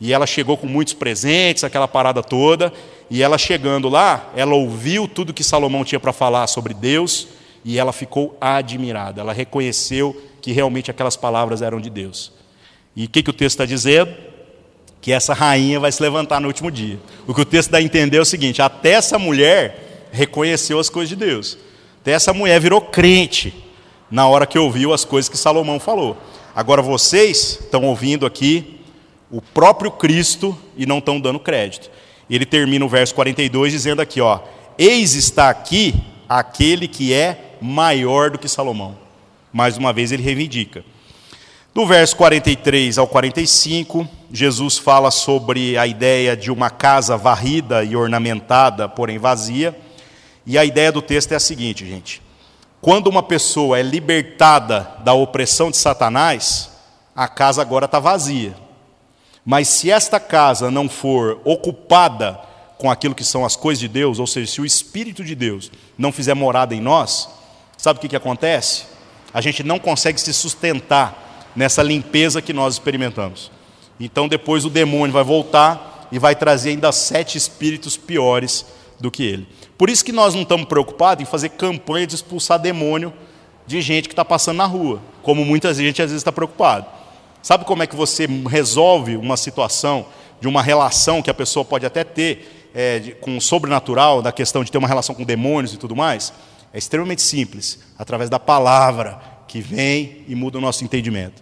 e 0.00 0.12
ela 0.12 0.26
chegou 0.26 0.56
com 0.56 0.66
muitos 0.66 0.94
presentes, 0.94 1.62
aquela 1.62 1.86
parada 1.86 2.24
toda, 2.24 2.72
e 3.08 3.22
ela 3.22 3.38
chegando 3.38 3.88
lá, 3.88 4.32
ela 4.34 4.52
ouviu 4.52 5.06
tudo 5.06 5.32
que 5.32 5.44
Salomão 5.44 5.84
tinha 5.84 6.00
para 6.00 6.12
falar 6.12 6.48
sobre 6.48 6.74
Deus, 6.74 7.28
e 7.64 7.78
ela 7.78 7.92
ficou 7.92 8.36
admirada, 8.40 9.20
ela 9.20 9.32
reconheceu 9.32 10.20
que 10.40 10.50
realmente 10.50 10.90
aquelas 10.90 11.16
palavras 11.16 11.62
eram 11.62 11.80
de 11.80 11.88
Deus. 11.88 12.32
E 12.96 13.04
o 13.04 13.08
que, 13.08 13.22
que 13.22 13.30
o 13.30 13.32
texto 13.32 13.54
está 13.54 13.64
dizendo? 13.64 14.12
Que 15.02 15.12
essa 15.12 15.34
rainha 15.34 15.78
vai 15.78 15.92
se 15.92 16.02
levantar 16.02 16.40
no 16.40 16.46
último 16.46 16.70
dia. 16.70 16.98
O 17.26 17.34
que 17.34 17.42
o 17.42 17.44
texto 17.44 17.70
dá 17.70 17.76
a 17.76 17.82
entender 17.82 18.16
é 18.16 18.20
o 18.20 18.24
seguinte: 18.24 18.62
até 18.62 18.92
essa 18.92 19.18
mulher 19.18 20.08
reconheceu 20.10 20.78
as 20.78 20.88
coisas 20.88 21.10
de 21.10 21.16
Deus, 21.16 21.58
até 22.00 22.12
essa 22.12 22.32
mulher 22.32 22.58
virou 22.58 22.80
crente 22.80 23.52
na 24.10 24.26
hora 24.26 24.46
que 24.46 24.58
ouviu 24.58 24.94
as 24.94 25.04
coisas 25.04 25.28
que 25.28 25.36
Salomão 25.36 25.78
falou. 25.78 26.16
Agora 26.54 26.80
vocês 26.80 27.58
estão 27.60 27.84
ouvindo 27.84 28.24
aqui 28.24 28.80
o 29.30 29.40
próprio 29.40 29.90
Cristo 29.90 30.56
e 30.76 30.86
não 30.86 30.98
estão 30.98 31.18
dando 31.18 31.40
crédito. 31.40 31.90
Ele 32.28 32.46
termina 32.46 32.84
o 32.84 32.88
verso 32.88 33.14
42 33.14 33.72
dizendo 33.72 34.00
aqui, 34.00 34.20
ó: 34.20 34.40
Eis 34.78 35.14
está 35.14 35.50
aqui 35.50 35.94
aquele 36.28 36.86
que 36.86 37.12
é 37.12 37.56
maior 37.60 38.30
do 38.30 38.38
que 38.38 38.48
Salomão. 38.48 38.96
Mais 39.52 39.76
uma 39.76 39.92
vez 39.92 40.12
ele 40.12 40.22
reivindica. 40.22 40.84
Do 41.74 41.86
verso 41.86 42.14
43 42.16 42.98
ao 42.98 43.06
45, 43.06 44.06
Jesus 44.30 44.76
fala 44.76 45.10
sobre 45.10 45.78
a 45.78 45.86
ideia 45.86 46.36
de 46.36 46.50
uma 46.50 46.68
casa 46.68 47.16
varrida 47.16 47.82
e 47.82 47.96
ornamentada, 47.96 48.86
porém 48.90 49.16
vazia. 49.16 49.74
E 50.44 50.58
a 50.58 50.66
ideia 50.66 50.92
do 50.92 51.00
texto 51.00 51.32
é 51.32 51.36
a 51.36 51.40
seguinte, 51.40 51.86
gente: 51.86 52.20
quando 52.78 53.06
uma 53.06 53.22
pessoa 53.22 53.78
é 53.78 53.82
libertada 53.82 54.96
da 55.02 55.14
opressão 55.14 55.70
de 55.70 55.78
Satanás, 55.78 56.70
a 57.16 57.26
casa 57.26 57.62
agora 57.62 57.86
está 57.86 57.98
vazia. 57.98 58.54
Mas 59.42 59.66
se 59.68 59.90
esta 59.90 60.20
casa 60.20 60.70
não 60.70 60.90
for 60.90 61.40
ocupada 61.42 62.38
com 62.76 62.90
aquilo 62.90 63.14
que 63.14 63.24
são 63.24 63.46
as 63.46 63.56
coisas 63.56 63.80
de 63.80 63.88
Deus, 63.88 64.18
ou 64.18 64.26
seja, 64.26 64.52
se 64.52 64.60
o 64.60 64.66
Espírito 64.66 65.24
de 65.24 65.34
Deus 65.34 65.72
não 65.96 66.12
fizer 66.12 66.34
morada 66.34 66.74
em 66.74 66.82
nós, 66.82 67.30
sabe 67.78 67.96
o 67.96 68.00
que, 68.02 68.10
que 68.10 68.16
acontece? 68.16 68.84
A 69.32 69.40
gente 69.40 69.62
não 69.62 69.78
consegue 69.78 70.20
se 70.20 70.34
sustentar 70.34 71.31
nessa 71.54 71.82
limpeza 71.82 72.42
que 72.42 72.52
nós 72.52 72.74
experimentamos. 72.74 73.50
Então 73.98 74.28
depois 74.28 74.64
o 74.64 74.70
demônio 74.70 75.12
vai 75.12 75.24
voltar 75.24 76.08
e 76.10 76.18
vai 76.18 76.34
trazer 76.34 76.70
ainda 76.70 76.92
sete 76.92 77.38
espíritos 77.38 77.96
piores 77.96 78.66
do 78.98 79.10
que 79.10 79.22
ele. 79.22 79.48
Por 79.78 79.90
isso 79.90 80.04
que 80.04 80.12
nós 80.12 80.34
não 80.34 80.42
estamos 80.42 80.66
preocupados 80.66 81.22
em 81.22 81.26
fazer 81.26 81.50
campanha 81.50 82.06
de 82.06 82.14
expulsar 82.14 82.58
demônio 82.58 83.12
de 83.66 83.80
gente 83.80 84.08
que 84.08 84.12
está 84.12 84.24
passando 84.24 84.58
na 84.58 84.66
rua, 84.66 85.00
como 85.22 85.44
muita 85.44 85.72
gente 85.72 86.02
às 86.02 86.10
vezes 86.10 86.20
está 86.20 86.32
preocupado. 86.32 86.86
Sabe 87.42 87.64
como 87.64 87.82
é 87.82 87.86
que 87.86 87.96
você 87.96 88.26
resolve 88.48 89.16
uma 89.16 89.36
situação 89.36 90.06
de 90.40 90.46
uma 90.46 90.62
relação 90.62 91.22
que 91.22 91.30
a 91.30 91.34
pessoa 91.34 91.64
pode 91.64 91.86
até 91.86 92.04
ter 92.04 92.70
é, 92.74 92.98
de, 92.98 93.12
com 93.12 93.36
o 93.36 93.40
sobrenatural, 93.40 94.22
da 94.22 94.30
questão 94.30 94.62
de 94.62 94.70
ter 94.70 94.78
uma 94.78 94.88
relação 94.88 95.14
com 95.14 95.24
demônios 95.24 95.74
e 95.74 95.76
tudo 95.76 95.96
mais? 95.96 96.32
É 96.72 96.78
extremamente 96.78 97.22
simples, 97.22 97.80
através 97.98 98.30
da 98.30 98.38
palavra 98.38 99.20
que 99.48 99.60
vem 99.60 100.24
e 100.28 100.34
muda 100.34 100.58
o 100.58 100.60
nosso 100.60 100.84
entendimento. 100.84 101.41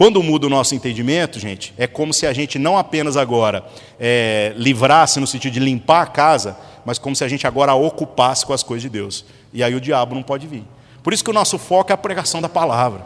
Quando 0.00 0.22
muda 0.22 0.46
o 0.46 0.48
nosso 0.48 0.74
entendimento, 0.74 1.38
gente, 1.38 1.74
é 1.76 1.86
como 1.86 2.14
se 2.14 2.26
a 2.26 2.32
gente 2.32 2.58
não 2.58 2.78
apenas 2.78 3.18
agora 3.18 3.62
é, 4.00 4.54
livrasse 4.56 5.20
no 5.20 5.26
sentido 5.26 5.52
de 5.52 5.60
limpar 5.60 6.00
a 6.00 6.06
casa, 6.06 6.56
mas 6.86 6.98
como 6.98 7.14
se 7.14 7.22
a 7.22 7.28
gente 7.28 7.46
agora 7.46 7.72
a 7.72 7.74
ocupasse 7.74 8.46
com 8.46 8.54
as 8.54 8.62
coisas 8.62 8.80
de 8.80 8.88
Deus. 8.88 9.26
E 9.52 9.62
aí 9.62 9.74
o 9.74 9.80
diabo 9.80 10.14
não 10.14 10.22
pode 10.22 10.46
vir. 10.46 10.64
Por 11.02 11.12
isso 11.12 11.22
que 11.22 11.28
o 11.28 11.34
nosso 11.34 11.58
foco 11.58 11.92
é 11.92 11.94
a 11.94 11.98
pregação 11.98 12.40
da 12.40 12.48
palavra. 12.48 13.04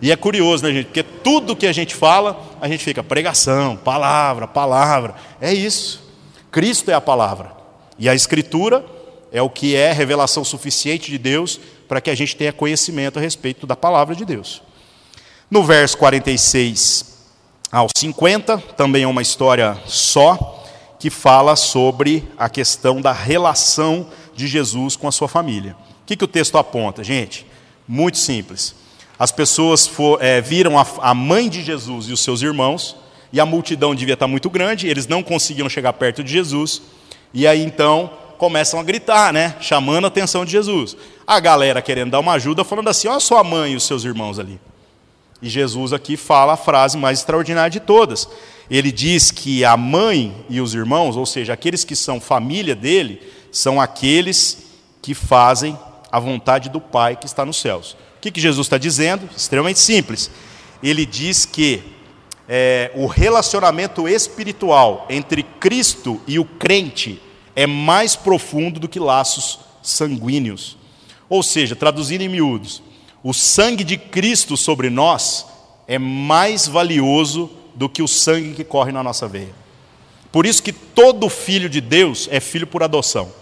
E 0.00 0.12
é 0.12 0.16
curioso, 0.16 0.62
né, 0.62 0.72
gente? 0.72 0.84
Porque 0.86 1.02
tudo 1.02 1.56
que 1.56 1.66
a 1.66 1.72
gente 1.72 1.92
fala, 1.92 2.40
a 2.60 2.68
gente 2.68 2.84
fica 2.84 3.02
pregação, 3.02 3.76
palavra, 3.76 4.46
palavra. 4.46 5.16
É 5.40 5.52
isso. 5.52 6.08
Cristo 6.52 6.88
é 6.88 6.94
a 6.94 7.00
palavra. 7.00 7.50
E 7.98 8.08
a 8.08 8.14
Escritura 8.14 8.84
é 9.32 9.42
o 9.42 9.50
que 9.50 9.74
é 9.74 9.90
revelação 9.90 10.44
suficiente 10.44 11.10
de 11.10 11.18
Deus 11.18 11.58
para 11.88 12.00
que 12.00 12.10
a 12.10 12.14
gente 12.14 12.36
tenha 12.36 12.52
conhecimento 12.52 13.18
a 13.18 13.20
respeito 13.20 13.66
da 13.66 13.74
palavra 13.74 14.14
de 14.14 14.24
Deus. 14.24 14.62
No 15.50 15.64
verso 15.64 15.96
46 15.96 17.06
ao 17.72 17.88
50, 17.96 18.58
também 18.76 19.04
é 19.04 19.06
uma 19.06 19.22
história 19.22 19.78
só, 19.86 20.62
que 20.98 21.08
fala 21.08 21.56
sobre 21.56 22.28
a 22.36 22.50
questão 22.50 23.00
da 23.00 23.12
relação 23.12 24.08
de 24.34 24.46
Jesus 24.46 24.94
com 24.94 25.08
a 25.08 25.12
sua 25.12 25.26
família. 25.26 25.74
O 26.02 26.06
que, 26.06 26.16
que 26.16 26.24
o 26.24 26.28
texto 26.28 26.58
aponta, 26.58 27.02
gente? 27.02 27.46
Muito 27.86 28.18
simples. 28.18 28.74
As 29.18 29.32
pessoas 29.32 29.86
for, 29.86 30.22
é, 30.22 30.38
viram 30.42 30.78
a, 30.78 30.86
a 31.00 31.14
mãe 31.14 31.48
de 31.48 31.62
Jesus 31.62 32.10
e 32.10 32.12
os 32.12 32.20
seus 32.20 32.42
irmãos, 32.42 32.94
e 33.32 33.40
a 33.40 33.46
multidão 33.46 33.94
devia 33.94 34.14
estar 34.14 34.28
muito 34.28 34.50
grande, 34.50 34.86
eles 34.86 35.06
não 35.06 35.22
conseguiam 35.22 35.68
chegar 35.68 35.94
perto 35.94 36.22
de 36.22 36.30
Jesus, 36.30 36.82
e 37.32 37.46
aí 37.46 37.62
então 37.62 38.10
começam 38.36 38.78
a 38.78 38.82
gritar, 38.82 39.32
né? 39.32 39.56
Chamando 39.60 40.04
a 40.04 40.08
atenção 40.08 40.44
de 40.44 40.52
Jesus. 40.52 40.94
A 41.26 41.40
galera 41.40 41.80
querendo 41.80 42.10
dar 42.10 42.20
uma 42.20 42.32
ajuda, 42.32 42.64
falando 42.64 42.88
assim: 42.88 43.08
olha 43.08 43.18
sua 43.18 43.42
mãe 43.42 43.72
e 43.72 43.76
os 43.76 43.84
seus 43.84 44.04
irmãos 44.04 44.38
ali. 44.38 44.60
E 45.40 45.48
Jesus 45.48 45.92
aqui 45.92 46.16
fala 46.16 46.54
a 46.54 46.56
frase 46.56 46.96
mais 46.96 47.20
extraordinária 47.20 47.70
de 47.70 47.80
todas 47.80 48.28
ele 48.70 48.92
diz 48.92 49.30
que 49.30 49.64
a 49.64 49.76
mãe 49.76 50.44
e 50.48 50.60
os 50.60 50.74
irmãos, 50.74 51.16
ou 51.16 51.24
seja, 51.24 51.52
aqueles 51.52 51.84
que 51.84 51.96
são 51.96 52.20
família 52.20 52.74
dele, 52.74 53.22
são 53.50 53.80
aqueles 53.80 54.66
que 55.00 55.14
fazem 55.14 55.78
a 56.12 56.20
vontade 56.20 56.68
do 56.68 56.80
Pai 56.80 57.16
que 57.16 57.26
está 57.26 57.46
nos 57.46 57.56
céus. 57.56 57.92
O 58.16 58.20
que, 58.20 58.30
que 58.30 58.40
Jesus 58.40 58.66
está 58.66 58.76
dizendo? 58.76 59.28
Extremamente 59.34 59.78
simples. 59.78 60.30
Ele 60.82 61.06
diz 61.06 61.46
que 61.46 61.82
é, 62.46 62.90
o 62.94 63.06
relacionamento 63.06 64.06
espiritual 64.06 65.06
entre 65.08 65.42
Cristo 65.42 66.20
e 66.26 66.38
o 66.38 66.44
crente 66.44 67.22
é 67.56 67.66
mais 67.66 68.16
profundo 68.16 68.78
do 68.78 68.88
que 68.88 69.00
laços 69.00 69.60
sanguíneos. 69.82 70.76
Ou 71.28 71.42
seja, 71.42 71.74
traduzindo 71.74 72.22
em 72.22 72.28
miúdos, 72.28 72.82
o 73.22 73.32
sangue 73.32 73.84
de 73.84 73.96
Cristo 73.96 74.56
sobre 74.56 74.90
nós 74.90 75.46
é 75.86 75.98
mais 75.98 76.68
valioso 76.68 77.50
do 77.74 77.88
que 77.88 78.02
o 78.02 78.08
sangue 78.08 78.54
que 78.54 78.64
corre 78.64 78.92
na 78.92 79.02
nossa 79.02 79.26
veia. 79.26 79.54
Por 80.30 80.46
isso 80.46 80.62
que 80.62 80.72
todo 80.72 81.28
filho 81.28 81.68
de 81.68 81.80
Deus 81.80 82.28
é 82.30 82.40
filho 82.40 82.66
por 82.66 82.82
adoção. 82.82 83.32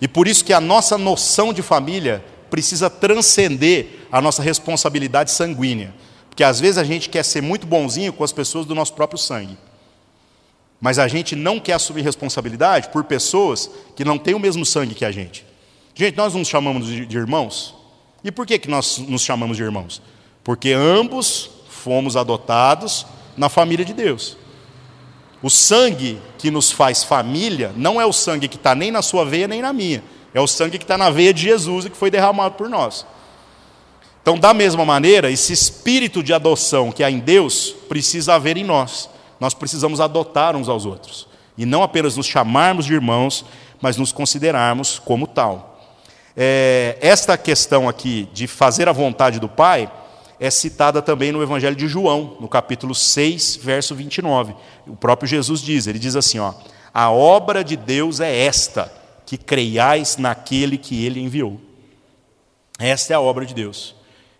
E 0.00 0.06
por 0.06 0.28
isso 0.28 0.44
que 0.44 0.52
a 0.52 0.60
nossa 0.60 0.98
noção 0.98 1.52
de 1.52 1.62
família 1.62 2.24
precisa 2.50 2.90
transcender 2.90 4.06
a 4.12 4.20
nossa 4.20 4.42
responsabilidade 4.42 5.30
sanguínea. 5.30 5.94
Porque 6.28 6.44
às 6.44 6.60
vezes 6.60 6.76
a 6.78 6.84
gente 6.84 7.08
quer 7.08 7.24
ser 7.24 7.40
muito 7.40 7.66
bonzinho 7.66 8.12
com 8.12 8.22
as 8.22 8.32
pessoas 8.32 8.66
do 8.66 8.74
nosso 8.74 8.92
próprio 8.92 9.18
sangue. 9.18 9.56
Mas 10.80 10.98
a 10.98 11.08
gente 11.08 11.34
não 11.34 11.58
quer 11.58 11.72
assumir 11.72 12.02
responsabilidade 12.02 12.90
por 12.90 13.04
pessoas 13.04 13.70
que 13.94 14.04
não 14.04 14.18
têm 14.18 14.34
o 14.34 14.38
mesmo 14.38 14.66
sangue 14.66 14.94
que 14.94 15.04
a 15.04 15.10
gente. 15.10 15.46
Gente, 15.94 16.16
nós 16.16 16.34
nos 16.34 16.46
chamamos 16.46 16.86
de 16.86 17.16
irmãos. 17.16 17.75
E 18.26 18.32
por 18.32 18.44
que, 18.44 18.58
que 18.58 18.68
nós 18.68 18.98
nos 18.98 19.22
chamamos 19.22 19.56
de 19.56 19.62
irmãos? 19.62 20.02
Porque 20.42 20.72
ambos 20.72 21.48
fomos 21.68 22.16
adotados 22.16 23.06
na 23.36 23.48
família 23.48 23.84
de 23.84 23.94
Deus. 23.94 24.36
O 25.40 25.48
sangue 25.48 26.20
que 26.36 26.50
nos 26.50 26.72
faz 26.72 27.04
família 27.04 27.72
não 27.76 28.00
é 28.00 28.04
o 28.04 28.12
sangue 28.12 28.48
que 28.48 28.56
está 28.56 28.74
nem 28.74 28.90
na 28.90 29.00
sua 29.00 29.24
veia 29.24 29.46
nem 29.46 29.62
na 29.62 29.72
minha, 29.72 30.02
é 30.34 30.40
o 30.40 30.46
sangue 30.48 30.76
que 30.76 30.82
está 30.82 30.98
na 30.98 31.08
veia 31.08 31.32
de 31.32 31.40
Jesus 31.40 31.84
e 31.84 31.90
que 31.90 31.96
foi 31.96 32.10
derramado 32.10 32.56
por 32.56 32.68
nós. 32.68 33.06
Então, 34.22 34.36
da 34.36 34.52
mesma 34.52 34.84
maneira, 34.84 35.30
esse 35.30 35.52
espírito 35.52 36.20
de 36.20 36.34
adoção 36.34 36.90
que 36.90 37.04
há 37.04 37.10
em 37.10 37.20
Deus 37.20 37.76
precisa 37.88 38.34
haver 38.34 38.56
em 38.56 38.64
nós. 38.64 39.08
Nós 39.38 39.54
precisamos 39.54 40.00
adotar 40.00 40.56
uns 40.56 40.68
aos 40.68 40.84
outros 40.84 41.28
e 41.56 41.64
não 41.64 41.80
apenas 41.80 42.16
nos 42.16 42.26
chamarmos 42.26 42.86
de 42.86 42.92
irmãos, 42.92 43.44
mas 43.80 43.96
nos 43.96 44.10
considerarmos 44.10 44.98
como 44.98 45.28
tal. 45.28 45.75
É, 46.36 46.98
esta 47.00 47.38
questão 47.38 47.88
aqui 47.88 48.28
de 48.32 48.46
fazer 48.46 48.88
a 48.88 48.92
vontade 48.92 49.40
do 49.40 49.48
Pai 49.48 49.90
é 50.38 50.50
citada 50.50 51.00
também 51.00 51.32
no 51.32 51.42
Evangelho 51.42 51.74
de 51.74 51.88
João, 51.88 52.36
no 52.38 52.46
capítulo 52.46 52.94
6, 52.94 53.56
verso 53.56 53.94
29. 53.94 54.54
O 54.86 54.94
próprio 54.94 55.26
Jesus 55.26 55.62
diz, 55.62 55.86
ele 55.86 55.98
diz 55.98 56.14
assim, 56.14 56.38
ó: 56.38 56.52
"A 56.92 57.10
obra 57.10 57.64
de 57.64 57.74
Deus 57.74 58.20
é 58.20 58.44
esta, 58.44 58.92
que 59.24 59.38
creiais 59.38 60.18
naquele 60.18 60.76
que 60.76 61.06
ele 61.06 61.20
enviou". 61.20 61.58
Esta 62.78 63.14
é 63.14 63.16
a 63.16 63.20
obra 63.20 63.46
de 63.46 63.54
Deus. 63.54 63.94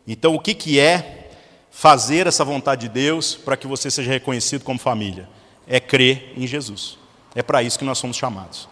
Então, 0.07 0.35
o 0.35 0.41
que 0.41 0.55
que 0.55 0.79
é 0.79 1.31
fazer 1.71 2.27
essa 2.27 2.45
vontade 2.45 2.83
de 2.83 2.89
Deus 2.91 3.35
para 3.35 3.57
que 3.57 3.67
você 3.67 3.91
seja 3.91 4.11
reconhecido 4.11 4.63
como 4.63 4.79
família? 4.79 5.29
É 5.67 5.81
crer 5.81 6.35
em 6.37 6.47
Jesus. 6.47 6.99
É 7.35 7.43
para 7.43 7.63
isso 7.63 7.79
que 7.79 7.85
nós 7.85 7.99
somos 7.99 8.17
chamados. 8.17 8.69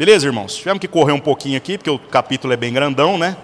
Beleza, 0.00 0.24
irmãos? 0.24 0.56
Tivemos 0.56 0.80
que 0.80 0.88
correr 0.88 1.12
um 1.12 1.20
pouquinho 1.20 1.58
aqui, 1.58 1.76
porque 1.76 1.90
o 1.90 1.98
capítulo 1.98 2.54
é 2.54 2.56
bem 2.56 2.72
grandão, 2.72 3.18
né? 3.18 3.36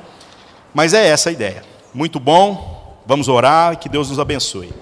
Mas 0.73 0.95
é 0.95 1.07
essa 1.07 1.29
a 1.29 1.33
ideia. 1.33 1.63
Muito 1.93 2.19
bom, 2.19 2.99
Vamos 3.05 3.29
orar 3.29 3.75
e 3.75 3.77
que 3.77 3.91
Deus 3.91 4.09
nos 4.09 4.19
abençoe. 4.19 4.73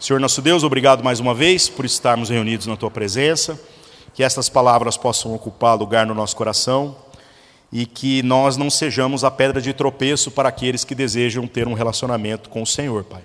Senhor 0.00 0.18
nosso 0.18 0.42
Deus, 0.42 0.64
obrigado 0.64 1.04
mais 1.04 1.20
uma 1.20 1.32
vez 1.32 1.68
por 1.68 1.84
estarmos 1.84 2.28
reunidos 2.28 2.66
na 2.66 2.76
tua 2.76 2.90
presença. 2.90 3.56
Que 4.14 4.24
estas 4.24 4.48
palavras 4.48 4.96
possam 4.96 5.32
ocupar 5.32 5.78
lugar 5.78 6.04
no 6.04 6.12
nosso 6.12 6.34
coração 6.34 6.96
e 7.72 7.86
que 7.86 8.20
nós 8.24 8.56
não 8.56 8.68
sejamos 8.68 9.22
a 9.22 9.30
pedra 9.30 9.62
de 9.62 9.72
tropeço 9.72 10.32
para 10.32 10.48
aqueles 10.48 10.82
que 10.82 10.92
desejam 10.92 11.46
ter 11.46 11.68
um 11.68 11.74
relacionamento 11.74 12.50
com 12.50 12.62
o 12.62 12.66
Senhor, 12.66 13.04
Pai. 13.04 13.22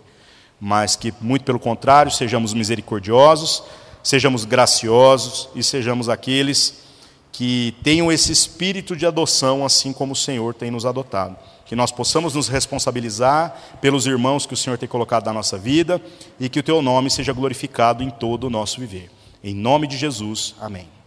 Mas 0.59 0.95
que, 0.95 1.11
muito 1.19 1.43
pelo 1.43 1.59
contrário, 1.59 2.11
sejamos 2.11 2.53
misericordiosos, 2.53 3.63
sejamos 4.03 4.45
graciosos 4.45 5.49
e 5.55 5.63
sejamos 5.63 6.09
aqueles 6.09 6.90
que 7.32 7.75
tenham 7.84 8.11
esse 8.11 8.32
espírito 8.32 8.95
de 8.95 9.05
adoção, 9.05 9.65
assim 9.65 9.93
como 9.93 10.13
o 10.13 10.15
Senhor 10.15 10.53
tem 10.53 10.69
nos 10.69 10.86
adotado. 10.86 11.36
Que 11.65 11.75
nós 11.75 11.91
possamos 11.91 12.36
nos 12.36 12.49
responsabilizar 12.49 13.77
pelos 13.79 14.05
irmãos 14.05 14.45
que 14.45 14.53
o 14.53 14.57
Senhor 14.57 14.77
tem 14.77 14.89
colocado 14.89 15.25
na 15.25 15.34
nossa 15.34 15.57
vida 15.57 16.01
e 16.39 16.49
que 16.49 16.59
o 16.59 16.63
teu 16.63 16.82
nome 16.82 17.09
seja 17.09 17.32
glorificado 17.32 18.03
em 18.03 18.09
todo 18.09 18.45
o 18.45 18.49
nosso 18.49 18.79
viver. 18.79 19.09
Em 19.43 19.55
nome 19.55 19.88
de 19.88 19.97
Jesus, 19.97 20.53
amém. 20.59 21.01